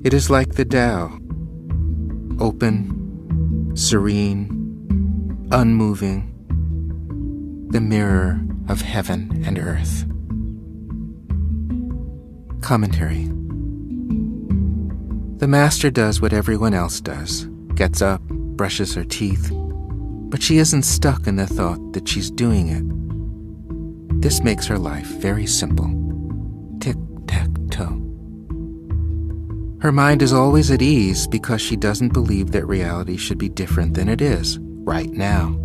[0.03, 1.17] It is like the Tao,
[2.39, 6.31] open serene, unmoving,
[7.71, 8.39] the mirror
[8.69, 10.05] of heaven and earth.
[12.61, 13.25] Commentary
[15.39, 18.21] The Master does what everyone else does gets up,
[18.55, 19.51] brushes her teeth,
[20.29, 24.21] but she isn't stuck in the thought that she's doing it.
[24.21, 25.89] This makes her life very simple.
[26.79, 28.01] Tick tack toe.
[29.81, 33.93] Her mind is always at ease because she doesn't believe that reality should be different
[33.93, 35.59] than it is, right now.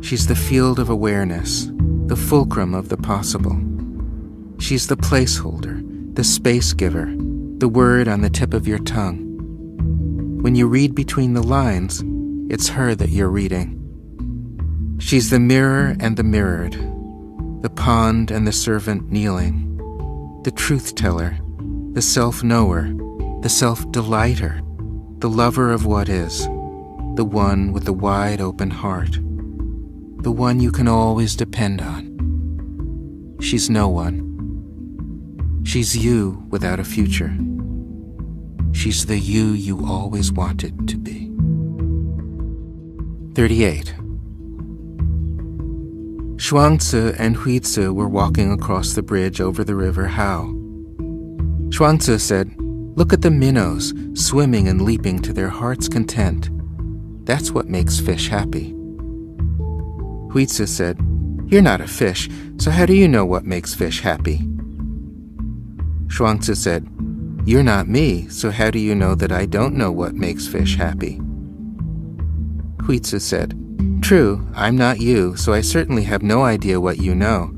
[0.00, 1.70] She's the field of awareness,
[2.06, 3.56] the fulcrum of the possible.
[4.58, 5.80] She's the placeholder,
[6.14, 7.14] the space giver,
[7.58, 9.33] the word on the tip of your tongue.
[10.44, 12.04] When you read between the lines,
[12.52, 13.80] it's her that you're reading.
[15.00, 16.74] She's the mirror and the mirrored,
[17.62, 19.78] the pond and the servant kneeling,
[20.44, 21.38] the truth teller,
[21.94, 22.92] the self knower,
[23.40, 24.60] the self delighter,
[25.20, 26.44] the lover of what is,
[27.14, 33.38] the one with the wide open heart, the one you can always depend on.
[33.40, 34.20] She's no one.
[35.64, 37.34] She's you without a future.
[38.74, 41.30] She's the you you always wanted to be.
[43.34, 43.94] 38.
[46.36, 50.52] Chuangzi and Huizi were walking across the bridge over the river Hao.
[51.70, 56.50] Chuangzi said, Look at the minnows swimming and leaping to their heart's content.
[57.24, 58.72] That's what makes fish happy.
[60.32, 60.98] Huizi said,
[61.46, 62.28] You're not a fish,
[62.58, 64.38] so how do you know what makes fish happy?
[66.08, 66.86] Chuangzi said,
[67.46, 70.76] You're not me, so how do you know that I don't know what makes fish
[70.76, 71.20] happy?
[72.78, 73.58] Huizi said,
[74.02, 77.50] True, I'm not you, so I certainly have no idea what you know.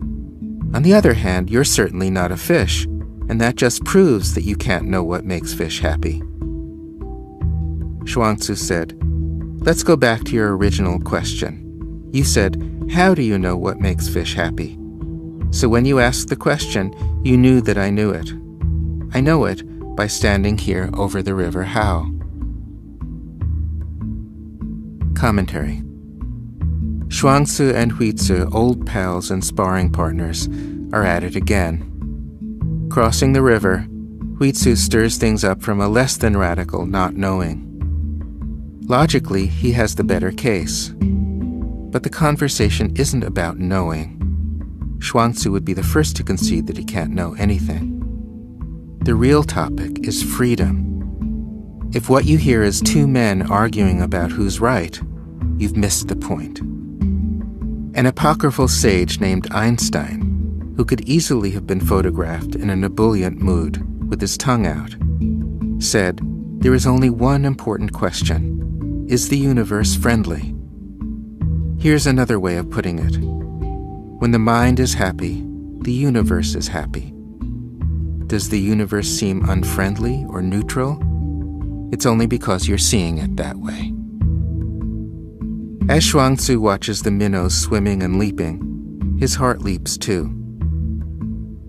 [0.75, 2.87] On the other hand, you're certainly not a fish
[3.29, 6.21] and that just proves that you can't know what makes fish happy.
[8.05, 8.97] Chuangzi said,
[9.65, 12.09] Let's go back to your original question.
[12.13, 14.79] You said, How do you know what makes fish happy?
[15.51, 16.95] So when you asked the question,
[17.25, 18.31] you knew that I knew it.
[19.13, 19.63] I know it
[19.97, 22.03] by standing here over the river Hao.
[25.15, 25.83] Commentary
[27.09, 30.49] Chuangzi and Huizi, old pals and sparring partners,
[30.93, 32.89] are at it again.
[32.91, 33.87] Crossing the river,
[34.39, 37.63] Huizi stirs things up from a less than radical not knowing.
[38.87, 40.93] Logically, he has the better case.
[40.99, 44.17] But the conversation isn't about knowing.
[44.99, 47.96] Chuangzi would be the first to concede that he can't know anything.
[49.07, 51.89] The real topic is freedom.
[51.95, 55.01] If what you hear is two men arguing about who's right,
[55.59, 56.59] you've missed the point.
[57.97, 64.11] An apocryphal sage named Einstein who could easily have been photographed in an ebullient mood
[64.11, 64.97] with his tongue out,
[65.81, 66.19] said,
[66.59, 70.53] There is only one important question Is the universe friendly?
[71.79, 73.19] Here's another way of putting it
[74.19, 75.45] When the mind is happy,
[75.83, 77.16] the universe is happy.
[78.27, 80.99] Does the universe seem unfriendly or neutral?
[81.93, 83.93] It's only because you're seeing it that way.
[85.89, 90.33] As Chuangzi watches the minnows swimming and leaping, his heart leaps too.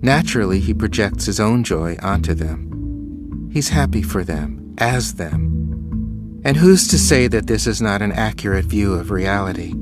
[0.01, 3.49] Naturally, he projects his own joy onto them.
[3.51, 6.41] He's happy for them, as them.
[6.43, 9.75] And who's to say that this is not an accurate view of reality?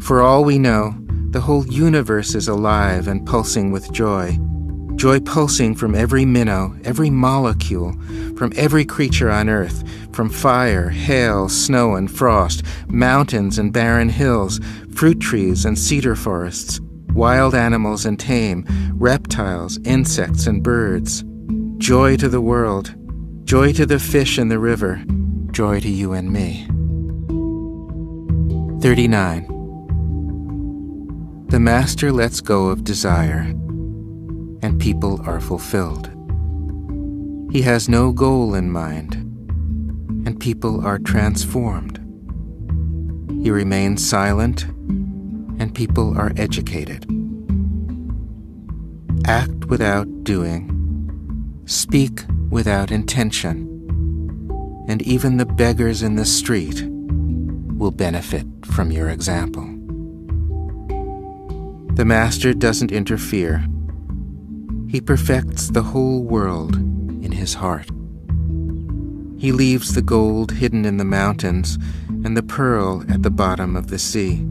[0.00, 0.96] For all we know,
[1.30, 4.38] the whole universe is alive and pulsing with joy.
[4.96, 7.92] Joy pulsing from every minnow, every molecule,
[8.36, 14.60] from every creature on earth, from fire, hail, snow, and frost, mountains and barren hills,
[14.94, 16.80] fruit trees and cedar forests,
[17.12, 18.64] wild animals and tame,
[18.94, 21.24] reptiles, insects, and birds.
[21.78, 22.94] Joy to the world,
[23.44, 25.04] joy to the fish in the river,
[25.50, 26.66] joy to you and me.
[28.80, 29.48] 39.
[31.48, 33.52] The Master lets go of desire,
[34.64, 36.08] and people are fulfilled.
[37.52, 39.14] He has no goal in mind,
[40.26, 41.98] and people are transformed.
[43.44, 44.64] He remains silent,
[45.58, 47.04] and people are educated.
[49.26, 50.62] Act without doing,
[51.66, 53.68] speak without intention,
[54.88, 56.82] and even the beggars in the street
[57.76, 59.66] will benefit from your example.
[61.96, 63.66] The Master doesn't interfere.
[64.94, 67.90] He perfects the whole world in his heart.
[69.36, 73.88] He leaves the gold hidden in the mountains and the pearl at the bottom of
[73.88, 74.46] the sea.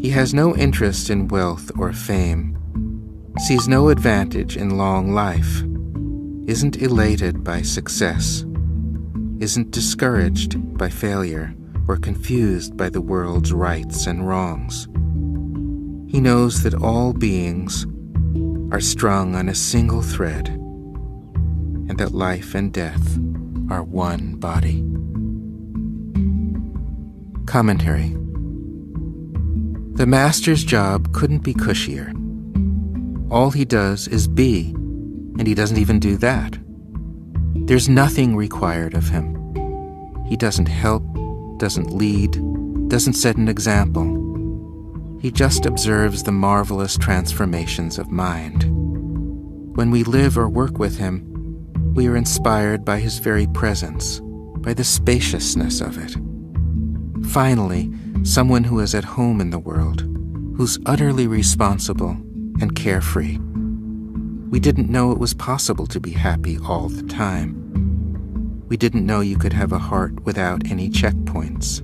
[0.00, 2.56] He has no interest in wealth or fame,
[3.40, 5.64] sees no advantage in long life,
[6.48, 8.46] isn't elated by success,
[9.38, 11.54] isn't discouraged by failure
[11.88, 14.88] or confused by the world's rights and wrongs.
[16.10, 17.84] He knows that all beings
[18.72, 23.18] are strung on a single thread, and that life and death
[23.70, 24.84] are one body.
[27.46, 28.16] Commentary
[29.96, 32.12] The Master's job couldn't be cushier.
[33.30, 34.70] All he does is be,
[35.38, 36.58] and he doesn't even do that.
[37.66, 39.36] There's nothing required of him.
[40.28, 41.02] He doesn't help,
[41.58, 42.32] doesn't lead,
[42.88, 44.19] doesn't set an example.
[45.20, 48.64] He just observes the marvelous transformations of mind.
[49.76, 51.26] When we live or work with him,
[51.94, 54.20] we are inspired by his very presence,
[54.58, 56.16] by the spaciousness of it.
[57.28, 57.92] Finally,
[58.22, 60.00] someone who is at home in the world,
[60.56, 62.16] who's utterly responsible
[62.60, 63.38] and carefree.
[64.50, 68.64] We didn't know it was possible to be happy all the time.
[68.68, 71.82] We didn't know you could have a heart without any checkpoints.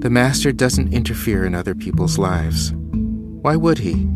[0.00, 2.72] The Master doesn't interfere in other people's lives.
[3.42, 4.06] Why would he?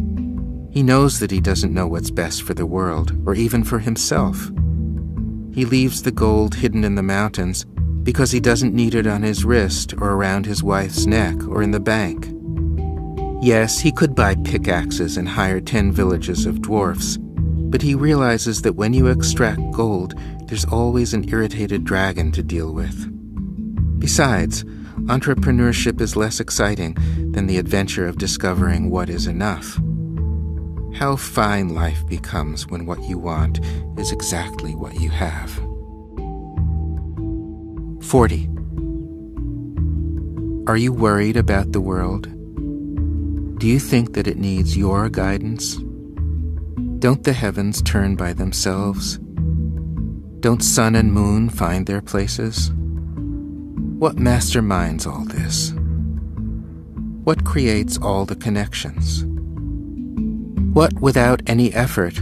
[0.71, 4.51] He knows that he doesn't know what's best for the world, or even for himself.
[5.53, 7.67] He leaves the gold hidden in the mountains
[8.05, 11.73] because he doesn't need it on his wrist or around his wife's neck or in
[11.73, 12.29] the bank.
[13.45, 18.77] Yes, he could buy pickaxes and hire ten villages of dwarfs, but he realizes that
[18.77, 20.15] when you extract gold,
[20.47, 23.09] there's always an irritated dragon to deal with.
[23.99, 24.65] Besides,
[25.07, 26.97] entrepreneurship is less exciting
[27.33, 29.79] than the adventure of discovering what is enough.
[30.95, 33.61] How fine life becomes when what you want
[33.99, 35.51] is exactly what you have.
[38.05, 38.49] 40.
[40.67, 42.29] Are you worried about the world?
[43.59, 45.77] Do you think that it needs your guidance?
[46.99, 49.19] Don't the heavens turn by themselves?
[50.41, 52.71] Don't sun and moon find their places?
[54.03, 55.73] What masterminds all this?
[57.23, 59.25] What creates all the connections?
[60.75, 62.21] What, without any effort,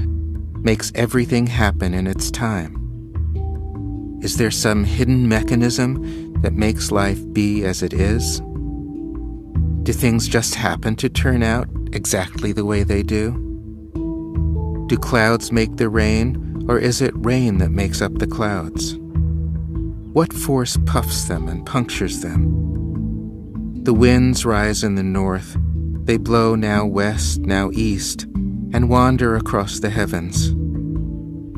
[0.58, 2.76] makes everything happen in its time?
[4.22, 8.40] Is there some hidden mechanism that makes life be as it is?
[9.82, 13.32] Do things just happen to turn out exactly the way they do?
[14.86, 18.99] Do clouds make the rain, or is it rain that makes up the clouds?
[20.12, 23.84] What force puffs them and punctures them?
[23.84, 25.56] The winds rise in the north,
[26.04, 28.24] they blow now west, now east,
[28.72, 30.52] and wander across the heavens.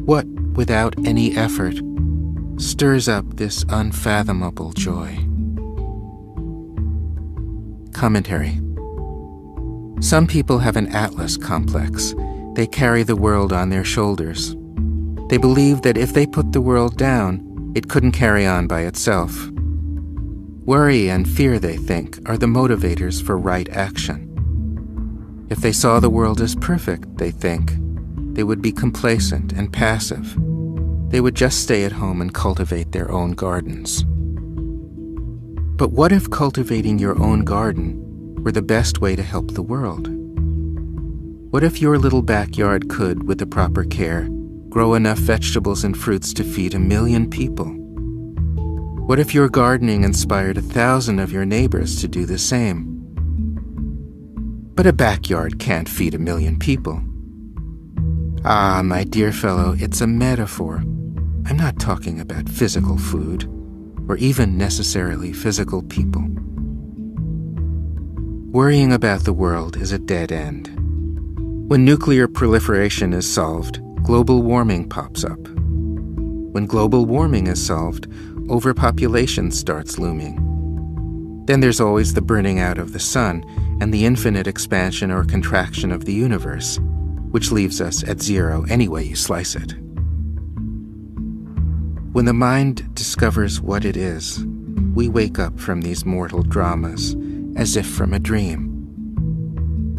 [0.05, 1.77] What, without any effort,
[2.59, 5.17] stirs up this unfathomable joy?
[7.95, 8.61] Commentary
[10.01, 12.15] Some people have an Atlas complex.
[12.55, 14.55] They carry the world on their shoulders.
[15.31, 19.49] They believe that if they put the world down, it couldn't carry on by itself.
[20.65, 24.29] Worry and fear, they think, are the motivators for right action.
[25.51, 27.73] If they saw the world as perfect, they think,
[28.35, 30.37] they would be complacent and passive.
[31.11, 34.05] They would just stay at home and cultivate their own gardens.
[35.77, 37.99] But what if cultivating your own garden
[38.43, 40.09] were the best way to help the world?
[41.53, 44.29] What if your little backyard could, with the proper care,
[44.73, 47.67] grow enough vegetables and fruits to feed a million people?
[49.07, 52.89] What if your gardening inspired a thousand of your neighbors to do the same?
[54.75, 57.03] But a backyard can't feed a million people.
[58.47, 60.77] Ah, my dear fellow, it's a metaphor.
[61.45, 63.45] I'm not talking about physical food
[64.09, 66.25] or even necessarily physical people.
[68.51, 70.69] Worrying about the world is a dead end.
[71.69, 75.39] When nuclear proliferation is solved, global warming pops up.
[75.49, 78.09] When global warming is solved,
[78.51, 81.45] overpopulation starts looming.
[81.47, 83.45] Then there's always the burning out of the sun
[83.81, 86.79] and the infinite expansion or contraction of the universe,
[87.31, 89.75] which leaves us at zero any way you slice it.
[92.13, 94.45] When the mind discovers what it is,
[94.95, 97.17] we wake up from these mortal dramas
[97.57, 98.69] as if from a dream.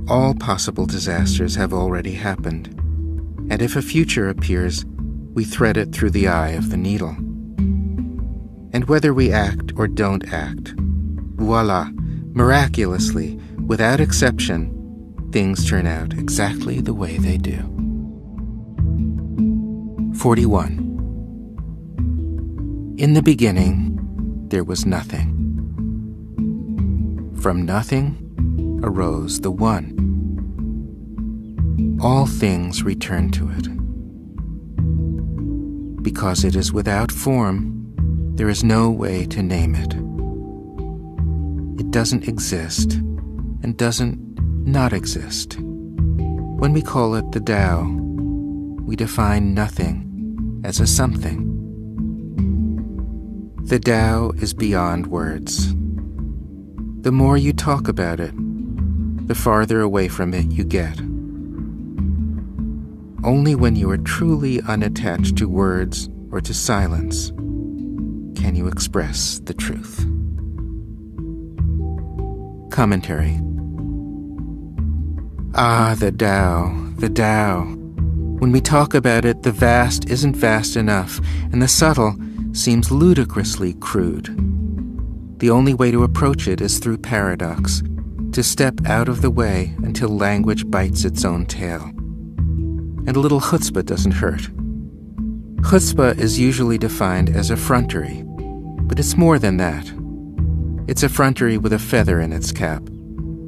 [0.09, 2.82] All possible disasters have already happened,
[3.49, 4.85] and if a future appears,
[5.33, 7.15] we thread it through the eye of the needle.
[8.73, 11.89] And whether we act or don't act, voila,
[12.33, 14.69] miraculously, without exception,
[15.31, 17.57] things turn out exactly the way they do.
[20.15, 20.79] 41.
[22.97, 23.97] In the beginning,
[24.49, 25.31] there was nothing.
[27.41, 28.19] From nothing
[28.83, 30.02] arose the One.
[32.03, 33.69] All things return to it.
[36.03, 37.93] Because it is without form,
[38.35, 39.93] there is no way to name it.
[41.79, 42.95] It doesn't exist
[43.63, 44.19] and doesn't
[44.67, 45.57] not exist.
[45.57, 47.83] When we call it the Tao,
[48.81, 51.51] we define nothing as a something.
[53.63, 55.73] The Tao is beyond words.
[57.01, 58.33] The more you talk about it,
[59.25, 60.99] the farther away from it you get.
[63.23, 67.29] Only when you are truly unattached to words or to silence
[68.35, 69.99] can you express the truth.
[72.69, 73.39] Commentary
[75.55, 77.63] Ah, the Tao, the Tao.
[78.39, 81.21] When we talk about it, the vast isn't vast enough,
[81.53, 82.17] and the subtle
[82.51, 84.27] seems ludicrously crude.
[85.39, 87.83] The only way to approach it is through paradox,
[88.33, 91.89] to step out of the way until language bites its own tail.
[93.05, 94.41] And a little chutzpah doesn't hurt.
[95.61, 98.23] Chutzpah is usually defined as effrontery,
[98.87, 99.91] but it's more than that.
[100.87, 102.83] It's effrontery with a feather in its cap.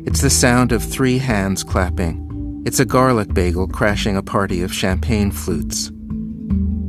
[0.06, 2.64] It's the sound of three hands clapping.
[2.66, 5.92] It's a garlic bagel crashing a party of champagne flutes.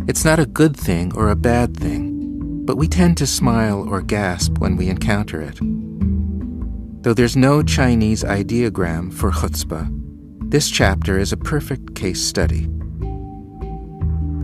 [0.08, 4.00] It's not a good thing or a bad thing, but we tend to smile or
[4.00, 5.58] gasp when we encounter it.
[7.02, 9.90] Though there's no Chinese ideogram for chutzpah,
[10.56, 12.66] this chapter is a perfect case study.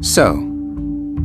[0.03, 0.47] So,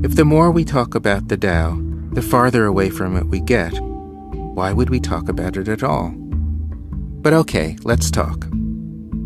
[0.02, 1.78] if the more we talk about the Tao,
[2.14, 6.14] the farther away from it we get, why would we talk about it at all?
[6.16, 8.48] But okay, let's talk.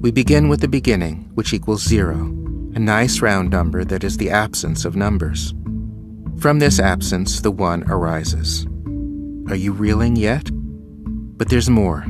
[0.02, 2.16] We begin with the beginning, which equals zero
[2.74, 5.54] a nice round number that is the absence of numbers.
[6.40, 8.66] From this absence, the one arises.
[9.48, 10.50] Are you reeling yet?
[11.38, 12.04] But there's more.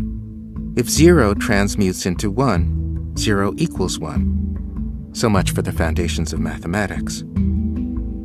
[0.77, 2.81] If zero transmutes into one,
[3.21, 5.09] zero equals one.
[5.13, 7.23] So much for the foundations of mathematics.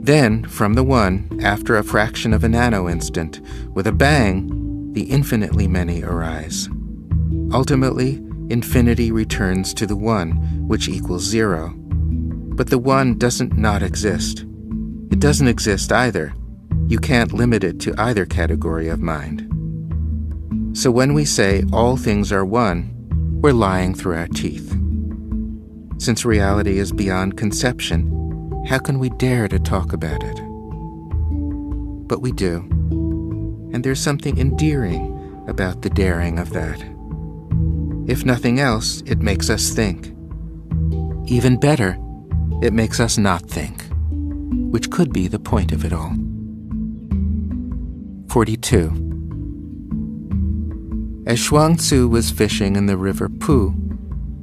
[0.06, 3.40] Then, from the one, after a fraction of a nano instant,
[3.74, 6.68] with a bang, the infinitely many arise.
[7.52, 10.30] Ultimately, infinity returns to the one,
[10.68, 11.74] which equals zero.
[11.76, 14.46] But the one doesn't not exist.
[15.10, 16.34] It doesn't exist either.
[16.88, 19.42] You can't limit it to either category of mind.
[20.72, 22.92] So when we say all things are one,
[23.42, 24.72] we're lying through our teeth.
[26.06, 30.36] Since reality is beyond conception, how can we dare to talk about it?
[32.06, 32.58] But we do.
[33.72, 36.80] And there's something endearing about the daring of that.
[38.08, 40.14] If nothing else, it makes us think.
[41.26, 41.98] Even better,
[42.62, 43.82] it makes us not think,
[44.70, 46.14] which could be the point of it all.
[48.28, 48.92] 42.
[51.26, 53.85] As Tzu was fishing in the river Pu,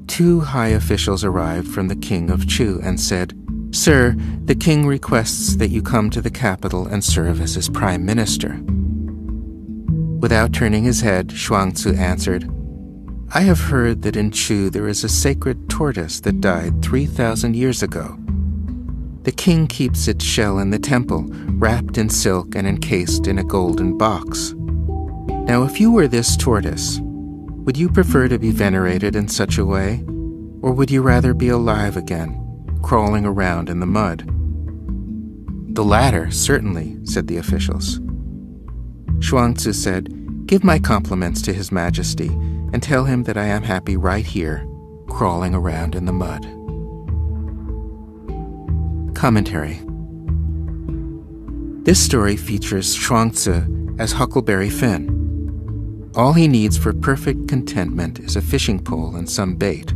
[0.07, 3.33] two high officials arrived from the king of Chu and said,
[3.71, 4.15] Sir,
[4.45, 8.59] the king requests that you come to the capital and serve as his prime minister.
[10.19, 12.49] Without turning his head, Chuangzi answered,
[13.33, 17.81] I have heard that in Chu there is a sacred tortoise that died 3,000 years
[17.81, 18.17] ago.
[19.23, 21.25] The king keeps its shell in the temple,
[21.57, 24.53] wrapped in silk and encased in a golden box.
[25.47, 26.99] Now, if you were this tortoise,
[27.63, 30.03] would you prefer to be venerated in such a way,
[30.61, 32.39] or would you rather be alive again,
[32.83, 34.29] crawling around in the mud?
[35.73, 37.99] The latter, certainly, said the officials.
[39.19, 40.09] Chuangzi said,
[40.45, 44.67] Give my compliments to His Majesty and tell him that I am happy right here,
[45.07, 46.43] crawling around in the mud.
[49.15, 49.79] Commentary
[51.83, 55.22] This story features Chuangzi as Huckleberry Finn.
[56.15, 59.95] All he needs for perfect contentment is a fishing pole and some bait.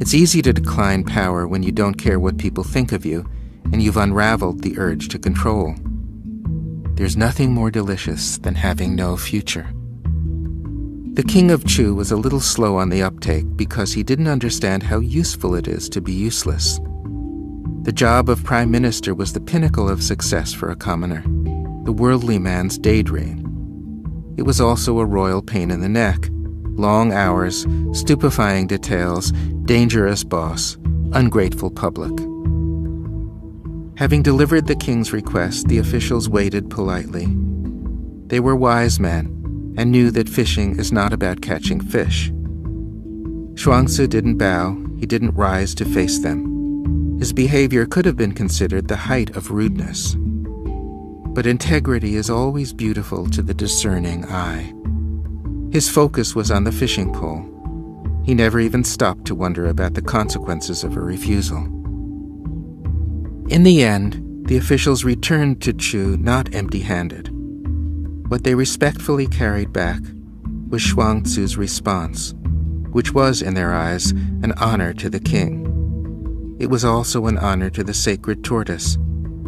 [0.00, 3.28] It's easy to decline power when you don't care what people think of you
[3.72, 5.74] and you've unraveled the urge to control.
[6.94, 9.66] There's nothing more delicious than having no future.
[11.14, 14.84] The king of Chu was a little slow on the uptake because he didn't understand
[14.84, 16.78] how useful it is to be useless.
[17.82, 21.22] The job of prime minister was the pinnacle of success for a commoner,
[21.84, 23.39] the worldly man's daydream.
[24.36, 26.28] It was also a royal pain in the neck
[26.80, 29.32] long hours, stupefying details,
[29.64, 30.78] dangerous boss,
[31.12, 32.12] ungrateful public.
[33.98, 37.28] Having delivered the king's request, the officials waited politely.
[38.28, 42.30] They were wise men and knew that fishing is not about catching fish.
[43.54, 47.18] Chuangzi didn't bow, he didn't rise to face them.
[47.18, 50.16] His behavior could have been considered the height of rudeness.
[51.40, 54.74] But integrity is always beautiful to the discerning eye.
[55.72, 57.42] His focus was on the fishing pole.
[58.26, 61.64] He never even stopped to wonder about the consequences of a refusal.
[63.48, 67.30] In the end, the officials returned to Chu not empty handed.
[68.28, 70.02] What they respectfully carried back
[70.68, 72.34] was Chuangzi's response,
[72.90, 74.10] which was, in their eyes,
[74.42, 75.64] an honor to the king.
[76.60, 78.98] It was also an honor to the sacred tortoise,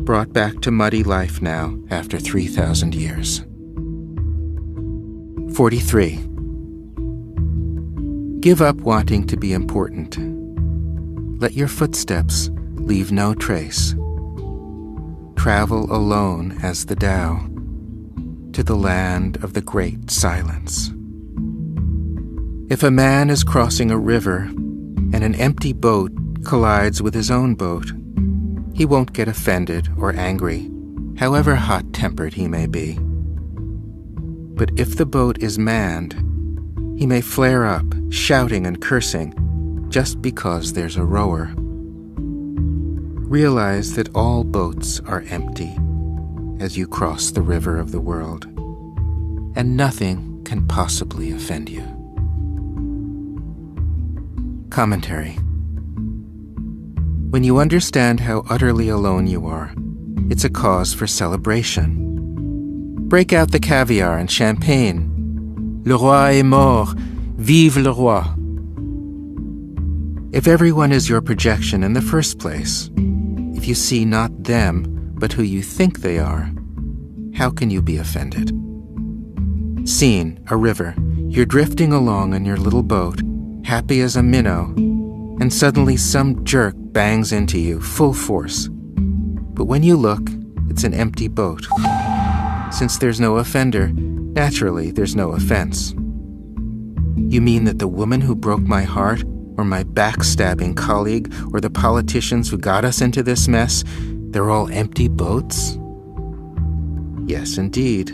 [0.05, 3.45] brought back to muddy life now after 3,000 years.
[5.55, 6.19] 43.
[8.41, 10.19] Give up wanting to be important.
[11.41, 13.95] Let your footsteps leave no trace.
[15.37, 17.49] Travel alone as the Tao
[18.53, 20.91] to the land of the great silence.
[22.71, 24.39] If a man is crossing a river
[25.13, 26.11] and an empty boat
[26.45, 27.93] collides with his own boat,
[28.83, 30.69] he won't get offended or angry,
[31.17, 32.99] however hot tempered he may be.
[34.57, 36.15] But if the boat is manned,
[36.99, 41.55] he may flare up, shouting and cursing, just because there's a rower
[43.31, 45.77] realize that all boats are empty
[46.59, 48.47] as you cross the river of the world,
[49.55, 51.85] and nothing can possibly offend you.
[54.71, 55.39] Commentary
[57.33, 59.73] When you understand how utterly alone you are,
[60.29, 63.09] it's a cause for celebration.
[63.09, 65.81] Break out the caviar and champagne.
[65.87, 66.95] Le roi est mort.
[67.39, 68.23] Vive le roi.
[70.35, 72.91] If everyone is your projection in the first place,
[73.57, 74.85] if you see not them,
[75.15, 76.51] but who you think they are,
[77.35, 78.51] how can you be offended?
[79.89, 80.95] Scene, a river.
[81.31, 83.23] You're drifting along in your little boat,
[83.65, 84.75] happy as a minnow,
[85.41, 88.69] and suddenly some jerk bangs into you, full force.
[88.71, 90.29] But when you look,
[90.69, 91.67] it's an empty boat.
[92.71, 95.93] Since there's no offender, naturally there's no offense.
[97.17, 99.25] You mean that the woman who broke my heart
[99.57, 103.85] or my backstabbing colleague, or the politicians who got us into this mess,
[104.31, 105.79] they're all empty boats?
[107.27, 108.13] Yes, indeed.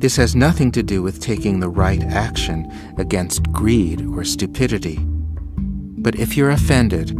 [0.00, 4.98] This has nothing to do with taking the right action against greed or stupidity.
[6.02, 7.10] But if you're offended,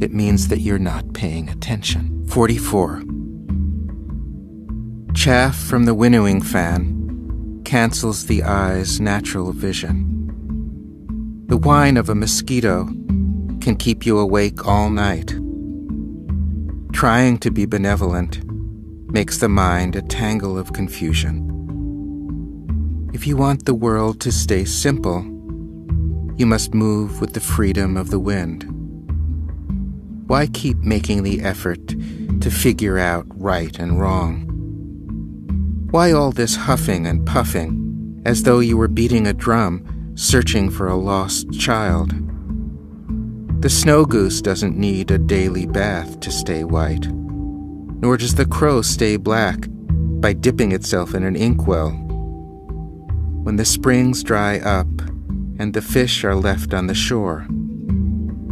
[0.00, 2.24] it means that you're not paying attention.
[2.28, 3.02] 44.
[5.14, 10.10] Chaff from the winnowing fan cancels the eye's natural vision.
[11.48, 12.84] The whine of a mosquito
[13.60, 15.34] can keep you awake all night.
[16.92, 18.44] Trying to be benevolent
[19.10, 21.50] makes the mind a tangle of confusion.
[23.12, 25.33] If you want the world to stay simple,
[26.36, 28.64] you must move with the freedom of the wind.
[30.26, 31.86] Why keep making the effort
[32.40, 34.50] to figure out right and wrong?
[35.90, 40.88] Why all this huffing and puffing as though you were beating a drum searching for
[40.88, 42.12] a lost child.
[43.60, 48.82] The snow goose doesn't need a daily bath to stay white, nor does the crow
[48.82, 49.66] stay black
[50.20, 51.90] by dipping itself in an inkwell
[53.42, 54.86] when the springs dry up
[55.58, 57.46] and the fish are left on the shore.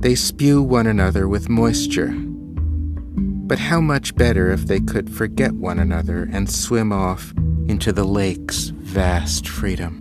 [0.01, 2.13] They spew one another with moisture.
[2.15, 7.33] But how much better if they could forget one another and swim off
[7.69, 10.01] into the lake's vast freedom.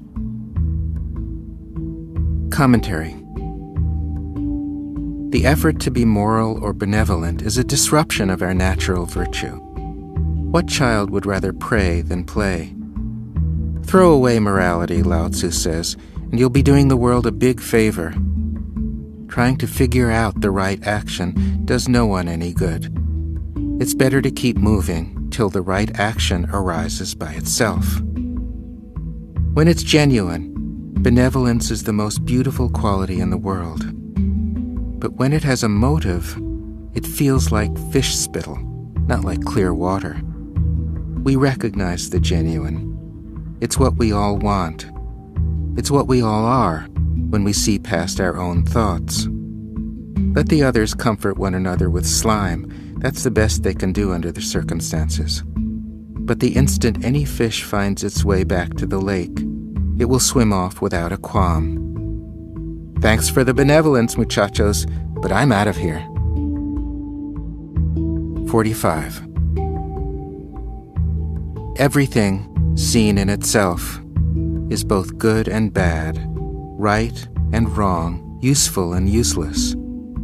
[2.51, 3.13] Commentary
[5.29, 9.57] The effort to be moral or benevolent is a disruption of our natural virtue.
[10.51, 12.75] What child would rather pray than play?
[13.85, 15.95] Throw away morality, Lao Tzu says,
[16.39, 18.13] you'll be doing the world a big favor.
[19.27, 22.91] Trying to figure out the right action does no one any good.
[23.81, 28.01] It's better to keep moving till the right action arises by itself.
[29.53, 30.51] When it's genuine,
[31.01, 33.81] benevolence is the most beautiful quality in the world.
[34.99, 36.37] But when it has a motive,
[36.93, 38.57] it feels like fish spittle,
[39.07, 40.21] not like clear water.
[41.23, 42.91] We recognize the genuine
[43.61, 44.87] it's what we all want.
[45.77, 46.81] It's what we all are
[47.29, 49.27] when we see past our own thoughts.
[50.35, 52.95] Let the others comfort one another with slime.
[52.97, 55.43] That's the best they can do under the circumstances.
[55.45, 59.39] But the instant any fish finds its way back to the lake,
[59.97, 61.77] it will swim off without a qualm.
[63.01, 64.85] Thanks for the benevolence, muchachos,
[65.21, 66.05] but I'm out of here.
[68.49, 69.27] 45.
[71.77, 74.00] Everything seen in itself,
[74.71, 76.17] is both good and bad,
[76.79, 79.75] right and wrong, useful and useless,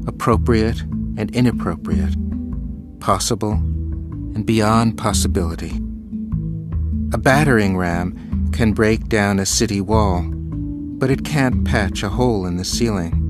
[0.07, 0.81] appropriate
[1.17, 2.15] and inappropriate,
[3.01, 5.73] possible and beyond possibility.
[7.13, 12.45] A battering ram can break down a city wall, but it can't patch a hole
[12.45, 13.25] in the ceiling.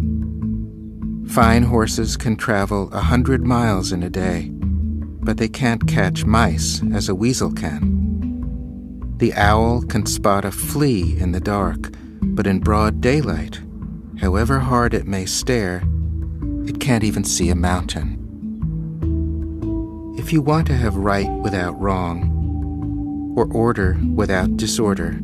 [1.27, 6.81] Fine horses can travel a hundred miles in a day, but they can't catch mice
[6.93, 8.16] as a weasel can.
[9.17, 11.89] The owl can spot a flea in the dark,
[12.21, 13.59] but in broad daylight,
[14.19, 15.81] however hard it may stare,
[16.67, 18.13] it can't even see a mountain.
[20.19, 25.19] If you want to have right without wrong, or order without disorder,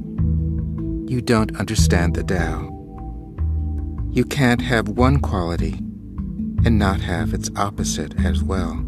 [1.08, 2.70] you don't understand the Tao.
[4.12, 5.74] You can't have one quality
[6.66, 8.84] and not have its opposite as well.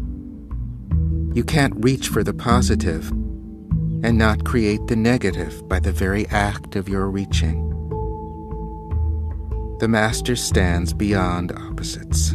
[1.32, 3.12] You can't reach for the positive
[4.02, 7.62] and not create the negative by the very act of your reaching.
[9.78, 12.34] The Master stands beyond opposites.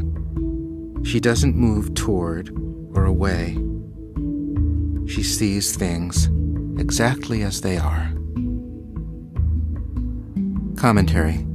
[1.04, 2.50] She doesn't move toward
[2.94, 3.58] or away.
[5.08, 6.30] She sees things
[6.80, 8.12] exactly as they are.
[10.78, 11.46] Commentary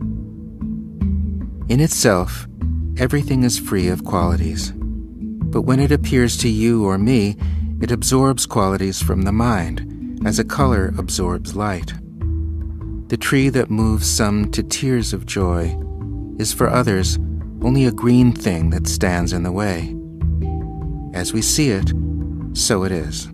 [1.69, 2.47] In itself,
[2.99, 4.73] everything is free of qualities.
[4.77, 7.37] But when it appears to you or me,
[7.81, 9.96] it absorbs qualities from the mind
[10.27, 11.95] as a color absorbs light.
[13.07, 15.79] The tree that moves some to tears of joy
[16.41, 17.17] is for others
[17.63, 19.95] only a green thing that stands in the way.
[21.15, 21.93] As we see it,
[22.55, 23.29] so it is.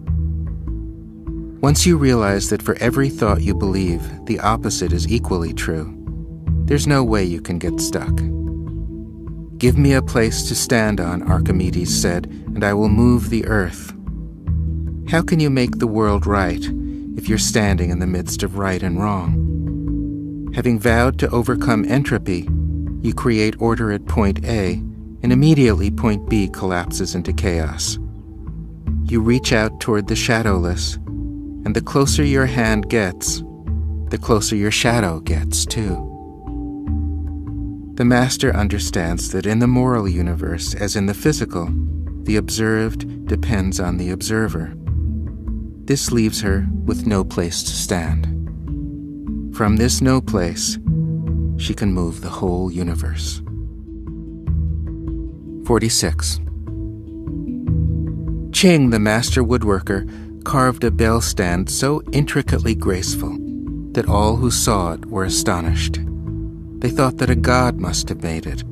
[1.63, 5.97] Once you realize that for every thought you believe, the opposite is equally true,
[6.67, 8.15] there's no way you can get stuck.
[9.57, 13.95] Give me a place to stand on, Archimedes said, and I will move the earth.
[15.09, 16.63] How can you make the world right
[17.17, 20.53] if you're standing in the midst of right and wrong?
[20.55, 22.49] Having vowed to overcome entropy,
[23.01, 24.75] you create order at point A,
[25.23, 27.99] and immediately point B collapses into chaos.
[29.05, 30.97] You reach out toward the shadowless,
[31.65, 33.43] and the closer your hand gets,
[34.09, 36.09] the closer your shadow gets, too.
[37.95, 41.69] The Master understands that in the moral universe, as in the physical,
[42.25, 44.75] the observed depends on the observer.
[45.85, 48.27] This leaves her with no place to stand.
[49.57, 50.79] From this no place,
[51.57, 53.43] she can move the whole universe.
[55.67, 56.39] 46.
[58.53, 63.37] Ching, the master woodworker, carved a bell stand so intricately graceful
[63.93, 65.99] that all who saw it were astonished.
[66.79, 68.65] They thought that a god must have made it.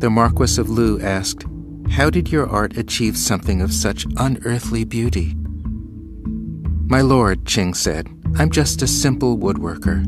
[0.00, 1.44] The Marquis of Lu asked,
[1.90, 5.36] How did your art achieve something of such unearthly beauty?
[6.90, 10.04] My lord, Ching said, I'm just a simple woodworker.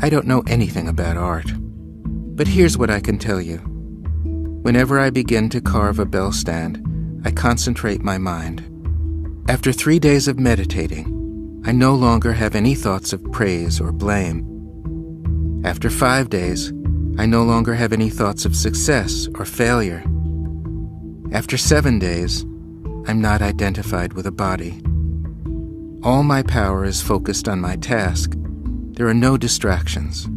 [0.00, 1.50] I don't know anything about art.
[2.36, 3.56] But here's what I can tell you.
[4.62, 6.86] Whenever I begin to carve a bell stand,
[7.24, 8.62] I concentrate my mind.
[9.48, 14.46] After three days of meditating, I no longer have any thoughts of praise or blame.
[15.64, 16.68] After five days,
[17.18, 20.04] I no longer have any thoughts of success or failure.
[21.32, 22.42] After seven days,
[23.08, 24.80] I'm not identified with a body.
[26.02, 28.32] All my power is focused on my task.
[28.92, 30.28] There are no distractions.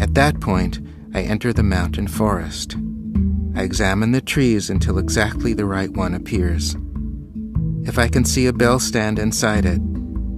[0.00, 0.78] At that point,
[1.12, 2.76] I enter the mountain forest.
[3.56, 6.76] I examine the trees until exactly the right one appears.
[7.84, 9.80] If I can see a bell stand inside it,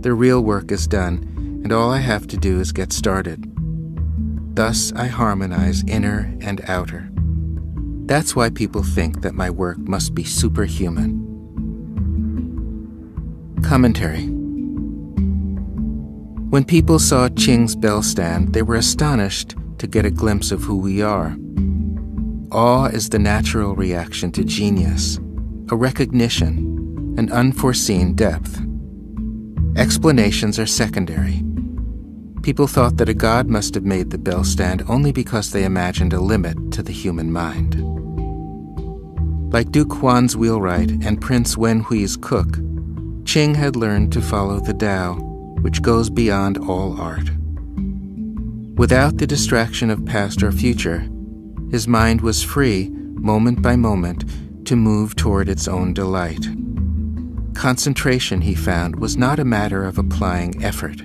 [0.03, 3.45] the real work is done, and all I have to do is get started.
[4.57, 7.11] Thus, I harmonize inner and outer.
[8.07, 11.32] That's why people think that my work must be superhuman.
[13.63, 14.27] Commentary
[16.51, 20.77] When people saw Qing's bell stand, they were astonished to get a glimpse of who
[20.77, 21.37] we are.
[22.51, 25.19] Awe is the natural reaction to genius,
[25.71, 28.61] a recognition, an unforeseen depth.
[29.77, 31.43] Explanations are secondary.
[32.43, 36.13] People thought that a god must have made the bell stand only because they imagined
[36.13, 37.81] a limit to the human mind.
[39.53, 42.59] Like Duke Huan's wheelwright and Prince Wen Hui's cook,
[43.33, 45.15] Qing had learned to follow the Tao,
[45.63, 47.31] which goes beyond all art.
[48.77, 51.09] Without the distraction of past or future,
[51.71, 54.27] his mind was free, moment by moment,
[54.67, 56.47] to move toward its own delight.
[57.55, 61.01] Concentration, he found, was not a matter of applying effort.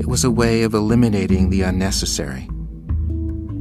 [0.00, 2.48] It was a way of eliminating the unnecessary.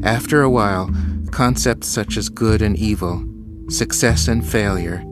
[0.03, 0.89] After a while,
[1.31, 3.27] concepts such as good and evil,
[3.67, 5.03] success and failure,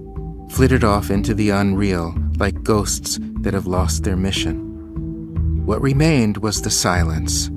[0.51, 5.63] flitted off into the unreal like ghosts that have lost their mission.
[5.63, 7.49] What remained was the silence,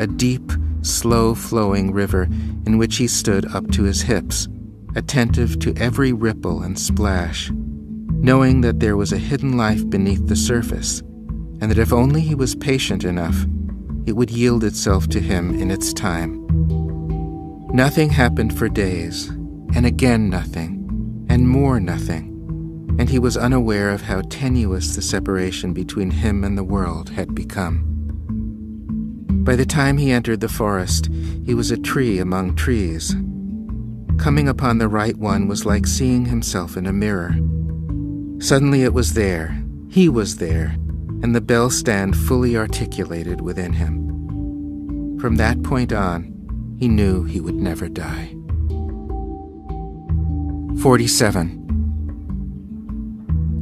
[0.00, 0.50] a deep,
[0.82, 2.24] slow flowing river
[2.66, 4.48] in which he stood up to his hips,
[4.96, 10.34] attentive to every ripple and splash, knowing that there was a hidden life beneath the
[10.34, 11.00] surface
[11.60, 13.46] and that if only he was patient enough,
[14.04, 16.44] it would yield itself to him in its time.
[17.72, 19.28] Nothing happened for days,
[19.76, 22.33] and again nothing, and more nothing,
[22.98, 27.34] and he was unaware of how tenuous the separation between him and the world had
[27.34, 27.90] become.
[29.44, 31.10] By the time he entered the forest,
[31.44, 33.14] he was a tree among trees.
[34.16, 37.34] Coming upon the right one was like seeing himself in a mirror.
[38.40, 39.60] Suddenly it was there,
[39.90, 40.76] he was there,
[41.22, 45.18] and the bell stand fully articulated within him.
[45.20, 48.34] From that point on, he knew he would never die.
[50.80, 51.63] 47.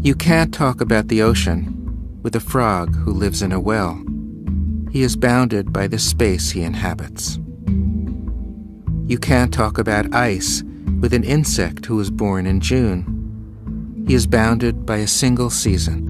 [0.04, 4.02] You can't talk about the ocean with a frog who lives in a well.
[4.90, 7.38] He is bounded by the space he inhabits.
[9.06, 10.64] You can't talk about ice
[11.00, 14.04] with an insect who was born in June.
[14.08, 16.08] He is bounded by a single season.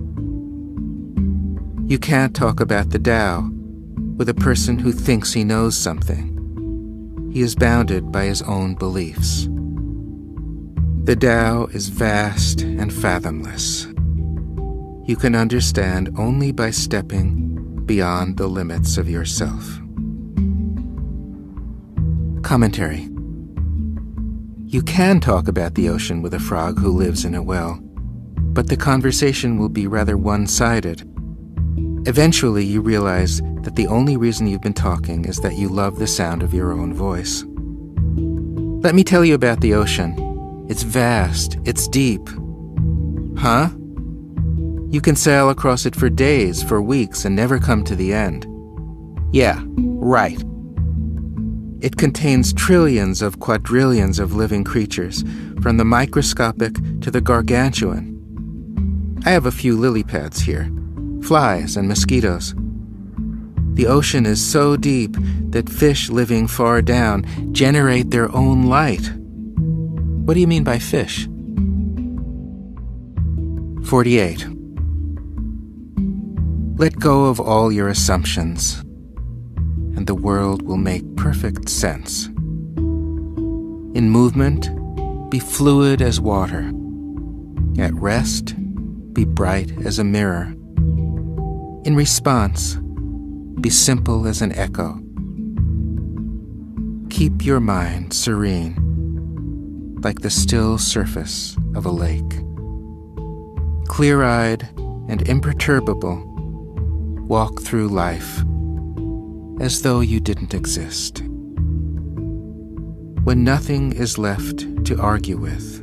[1.87, 3.51] You can't talk about the Tao
[4.17, 7.31] with a person who thinks he knows something.
[7.31, 9.51] He is bounded by his own beliefs.
[11.05, 13.87] The Tao is vast and fathomless.
[15.09, 19.65] You can understand only by stepping beyond the limits of yourself.
[22.43, 23.09] Commentary
[24.67, 27.79] You can talk about the ocean with a frog who lives in a well,
[28.55, 31.09] but the conversation will be rather one sided
[32.05, 36.07] Eventually, you realize that the only reason you've been talking is that you love the
[36.09, 37.45] sound of your own voice.
[38.83, 40.32] Let me tell you about the ocean.
[40.73, 42.27] It's vast, it's deep.
[43.37, 43.69] Huh?
[44.89, 48.47] You can sail across it for days, for weeks, and never come to the end.
[49.33, 50.43] Yeah, right.
[51.83, 55.23] It contains trillions of quadrillions of living creatures,
[55.61, 56.73] from the microscopic
[57.03, 59.21] to the gargantuan.
[59.27, 60.73] I have a few lily pads here
[61.21, 62.55] flies, and mosquitoes.
[63.75, 65.19] The ocean is so deep
[65.51, 69.13] that fish living far down generate their own light.
[70.25, 71.29] What do you mean by fish?
[73.87, 74.47] 48.
[76.77, 78.81] Let go of all your assumptions,
[79.97, 82.27] and the world will make perfect sense.
[83.95, 84.71] In movement,
[85.31, 86.71] be fluid as water.
[87.79, 88.55] At rest,
[89.13, 90.55] be bright as a mirror.
[91.85, 92.77] In response,
[93.61, 95.01] be simple as an echo.
[97.11, 98.92] Keep your mind serene,
[100.05, 102.43] like the still surface of a lake.
[103.87, 104.69] Clear eyed
[105.09, 106.25] and imperturbable,
[107.29, 108.43] walk through life
[109.61, 111.23] as though you didn't exist.
[113.25, 115.79] When nothing is left to argue with,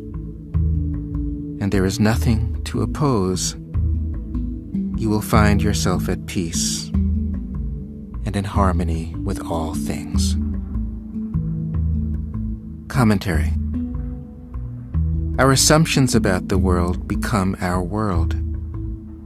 [1.61, 3.55] and there is nothing to oppose,
[4.97, 6.89] you will find yourself at peace
[8.25, 10.35] and in harmony with all things.
[12.89, 13.53] Commentary
[15.40, 18.32] Our assumptions about the world become our world.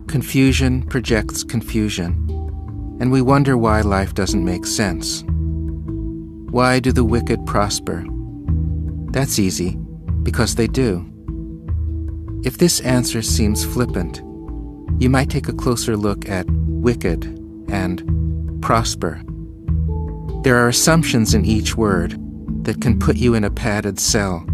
[0.07, 2.29] Confusion projects confusion.
[2.99, 5.23] and we wonder why life doesn't make sense.
[6.51, 8.05] Why do the wicked prosper?
[9.11, 9.71] That's easy,
[10.21, 11.03] because they do.
[12.45, 14.17] If this answer seems flippant,
[15.01, 17.25] you might take a closer look at wicked
[17.69, 19.23] and prosper.
[20.43, 22.19] There are assumptions in each word
[22.65, 24.45] that can put you in a padded cell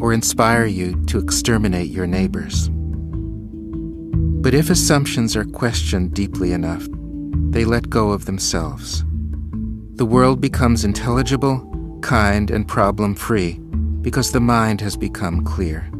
[0.00, 2.70] or inspire you to exterminate your neighbors.
[4.40, 6.86] But if assumptions are questioned deeply enough,
[7.50, 9.04] they let go of themselves.
[9.94, 13.58] The world becomes intelligible, kind, and problem free
[14.00, 15.90] because the mind has become clear.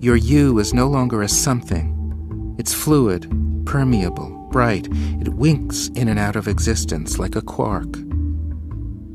[0.00, 3.26] Your you is no longer a something, it's fluid,
[3.64, 4.88] permeable, bright.
[5.20, 7.96] It winks in and out of existence like a quark.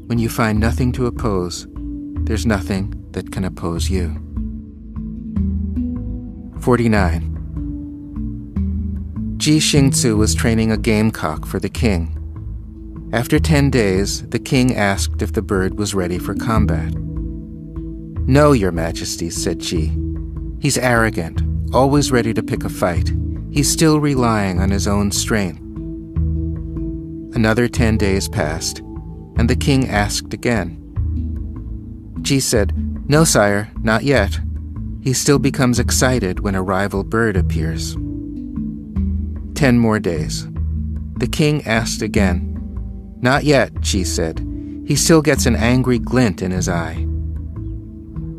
[0.08, 1.68] When you find nothing to oppose,
[2.26, 4.16] there's nothing that can oppose you.
[6.62, 7.32] 49.
[9.38, 12.18] Ji Xingzi was training a gamecock for the king.
[13.14, 16.94] After 10 days, the king asked if the bird was ready for combat.
[18.28, 19.92] No, Your Majesty, said Ji.
[20.60, 21.42] He's arrogant,
[21.74, 23.12] always ready to pick a fight.
[23.52, 25.60] He's still relying on his own strength.
[27.36, 28.80] Another 10 days passed,
[29.38, 30.78] and the king asked again.
[32.22, 32.72] Ji said,
[33.12, 34.40] No, sire, not yet.
[35.02, 37.98] He still becomes excited when a rival bird appears.
[39.54, 40.48] Ten more days.
[41.18, 42.58] The king asked again.
[43.20, 44.40] Not yet, she said.
[44.88, 47.06] He still gets an angry glint in his eye.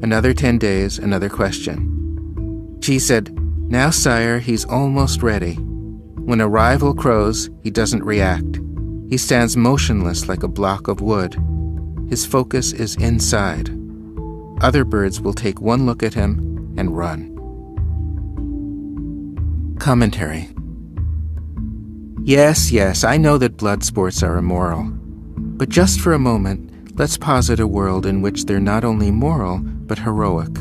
[0.01, 2.78] Another ten days, another question.
[2.81, 3.31] She said,
[3.69, 5.57] Now, sire, he's almost ready.
[5.57, 8.59] When a rival crows, he doesn't react.
[9.11, 11.36] He stands motionless like a block of wood.
[12.09, 13.82] His focus is inside.
[14.63, 17.29] Other birds will take one look at him and run.
[19.81, 20.49] Commentary
[22.25, 24.85] Yes, yes, I know that blood sports are immoral.
[24.85, 29.59] But just for a moment, let's posit a world in which they're not only moral,
[29.59, 30.57] but heroic.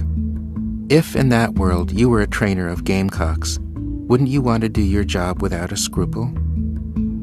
[0.90, 4.82] If in that world you were a trainer of gamecocks, wouldn't you want to do
[4.82, 6.26] your job without a scruple?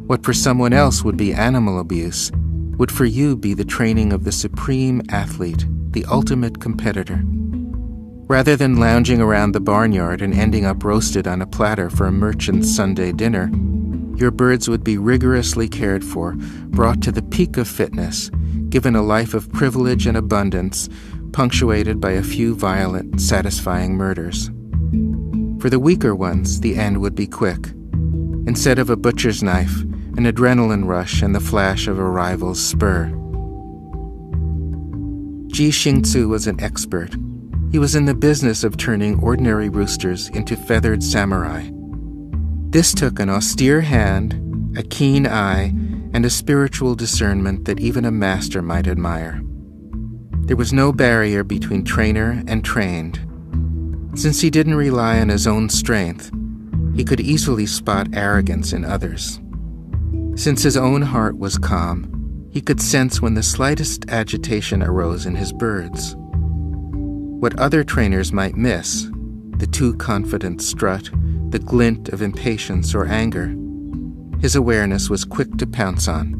[0.07, 2.31] What for someone else would be animal abuse
[2.79, 5.67] would for you be the training of the supreme athlete,
[5.99, 7.21] the ultimate competitor.
[8.29, 12.13] Rather than lounging around the barnyard and ending up roasted on a platter for a
[12.13, 13.51] merchant's Sunday dinner,
[14.15, 16.35] your birds would be rigorously cared for,
[16.67, 18.31] brought to the peak of fitness,
[18.69, 20.89] given a life of privilege and abundance,
[21.33, 24.51] punctuated by a few violent, satisfying murders.
[25.61, 27.67] For the weaker ones, the end would be quick.
[28.47, 29.81] Instead of a butcher's knife,
[30.17, 33.13] an adrenaline rush and the flash of a rival's spur.
[35.49, 37.17] Ji Xingzi was an expert.
[37.73, 41.69] He was in the business of turning ordinary roosters into feathered samurai.
[42.71, 45.75] This took an austere hand, a keen eye,
[46.13, 49.43] and a spiritual discernment that even a master might admire.
[50.43, 53.21] There was no barrier between trainer and trained.
[54.15, 56.31] Since he didn't rely on his own strength,
[56.95, 59.41] he could easily spot arrogance in others.
[60.37, 62.18] Since his own heart was calm,
[62.51, 66.15] he could sense when the slightest agitation arose in his birds.
[66.17, 69.09] What other trainers might miss,
[69.59, 71.11] the too confident strut,
[71.51, 73.55] the glint of impatience or anger,
[74.41, 76.39] his awareness was quick to pounce on.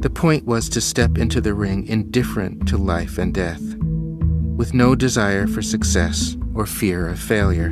[0.00, 3.62] The point was to step into the ring indifferent to life and death,
[4.56, 7.70] with no desire for success or fear of failure.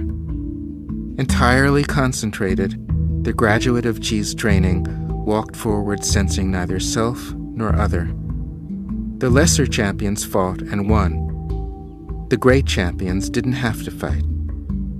[1.18, 2.80] Entirely concentrated,
[3.24, 4.86] the graduate of Ji's training
[5.24, 8.12] walked forward sensing neither self nor other.
[9.18, 12.26] The lesser champions fought and won.
[12.28, 14.24] The great champions didn't have to fight.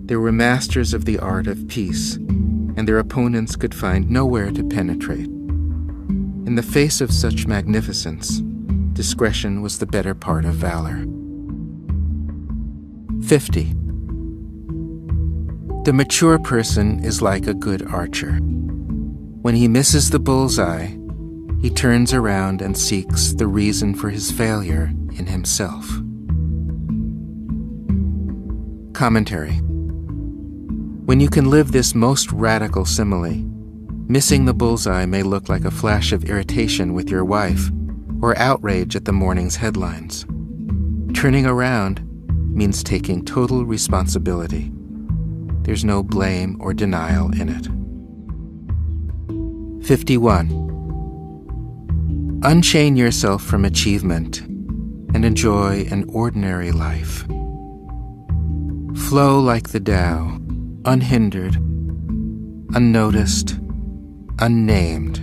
[0.06, 4.64] They were masters of the art of peace, and their opponents could find nowhere to
[4.64, 5.26] penetrate.
[6.46, 8.40] In the face of such magnificence,
[8.92, 11.04] discretion was the better part of valor.
[13.26, 13.74] 50.
[15.84, 18.38] The mature person is like a good archer.
[19.44, 20.96] When he misses the bullseye,
[21.60, 25.86] he turns around and seeks the reason for his failure in himself.
[28.94, 29.56] Commentary
[31.04, 33.44] when you can live this most radical simile,
[34.08, 37.70] missing the bullseye may look like a flash of irritation with your wife
[38.22, 40.24] or outrage at the morning's headlines.
[41.12, 42.00] Turning around
[42.56, 44.72] means taking total responsibility.
[45.64, 47.83] There's no blame or denial in it.
[49.84, 52.40] 51.
[52.42, 57.24] Unchain yourself from achievement and enjoy an ordinary life.
[59.08, 60.40] Flow like the Tao
[60.86, 61.56] unhindered,
[62.74, 63.58] unnoticed,
[64.40, 65.20] unnamed,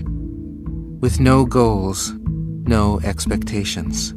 [1.01, 4.13] with no goals, no expectations.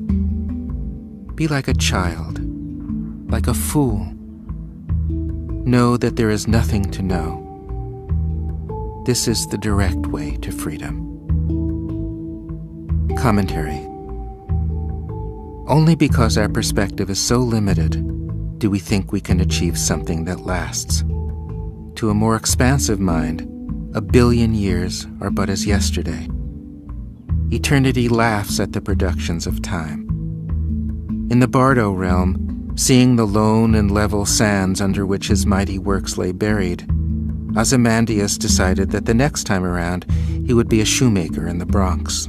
[1.34, 2.40] Be like a child,
[3.30, 4.06] like a fool.
[5.66, 7.43] Know that there is nothing to know.
[9.04, 10.96] This is the direct way to freedom.
[13.18, 13.86] Commentary
[15.68, 20.46] Only because our perspective is so limited do we think we can achieve something that
[20.46, 21.04] lasts.
[21.96, 23.42] To a more expansive mind,
[23.94, 26.26] a billion years are but as yesterday.
[27.52, 30.08] Eternity laughs at the productions of time.
[31.30, 36.16] In the Bardo realm, seeing the lone and level sands under which his mighty works
[36.16, 36.88] lay buried,
[37.56, 40.06] Ozymandias decided that the next time around
[40.46, 42.28] he would be a shoemaker in the Bronx.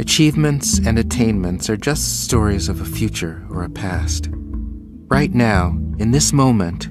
[0.00, 4.28] Achievements and attainments are just stories of a future or a past.
[5.10, 6.88] Right now, in this moment,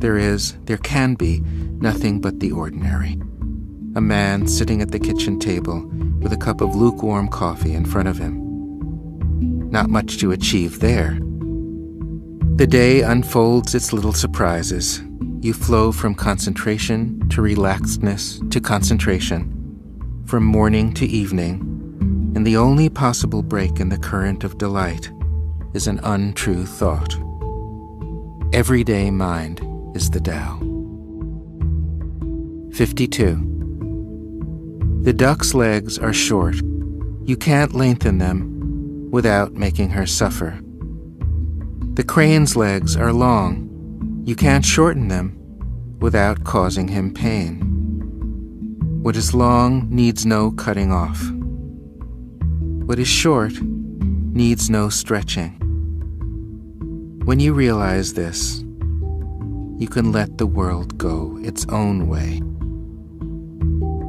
[0.00, 1.40] there is, there can be,
[1.80, 3.20] nothing but the ordinary.
[3.96, 5.86] A man sitting at the kitchen table
[6.20, 9.70] with a cup of lukewarm coffee in front of him.
[9.70, 11.18] Not much to achieve there.
[12.56, 15.02] The day unfolds its little surprises.
[15.40, 19.52] You flow from concentration to relaxedness to concentration,
[20.26, 21.60] from morning to evening,
[22.34, 25.10] and the only possible break in the current of delight
[25.74, 27.14] is an untrue thought.
[28.52, 29.60] Everyday mind
[29.94, 30.58] is the Tao.
[32.72, 33.52] 52.
[35.02, 36.56] The duck's legs are short.
[37.24, 40.58] You can't lengthen them without making her suffer.
[41.94, 43.65] The crane's legs are long.
[44.26, 45.38] You can't shorten them
[46.00, 47.60] without causing him pain.
[49.00, 51.22] What is long needs no cutting off.
[52.86, 55.52] What is short needs no stretching.
[57.24, 58.64] When you realize this,
[59.78, 62.40] you can let the world go its own way.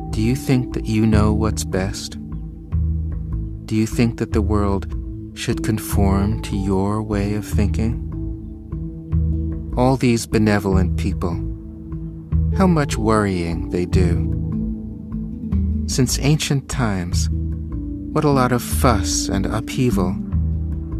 [0.10, 2.18] Do you think that you know what's best?
[3.68, 4.88] Do you think that the world
[5.36, 8.07] should conform to your way of thinking?
[9.78, 11.36] All these benevolent people,
[12.58, 14.34] how much worrying they do.
[15.86, 17.30] Since ancient times,
[18.12, 20.16] what a lot of fuss and upheaval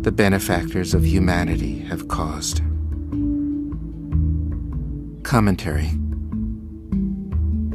[0.02, 2.62] the benefactors of humanity have caused.
[5.24, 5.90] Commentary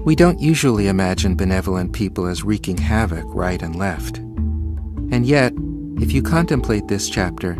[0.05, 4.19] We don't usually imagine benevolent people as wreaking havoc right and left.
[4.19, 5.53] And yet,
[6.01, 7.59] if you contemplate this chapter,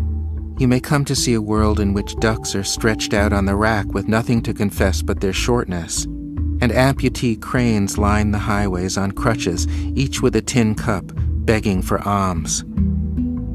[0.59, 3.57] you may come to see a world in which ducks are stretched out on the
[3.57, 9.13] rack with nothing to confess but their shortness, and amputee cranes line the highways on
[9.13, 9.67] crutches,
[9.97, 11.05] each with a tin cup,
[11.45, 12.65] begging for alms.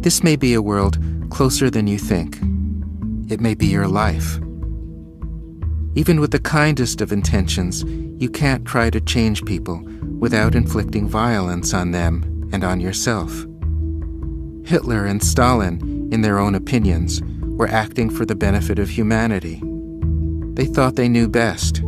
[0.01, 0.97] This may be a world
[1.29, 2.37] closer than you think.
[3.31, 4.37] It may be your life.
[5.95, 7.83] Even with the kindest of intentions,
[8.21, 9.81] you can't try to change people
[10.19, 13.31] without inflicting violence on them and on yourself.
[14.65, 19.61] Hitler and Stalin, in their own opinions, were acting for the benefit of humanity.
[20.53, 21.81] They thought they knew best.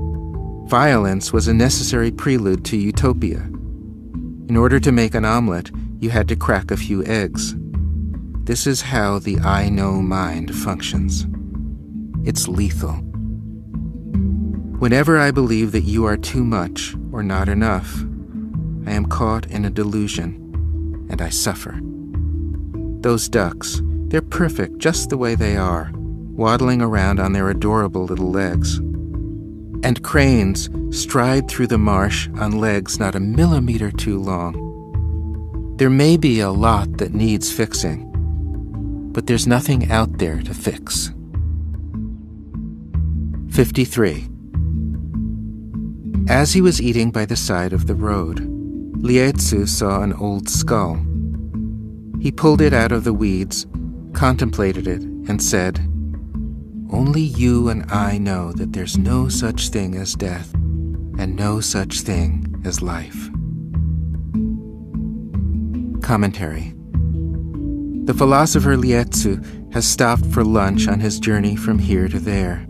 [0.67, 3.39] Violence was a necessary prelude to utopia.
[4.47, 7.55] In order to make an omelet, you had to crack a few eggs.
[8.43, 11.25] This is how the I know mind functions.
[12.23, 12.93] It's lethal.
[14.79, 18.01] Whenever I believe that you are too much or not enough,
[18.85, 21.79] I am caught in a delusion and I suffer.
[23.01, 28.31] Those ducks, they're perfect just the way they are, waddling around on their adorable little
[28.31, 28.77] legs.
[29.81, 35.75] And cranes stride through the marsh on legs not a millimeter too long.
[35.77, 38.09] There may be a lot that needs fixing,
[39.13, 41.11] but there's nothing out there to fix.
[43.51, 44.27] 53.
[46.27, 48.39] As he was eating by the side of the road,
[49.01, 50.99] Lietzu saw an old skull.
[52.19, 53.65] He pulled it out of the weeds,
[54.13, 55.79] contemplated it, and said,
[56.91, 62.01] Only you and I know that there's no such thing as death, and no such
[62.01, 63.29] thing as life.
[66.01, 66.73] Commentary
[68.05, 72.65] The philosopher Lietzu has stopped for lunch on his journey from here to there.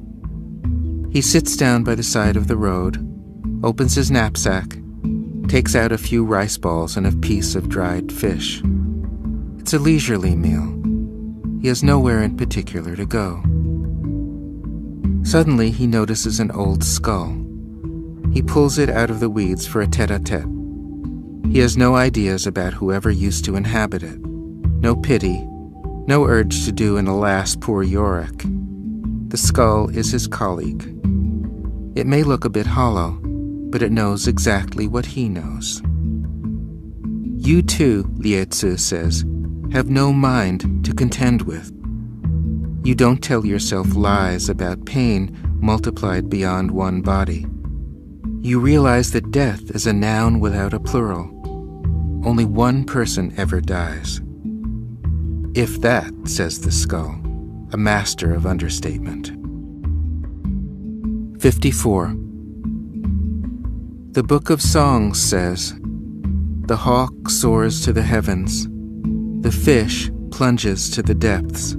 [1.12, 3.06] He sits down by the side of the road
[3.64, 4.78] opens his knapsack,
[5.48, 8.62] takes out a few rice balls and a piece of dried fish.
[9.58, 10.79] It's a leisurely meal.
[11.62, 13.44] He has nowhere in particular to go.
[15.24, 17.36] Suddenly, he notices an old skull.
[18.32, 20.46] He pulls it out of the weeds for a tete a tete.
[21.52, 25.44] He has no ideas about whoever used to inhabit it, no pity,
[26.08, 28.44] no urge to do an alas poor Yorick.
[29.28, 30.84] The skull is his colleague.
[31.96, 33.20] It may look a bit hollow,
[33.70, 35.82] but it knows exactly what he knows.
[37.36, 39.24] You too, Lietzu says,
[39.72, 41.72] have no mind to contend with.
[42.84, 47.46] You don't tell yourself lies about pain multiplied beyond one body.
[48.42, 51.30] You realize that death is a noun without a plural.
[52.26, 54.22] Only one person ever dies.
[55.56, 57.20] If that, says the skull,
[57.72, 59.28] a master of understatement.
[61.42, 62.16] 54.
[64.12, 65.74] The Book of Songs says,
[66.66, 68.68] The hawk soars to the heavens,
[69.42, 71.76] the fish plunges to the depths.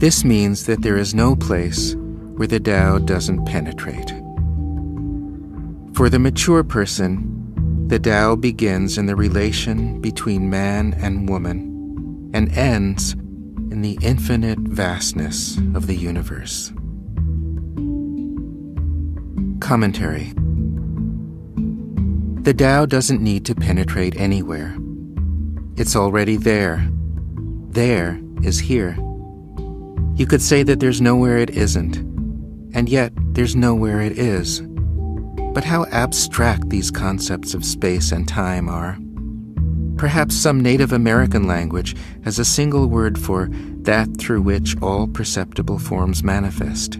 [0.00, 1.94] This means that there is no place
[2.36, 4.08] where the Tao doesn't penetrate.
[5.94, 12.50] For the mature person, the Tao begins in the relation between man and woman and
[12.56, 16.72] ends in the infinite vastness of the universe.
[19.60, 20.32] Commentary
[22.42, 24.76] The Tao doesn't need to penetrate anywhere.
[25.76, 26.86] It's already there.
[27.70, 28.94] There is here.
[30.14, 31.96] You could say that there's nowhere it isn't,
[32.74, 34.60] and yet there's nowhere it is.
[35.54, 38.98] But how abstract these concepts of space and time are.
[39.96, 43.48] Perhaps some Native American language has a single word for
[43.82, 46.96] that through which all perceptible forms manifest.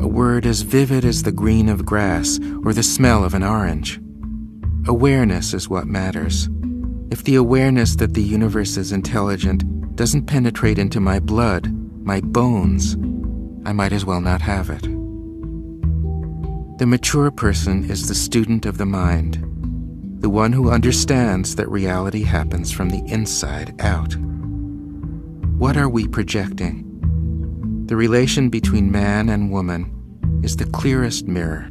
[0.00, 4.00] A word as vivid as the green of grass or the smell of an orange.
[4.86, 6.48] Awareness is what matters.
[7.10, 11.72] If the awareness that the universe is intelligent doesn't penetrate into my blood,
[12.04, 12.96] my bones,
[13.64, 14.82] I might as well not have it.
[16.78, 19.36] The mature person is the student of the mind,
[20.20, 24.14] the one who understands that reality happens from the inside out.
[25.56, 26.84] What are we projecting?
[27.86, 31.68] The relation between man and woman is the clearest mirror.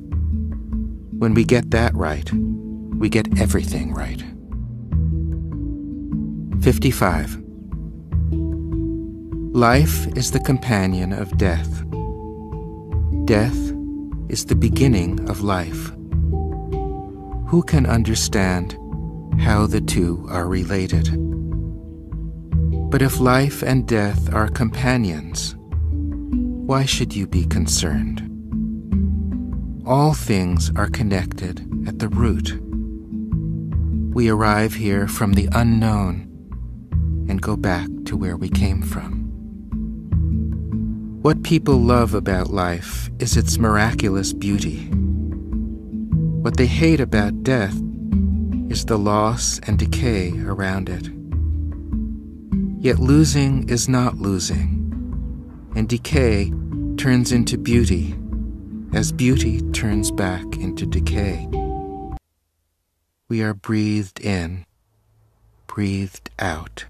[1.19, 4.23] When we get that right, we get everything right.
[6.67, 7.41] 55.
[9.55, 11.85] Life is the companion of death.
[13.23, 13.71] Death
[14.27, 15.93] is the beginning of life.
[17.47, 18.77] Who can understand
[19.39, 21.07] how the two are related?
[22.91, 25.55] But if life and death are companions,
[26.67, 28.19] why should you be concerned?
[29.85, 32.59] All things are connected at the root.
[34.13, 36.26] We arrive here from the unknown
[37.27, 39.27] and go back to where we came from.
[41.21, 44.87] What people love about life is its miraculous beauty.
[46.41, 47.75] What they hate about death
[48.69, 51.09] is the loss and decay around it.
[52.81, 56.51] Yet losing is not losing, and decay
[56.97, 58.15] turns into beauty
[58.93, 61.47] as beauty turns back into decay.
[63.27, 64.65] We are breathed in,
[65.65, 66.85] breathed out.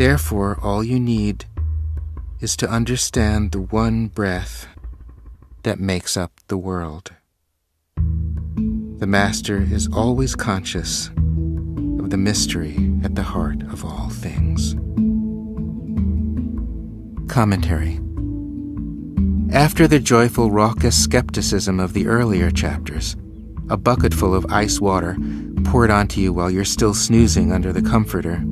[0.00, 1.44] Therefore, all you need
[2.40, 4.66] is to understand the one breath
[5.62, 7.12] that makes up the world.
[7.96, 14.72] The Master is always conscious of the mystery at the heart of all things.
[17.30, 18.00] Commentary
[19.52, 23.16] After the joyful, raucous skepticism of the earlier chapters,
[23.68, 25.18] a bucketful of ice water
[25.64, 28.42] poured onto you while you're still snoozing under the comforter,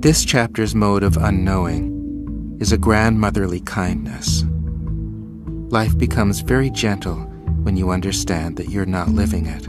[0.00, 4.44] this chapter's mode of unknowing is a grandmotherly kindness.
[5.70, 7.16] Life becomes very gentle
[7.64, 9.66] when you understand that you're not living it.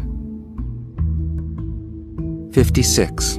[2.53, 3.35] 56.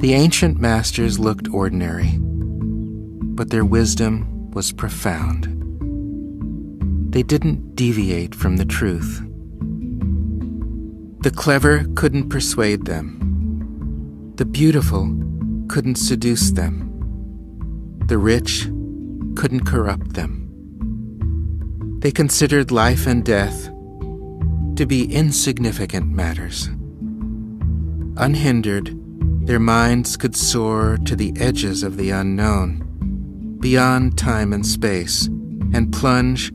[0.00, 5.46] The ancient masters looked ordinary, but their wisdom was profound.
[7.12, 9.20] They didn't deviate from the truth.
[11.24, 13.23] The clever couldn't persuade them.
[14.36, 15.16] The beautiful
[15.68, 16.90] couldn't seduce them.
[18.08, 18.64] The rich
[19.36, 20.50] couldn't corrupt them.
[22.00, 23.66] They considered life and death
[24.74, 26.66] to be insignificant matters.
[28.16, 28.90] Unhindered,
[29.46, 35.26] their minds could soar to the edges of the unknown, beyond time and space,
[35.72, 36.52] and plunge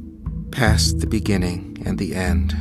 [0.52, 2.54] past the beginning and the end.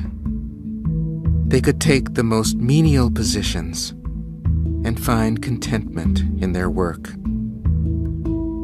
[1.50, 3.94] They could take the most menial positions
[4.88, 7.10] and find contentment in their work.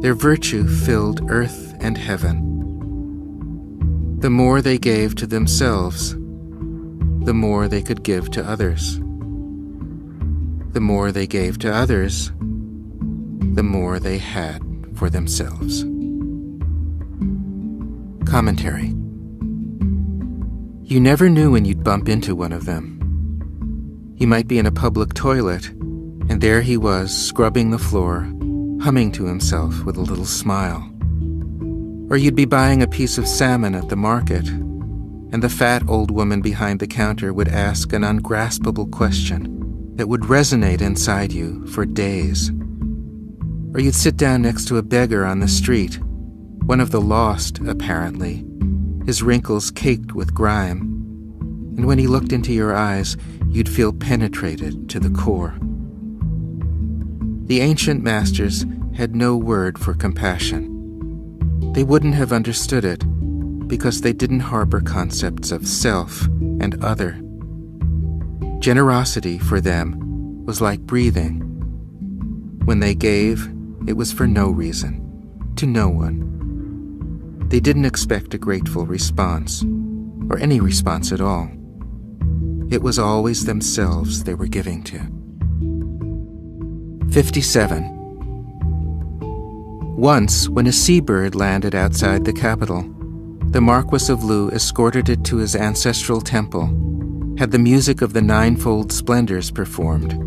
[0.01, 2.41] Their virtue filled earth and heaven.
[4.21, 6.13] The more they gave to themselves,
[7.27, 8.99] the more they could give to others.
[10.73, 14.63] The more they gave to others, the more they had
[14.95, 15.83] for themselves.
[18.25, 18.95] Commentary
[20.91, 22.95] You never knew when you'd bump into one of them.
[24.17, 25.71] You might be in a public toilet,
[26.29, 28.31] and there he was, scrubbing the floor,
[28.81, 30.91] humming to himself with a little smile.
[32.11, 36.11] Or you'd be buying a piece of salmon at the market, and the fat old
[36.11, 41.85] woman behind the counter would ask an ungraspable question that would resonate inside you for
[41.85, 42.51] days.
[43.75, 45.99] Or you'd sit down next to a beggar on the street,
[46.67, 48.45] one of the lost, apparently,
[49.07, 50.81] his wrinkles caked with grime.
[51.77, 53.17] And when he looked into your eyes,
[53.49, 55.59] you'd feel penetrated to the core.
[57.47, 58.65] The ancient masters
[58.97, 61.73] had no word for compassion.
[61.75, 63.05] They wouldn't have understood it
[63.69, 66.25] because they didn't harbor concepts of self
[66.61, 67.21] and other.
[68.61, 71.41] Generosity for them was like breathing.
[72.65, 73.47] When they gave,
[73.87, 77.45] it was for no reason, to no one.
[77.51, 79.63] They didn't expect a grateful response,
[80.31, 81.51] or any response at all.
[82.71, 85.24] It was always themselves they were giving to.
[87.15, 87.95] 57.
[89.97, 92.83] Once, when a seabird landed outside the capital,
[93.51, 96.67] the Marquis of Lu escorted it to his ancestral temple,
[97.39, 100.19] had the music of the ninefold splendors performed,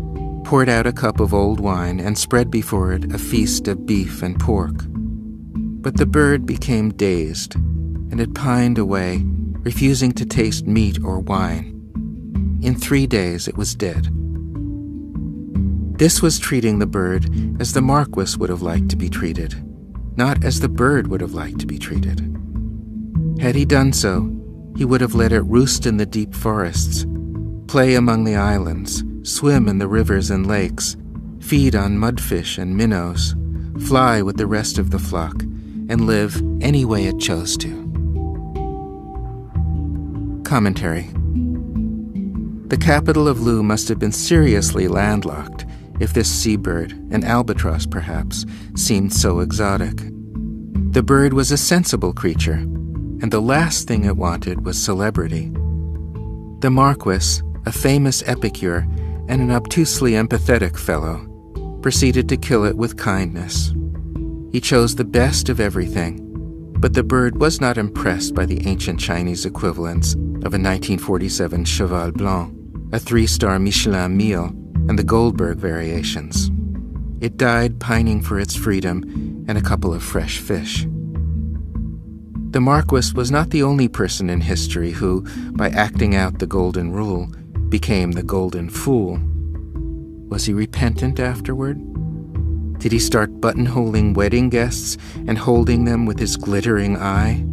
[0.46, 4.22] poured out a cup of old wine, and spread before it a feast of beef
[4.22, 4.86] and pork.
[4.86, 9.24] But the bird became dazed, and it pined away,
[9.58, 11.74] refusing to taste meat or wine.
[12.62, 14.08] In three days it was dead.
[15.98, 17.28] This was treating the bird
[17.60, 19.56] as the Marquis would have liked to be treated,
[20.16, 22.20] not as the bird would have liked to be treated.
[23.40, 24.30] Had he done so,
[24.76, 27.04] he would have let it roost in the deep forests,
[27.66, 30.96] play among the islands, swim in the rivers and lakes,
[31.40, 33.34] feed on mudfish and minnows,
[33.84, 37.74] fly with the rest of the flock, and live any way it chose to.
[40.44, 41.10] Commentary
[42.68, 45.64] The capital of Lu must have been seriously landlocked
[46.00, 48.46] if this seabird, an albatross perhaps,
[48.76, 49.96] seemed so exotic.
[50.92, 52.54] The bird was a sensible creature,
[53.20, 55.50] and the last thing it wanted was celebrity.
[56.60, 58.86] The Marquis, a famous epicure
[59.28, 61.24] and an obtusely empathetic fellow,
[61.82, 63.74] proceeded to kill it with kindness.
[64.52, 66.24] He chose the best of everything,
[66.78, 72.12] but the bird was not impressed by the ancient Chinese equivalents of a 1947 Cheval
[72.12, 72.54] Blanc,
[72.92, 74.52] a three star Michelin meal,
[74.88, 76.50] and the Goldberg variations.
[77.20, 80.86] It died pining for its freedom and a couple of fresh fish.
[82.50, 86.92] The Marquis was not the only person in history who, by acting out the Golden
[86.92, 87.26] Rule,
[87.68, 89.20] became the Golden Fool.
[90.28, 91.78] Was he repentant afterward?
[92.78, 97.44] Did he start buttonholing wedding guests and holding them with his glittering eye?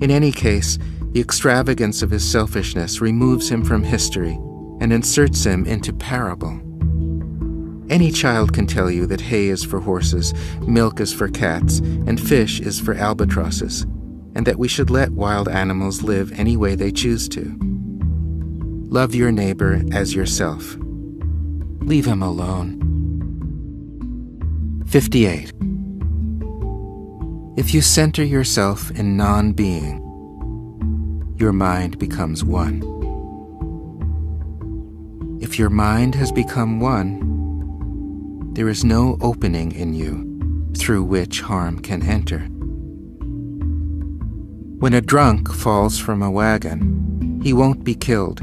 [0.00, 0.78] In any case,
[1.12, 4.38] the extravagance of his selfishness removes him from history
[4.80, 6.60] and inserts him into parable.
[7.90, 10.32] Any child can tell you that hay is for horses,
[10.66, 13.82] milk is for cats, and fish is for albatrosses,
[14.34, 17.56] and that we should let wild animals live any way they choose to.
[18.88, 20.76] Love your neighbor as yourself.
[21.80, 22.80] Leave him alone.
[24.86, 25.52] 58.
[27.56, 30.00] If you center yourself in non being,
[31.38, 32.93] your mind becomes one.
[35.44, 41.80] If your mind has become one, there is no opening in you through which harm
[41.80, 42.38] can enter.
[44.78, 48.40] When a drunk falls from a wagon, he won't be killed,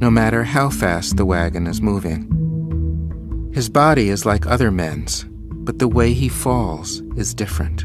[0.00, 3.50] no matter how fast the wagon is moving.
[3.52, 7.84] His body is like other men's, but the way he falls is different.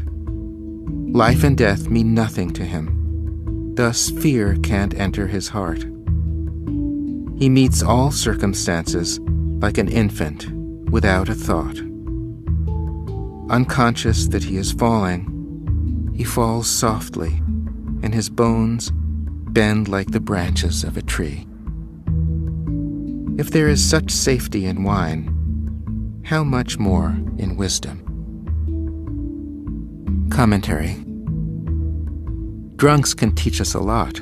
[1.12, 3.74] Life and death mean nothing to him.
[3.74, 5.84] Thus, fear can't enter his heart.
[7.40, 9.18] He meets all circumstances
[9.62, 10.50] like an infant
[10.90, 11.78] without a thought.
[13.48, 17.40] Unconscious that he is falling, he falls softly,
[18.02, 21.46] and his bones bend like the branches of a tree.
[23.38, 28.04] If there is such safety in wine, how much more in wisdom?
[30.30, 31.02] Commentary
[32.76, 34.20] Drunks can teach us a lot.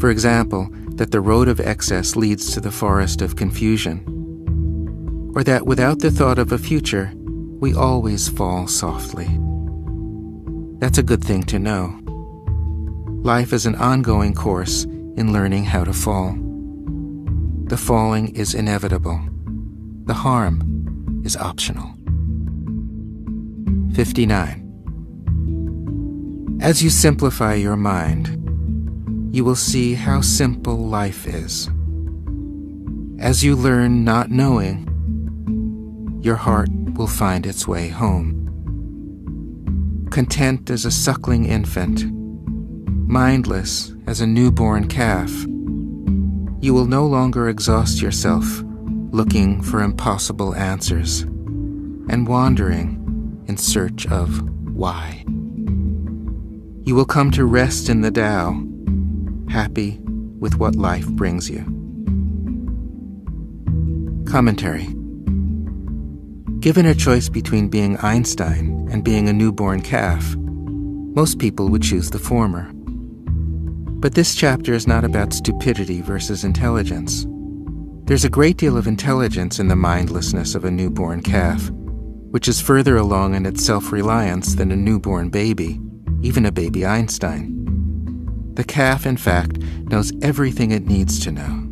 [0.00, 0.68] For example,
[1.00, 4.04] that the road of excess leads to the forest of confusion,
[5.34, 7.10] or that without the thought of a future,
[7.58, 9.24] we always fall softly.
[10.78, 11.98] That's a good thing to know.
[13.24, 16.36] Life is an ongoing course in learning how to fall.
[17.64, 19.22] The falling is inevitable.
[20.04, 21.94] The harm is optional.
[23.94, 26.58] 59.
[26.60, 28.39] As you simplify your mind,
[29.32, 31.70] you will see how simple life is.
[33.20, 34.86] As you learn not knowing,
[36.22, 38.36] your heart will find its way home.
[40.10, 42.04] Content as a suckling infant,
[43.08, 45.30] mindless as a newborn calf,
[46.60, 48.62] you will no longer exhaust yourself
[49.12, 54.42] looking for impossible answers and wandering in search of
[54.74, 55.24] why.
[56.84, 58.62] You will come to rest in the Tao,
[59.50, 59.98] happy
[60.38, 61.64] with what life brings you.
[64.26, 64.86] Commentary
[66.60, 72.10] Given a choice between being Einstein and being a newborn calf, most people would choose
[72.10, 72.70] the former.
[74.00, 77.26] But this chapter is not about stupidity versus intelligence.
[78.04, 81.70] There's a great deal of intelligence in the mindlessness of a newborn calf,
[82.30, 85.80] which is further along in its self reliance than a newborn baby,
[86.22, 87.59] even a baby Einstein.
[88.54, 91.66] The calf, in fact, knows everything it needs to know.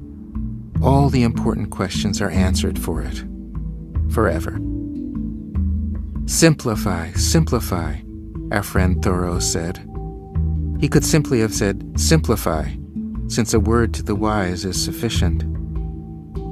[0.83, 3.25] All the important questions are answered for it.
[4.11, 4.61] Forever.
[6.27, 7.97] Simplify, simplify,
[8.53, 9.85] our friend Thoreau said.
[10.79, 12.69] He could simply have said, simplify,
[13.27, 15.43] since a word to the wise is sufficient.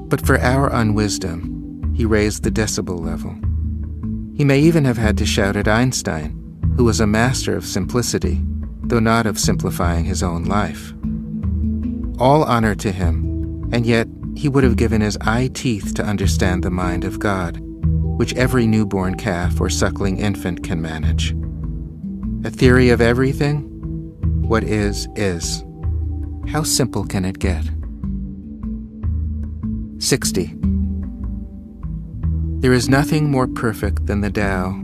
[0.09, 3.35] But for our unwisdom, he raised the decibel level.
[4.37, 6.33] He may even have had to shout at Einstein,
[6.77, 8.43] who was a master of simplicity,
[8.89, 10.92] though not of simplifying his own life.
[12.18, 16.62] All honor to him, and yet he would have given his eye teeth to understand
[16.62, 17.58] the mind of God,
[18.18, 21.34] which every newborn calf or suckling infant can manage.
[22.44, 23.62] A theory of everything?
[24.42, 25.65] What is, is.
[26.48, 27.65] How simple can it get?
[29.98, 30.55] 60.
[32.60, 34.81] There is nothing more perfect than the Tao,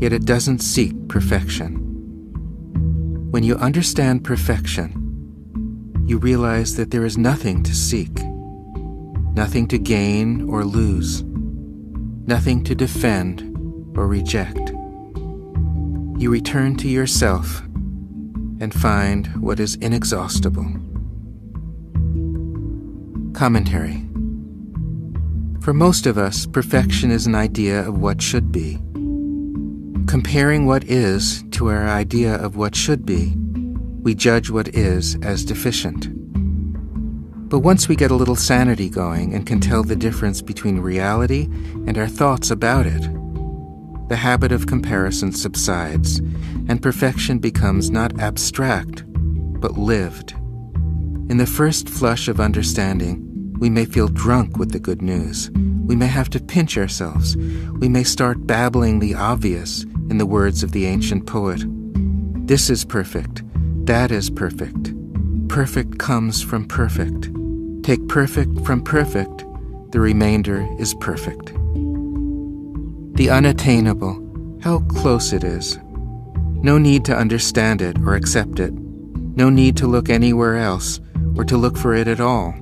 [0.00, 1.87] yet it doesn't seek perfection.
[3.30, 8.22] When you understand perfection, you realize that there is nothing to seek,
[9.34, 13.42] nothing to gain or lose, nothing to defend
[13.98, 14.70] or reject.
[16.18, 17.60] You return to yourself
[18.60, 20.72] and find what is inexhaustible.
[23.34, 24.08] Commentary
[25.60, 28.78] For most of us, perfection is an idea of what should be.
[30.08, 33.34] Comparing what is to our idea of what should be,
[34.00, 36.08] we judge what is as deficient.
[37.50, 41.42] But once we get a little sanity going and can tell the difference between reality
[41.86, 43.02] and our thoughts about it,
[44.08, 46.20] the habit of comparison subsides,
[46.68, 49.04] and perfection becomes not abstract,
[49.60, 50.32] but lived.
[51.28, 53.22] In the first flush of understanding,
[53.58, 55.50] we may feel drunk with the good news.
[55.50, 57.36] We may have to pinch ourselves.
[57.36, 61.62] We may start babbling the obvious in the words of the ancient poet.
[62.46, 63.42] This is perfect.
[63.86, 64.94] That is perfect.
[65.48, 67.30] Perfect comes from perfect.
[67.82, 69.44] Take perfect from perfect.
[69.92, 71.52] The remainder is perfect.
[73.16, 75.78] The unattainable, how close it is.
[76.62, 78.72] No need to understand it or accept it.
[78.72, 81.00] No need to look anywhere else
[81.36, 82.52] or to look for it at all.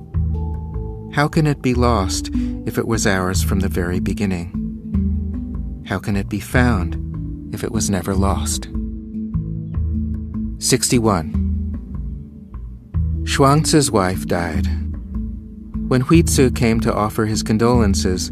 [1.13, 2.29] How can it be lost
[2.65, 4.53] if it was ours from the very beginning?
[5.87, 7.06] How can it be found
[7.53, 8.69] if it was never lost?
[10.59, 11.47] 61.
[13.23, 14.65] Chuangzi's wife died.
[15.87, 18.31] When Huizi came to offer his condolences,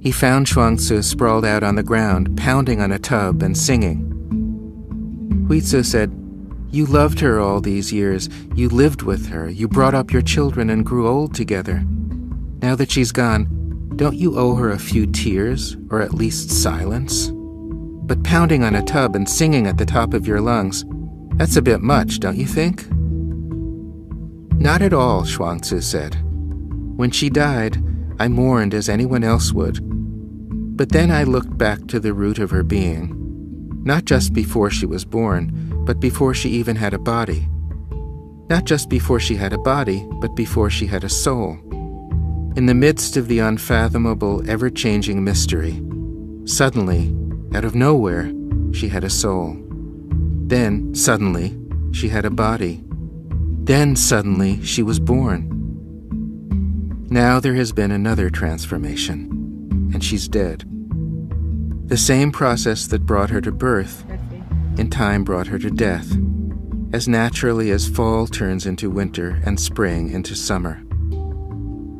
[0.00, 4.10] he found Chuangzi sprawled out on the ground, pounding on a tub and singing.
[5.48, 6.12] Huizi said,
[6.70, 8.28] You loved her all these years.
[8.54, 9.48] You lived with her.
[9.48, 11.84] You brought up your children and grew old together.
[12.62, 17.30] Now that she's gone, don't you owe her a few tears, or at least silence?
[18.06, 20.84] But pounding on a tub and singing at the top of your lungs,
[21.36, 22.86] that's a bit much, don't you think?
[24.60, 26.16] Not at all, Chuangzi said.
[26.96, 27.82] When she died,
[28.18, 29.80] I mourned as anyone else would.
[30.76, 33.14] But then I looked back to the root of her being,
[33.84, 37.48] not just before she was born, but before she even had a body.
[38.48, 41.58] Not just before she had a body, but before she had a soul.
[42.56, 45.82] In the midst of the unfathomable, ever changing mystery,
[46.44, 47.12] suddenly,
[47.54, 48.32] out of nowhere,
[48.72, 49.56] she had a soul.
[50.46, 51.56] Then, suddenly,
[51.92, 52.84] she had a body.
[53.62, 55.50] Then, suddenly, she was born.
[57.08, 60.64] Now there has been another transformation and she's dead.
[61.86, 64.04] The same process that brought her to birth,
[64.76, 66.10] in time brought her to death,
[66.92, 70.82] as naturally as fall turns into winter and spring into summer.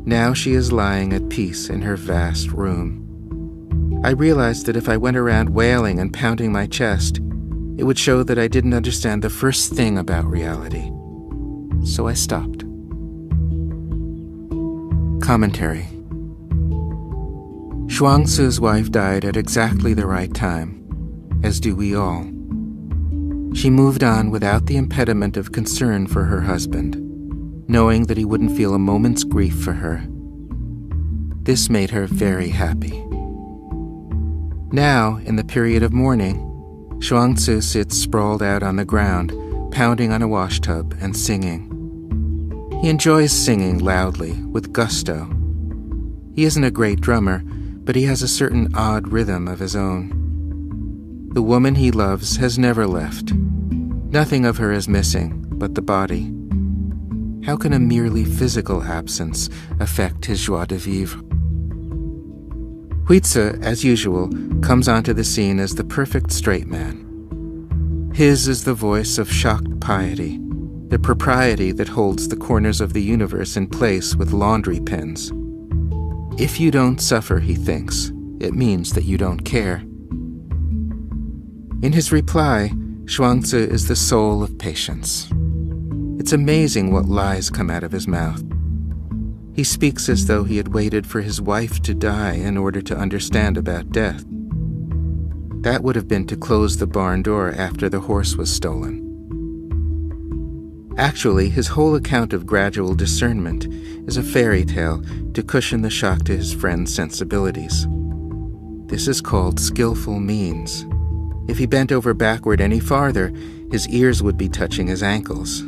[0.05, 3.04] Now she is lying at peace in her vast room.
[4.05, 7.21] I realized that if I went around wailing and pounding my chest,
[7.79, 10.91] it would show that I didn't understand the first thing about reality.
[11.85, 12.65] so I stopped.
[15.23, 15.87] Commentary
[17.87, 22.25] Chuangzi's wife died at exactly the right time, as do we all.
[23.55, 26.97] She moved on without the impediment of concern for her husband,
[27.71, 30.05] knowing that he wouldn't feel a moment's grief for her.
[31.45, 33.03] This made her very happy.
[34.75, 36.41] Now, in the period of mourning,
[36.99, 39.33] Chuangzi sits sprawled out on the ground,
[39.71, 41.71] pounding on a washtub and singing.
[42.83, 45.31] He enjoys singing loudly, with gusto.
[46.35, 47.45] He isn't a great drummer,
[47.85, 50.11] but he has a certain odd rhythm of his own.
[51.35, 53.33] The woman he loves has never left.
[53.33, 56.35] Nothing of her is missing but the body.
[57.47, 61.23] How can a merely physical absence affect his joie de vivre?
[63.05, 64.31] Huizi, as usual,
[64.63, 68.11] comes onto the scene as the perfect straight man.
[68.15, 70.41] His is the voice of shocked piety,
[70.89, 75.33] the propriety that holds the corners of the universe in place with laundry pins.
[76.41, 78.11] If you don't suffer, he thinks,
[78.41, 79.83] it means that you don't care.
[81.83, 82.71] In his reply,
[83.05, 85.29] Chuangzi is the soul of patience.
[86.19, 88.43] It's amazing what lies come out of his mouth.
[89.55, 92.97] He speaks as though he had waited for his wife to die in order to
[92.97, 94.25] understand about death.
[95.63, 99.01] That would have been to close the barn door after the horse was stolen.
[100.99, 103.67] Actually, his whole account of gradual discernment
[104.09, 105.03] is a fairy tale
[105.33, 107.87] to cushion the shock to his friend's sensibilities.
[108.87, 110.85] This is called skillful means.
[111.49, 113.33] If he bent over backward any farther,
[113.71, 115.61] his ears would be touching his ankles.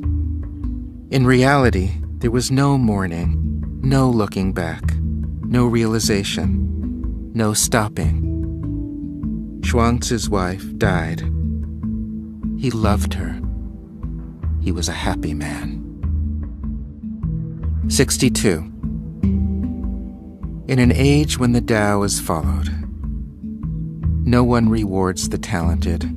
[1.10, 3.45] In reality, there was no mourning,
[3.86, 4.82] no looking back,
[5.44, 8.20] no realization, no stopping.
[9.60, 11.20] Chuangzi's wife died.
[12.58, 13.40] He loved her.
[14.60, 15.84] He was a happy man.
[17.86, 18.58] 62.
[20.66, 22.68] In an age when the Tao is followed,
[24.26, 26.12] no one rewards the talented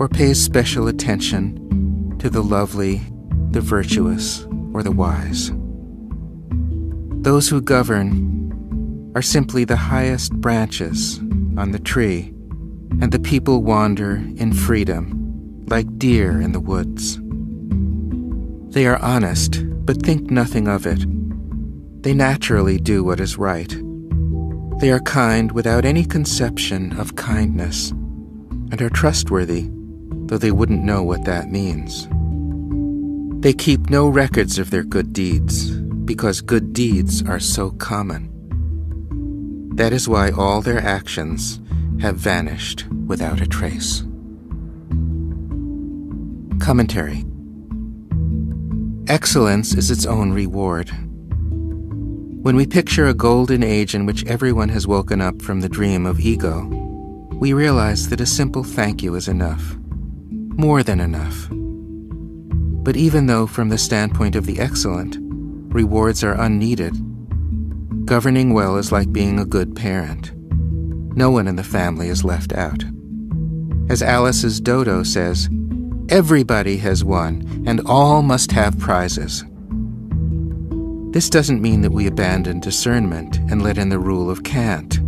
[0.00, 3.00] or pays special attention to the lovely,
[3.52, 5.52] the virtuous, or the wise.
[7.24, 11.20] Those who govern are simply the highest branches
[11.56, 12.34] on the tree,
[13.00, 17.18] and the people wander in freedom like deer in the woods.
[18.74, 21.02] They are honest, but think nothing of it.
[22.02, 23.74] They naturally do what is right.
[24.80, 29.70] They are kind without any conception of kindness, and are trustworthy,
[30.26, 32.06] though they wouldn't know what that means.
[33.42, 35.70] They keep no records of their good deeds,
[36.04, 38.30] because good deeds are so common.
[39.76, 41.60] That is why all their actions
[42.00, 44.04] have vanished without a trace.
[46.60, 47.24] Commentary
[49.06, 50.90] Excellence is its own reward.
[52.44, 56.06] When we picture a golden age in which everyone has woken up from the dream
[56.06, 56.62] of ego,
[57.32, 59.76] we realize that a simple thank you is enough.
[60.56, 61.48] More than enough.
[61.50, 65.18] But even though, from the standpoint of the excellent,
[65.74, 66.94] rewards are unneeded.
[68.06, 70.32] Governing well is like being a good parent.
[71.16, 72.84] No one in the family is left out.
[73.90, 75.48] As Alice's Dodo says,
[76.08, 79.44] everybody has won, and all must have prizes.
[81.10, 85.00] This doesn't mean that we abandon discernment and let in the rule of Kant.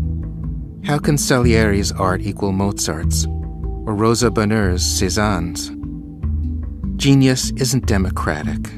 [0.85, 5.71] How can Salieri's art equal Mozart's, or Rosa Bonheur's Cézanne's?
[6.97, 8.69] Genius isn't democratic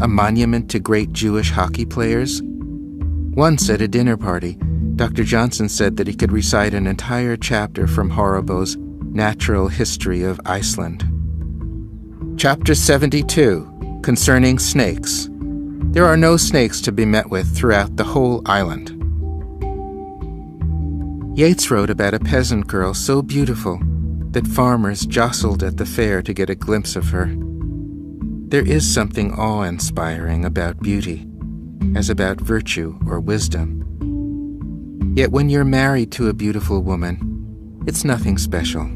[0.00, 2.42] a monument to great Jewish hockey players?
[2.42, 4.56] Once at a dinner party,
[4.96, 5.24] Dr.
[5.24, 11.04] Johnson said that he could recite an entire chapter from Horrebow's Natural History of Iceland.
[12.36, 15.28] Chapter 72 Concerning Snakes.
[15.30, 18.90] There are no snakes to be met with throughout the whole island.
[21.38, 23.80] Yeats wrote about a peasant girl so beautiful
[24.30, 27.34] that farmers jostled at the fair to get a glimpse of her.
[28.54, 31.26] There is something awe inspiring about beauty,
[31.96, 33.82] as about virtue or wisdom.
[35.16, 38.88] Yet when you're married to a beautiful woman, it's nothing special.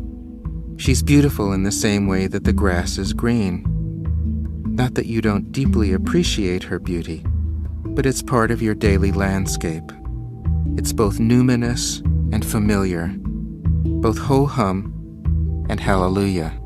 [0.77, 3.65] She's beautiful in the same way that the grass is green.
[4.65, 7.25] Not that you don't deeply appreciate her beauty,
[7.85, 9.91] but it's part of your daily landscape.
[10.77, 11.99] It's both numinous
[12.33, 16.57] and familiar, both ho hum and hallelujah.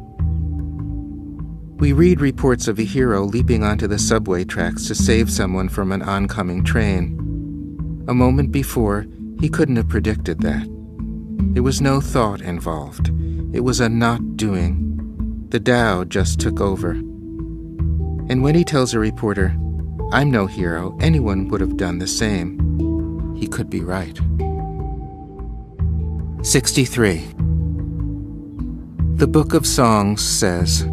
[1.83, 5.91] We read reports of a hero leaping onto the subway tracks to save someone from
[5.91, 8.05] an oncoming train.
[8.07, 9.05] A moment before,
[9.41, 10.65] he couldn't have predicted that.
[11.55, 13.09] There was no thought involved.
[13.53, 15.49] It was a not doing.
[15.49, 16.93] The Tao just took over.
[16.93, 19.53] And when he tells a reporter,
[20.13, 24.21] I'm no hero, anyone would have done the same, he could be right.
[26.45, 27.27] 63.
[29.17, 30.87] The Book of Songs says,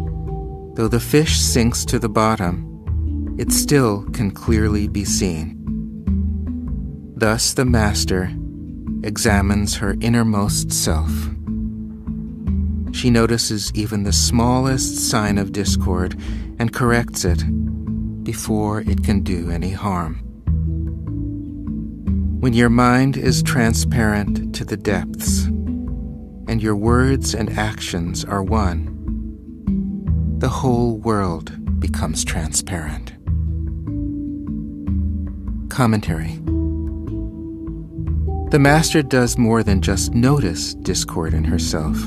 [0.74, 5.56] Though the fish sinks to the bottom, it still can clearly be seen.
[7.16, 8.30] Thus the Master
[9.02, 11.10] examines her innermost self.
[12.92, 16.20] She notices even the smallest sign of discord
[16.58, 17.42] and corrects it
[18.24, 20.20] before it can do any harm.
[22.40, 28.99] When your mind is transparent to the depths, and your words and actions are one,
[30.40, 33.10] the whole world becomes transparent.
[35.68, 36.36] Commentary
[38.50, 41.98] The Master does more than just notice discord in herself.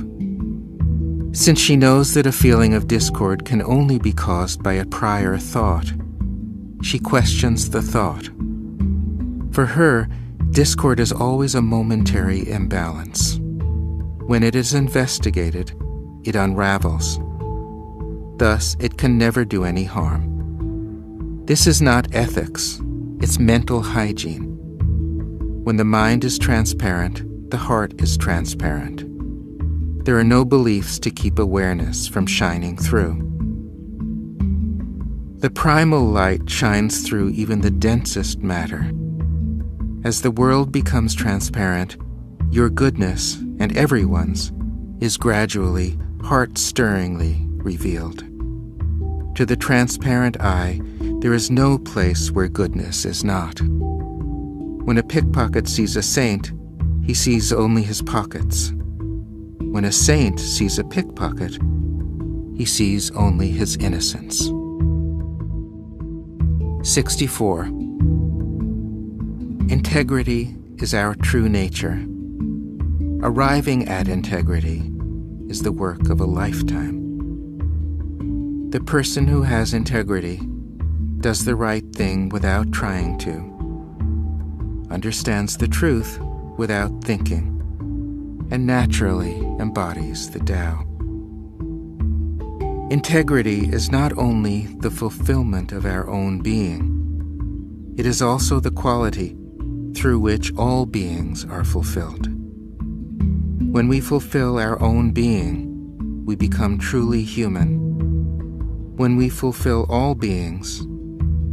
[1.35, 5.37] Since she knows that a feeling of discord can only be caused by a prior
[5.37, 5.93] thought,
[6.81, 8.31] she questions the thought.
[9.51, 10.09] For her,
[10.49, 13.37] discord is always a momentary imbalance.
[14.25, 15.71] When it is investigated,
[16.23, 17.19] it unravels.
[18.43, 21.45] Thus, it can never do any harm.
[21.45, 22.81] This is not ethics,
[23.21, 24.57] it's mental hygiene.
[25.63, 29.05] When the mind is transparent, the heart is transparent.
[30.03, 33.15] There are no beliefs to keep awareness from shining through.
[35.37, 38.91] The primal light shines through even the densest matter.
[40.03, 41.95] As the world becomes transparent,
[42.51, 44.51] your goodness and everyone's
[44.99, 48.32] is gradually, heart stirringly revealed.
[49.35, 50.79] To the transparent eye,
[51.21, 53.59] there is no place where goodness is not.
[53.61, 56.51] When a pickpocket sees a saint,
[57.03, 58.71] he sees only his pockets.
[59.59, 61.57] When a saint sees a pickpocket,
[62.55, 64.51] he sees only his innocence.
[66.87, 67.65] 64.
[69.69, 72.05] Integrity is our true nature.
[73.21, 74.91] Arriving at integrity
[75.49, 77.02] is the work of a lifetime.
[78.73, 80.41] The person who has integrity
[81.19, 86.19] does the right thing without trying to, understands the truth
[86.57, 90.87] without thinking, and naturally embodies the Tao.
[92.89, 99.37] Integrity is not only the fulfillment of our own being, it is also the quality
[99.93, 102.25] through which all beings are fulfilled.
[103.71, 107.92] When we fulfill our own being, we become truly human.
[108.95, 110.85] When we fulfill all beings,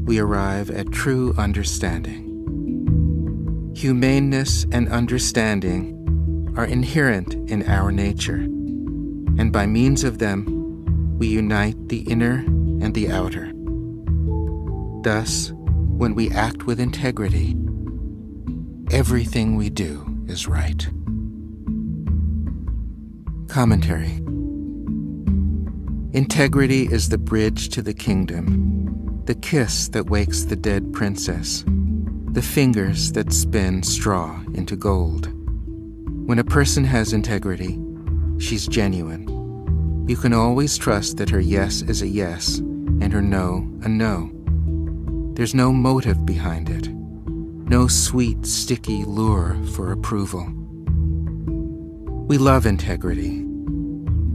[0.05, 2.27] we arrive at true understanding.
[3.75, 8.37] Humaneness and understanding are inherent in our nature,
[9.39, 12.45] and by means of them, we unite the inner
[12.83, 13.53] and the outer.
[15.03, 17.57] Thus, when we act with integrity,
[18.91, 20.87] everything we do is right.
[23.49, 24.21] Commentary
[26.13, 31.65] Integrity is the bridge to the kingdom, the kiss that wakes the dead princess,
[32.33, 35.29] the fingers that spin straw into gold.
[36.27, 37.79] When a person has integrity,
[38.39, 39.41] she's genuine
[40.11, 44.29] you can always trust that her yes is a yes and her no a no.
[45.35, 50.53] There's no motive behind it, no sweet, sticky lure for approval.
[52.27, 53.47] We love integrity.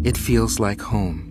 [0.05, 1.24] It feels like home.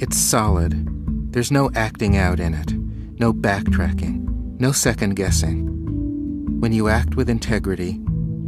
[0.00, 0.88] It's solid.
[1.30, 2.72] There's no acting out in it,
[3.20, 6.58] no backtracking, no second guessing.
[6.58, 8.00] When you act with integrity,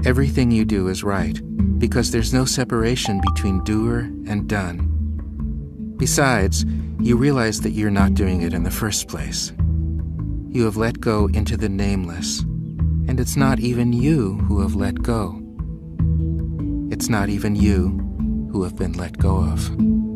[0.07, 1.39] everything you do is right
[1.79, 5.95] because there's no separation between doer and done.
[5.99, 6.65] Besides,
[6.99, 9.53] you realize that you're not doing it in the first place.
[10.49, 12.41] You have let go into the nameless,
[13.09, 15.39] and it's not even you who have let go.
[16.91, 17.89] It's not even you
[18.51, 20.12] who have been let go of.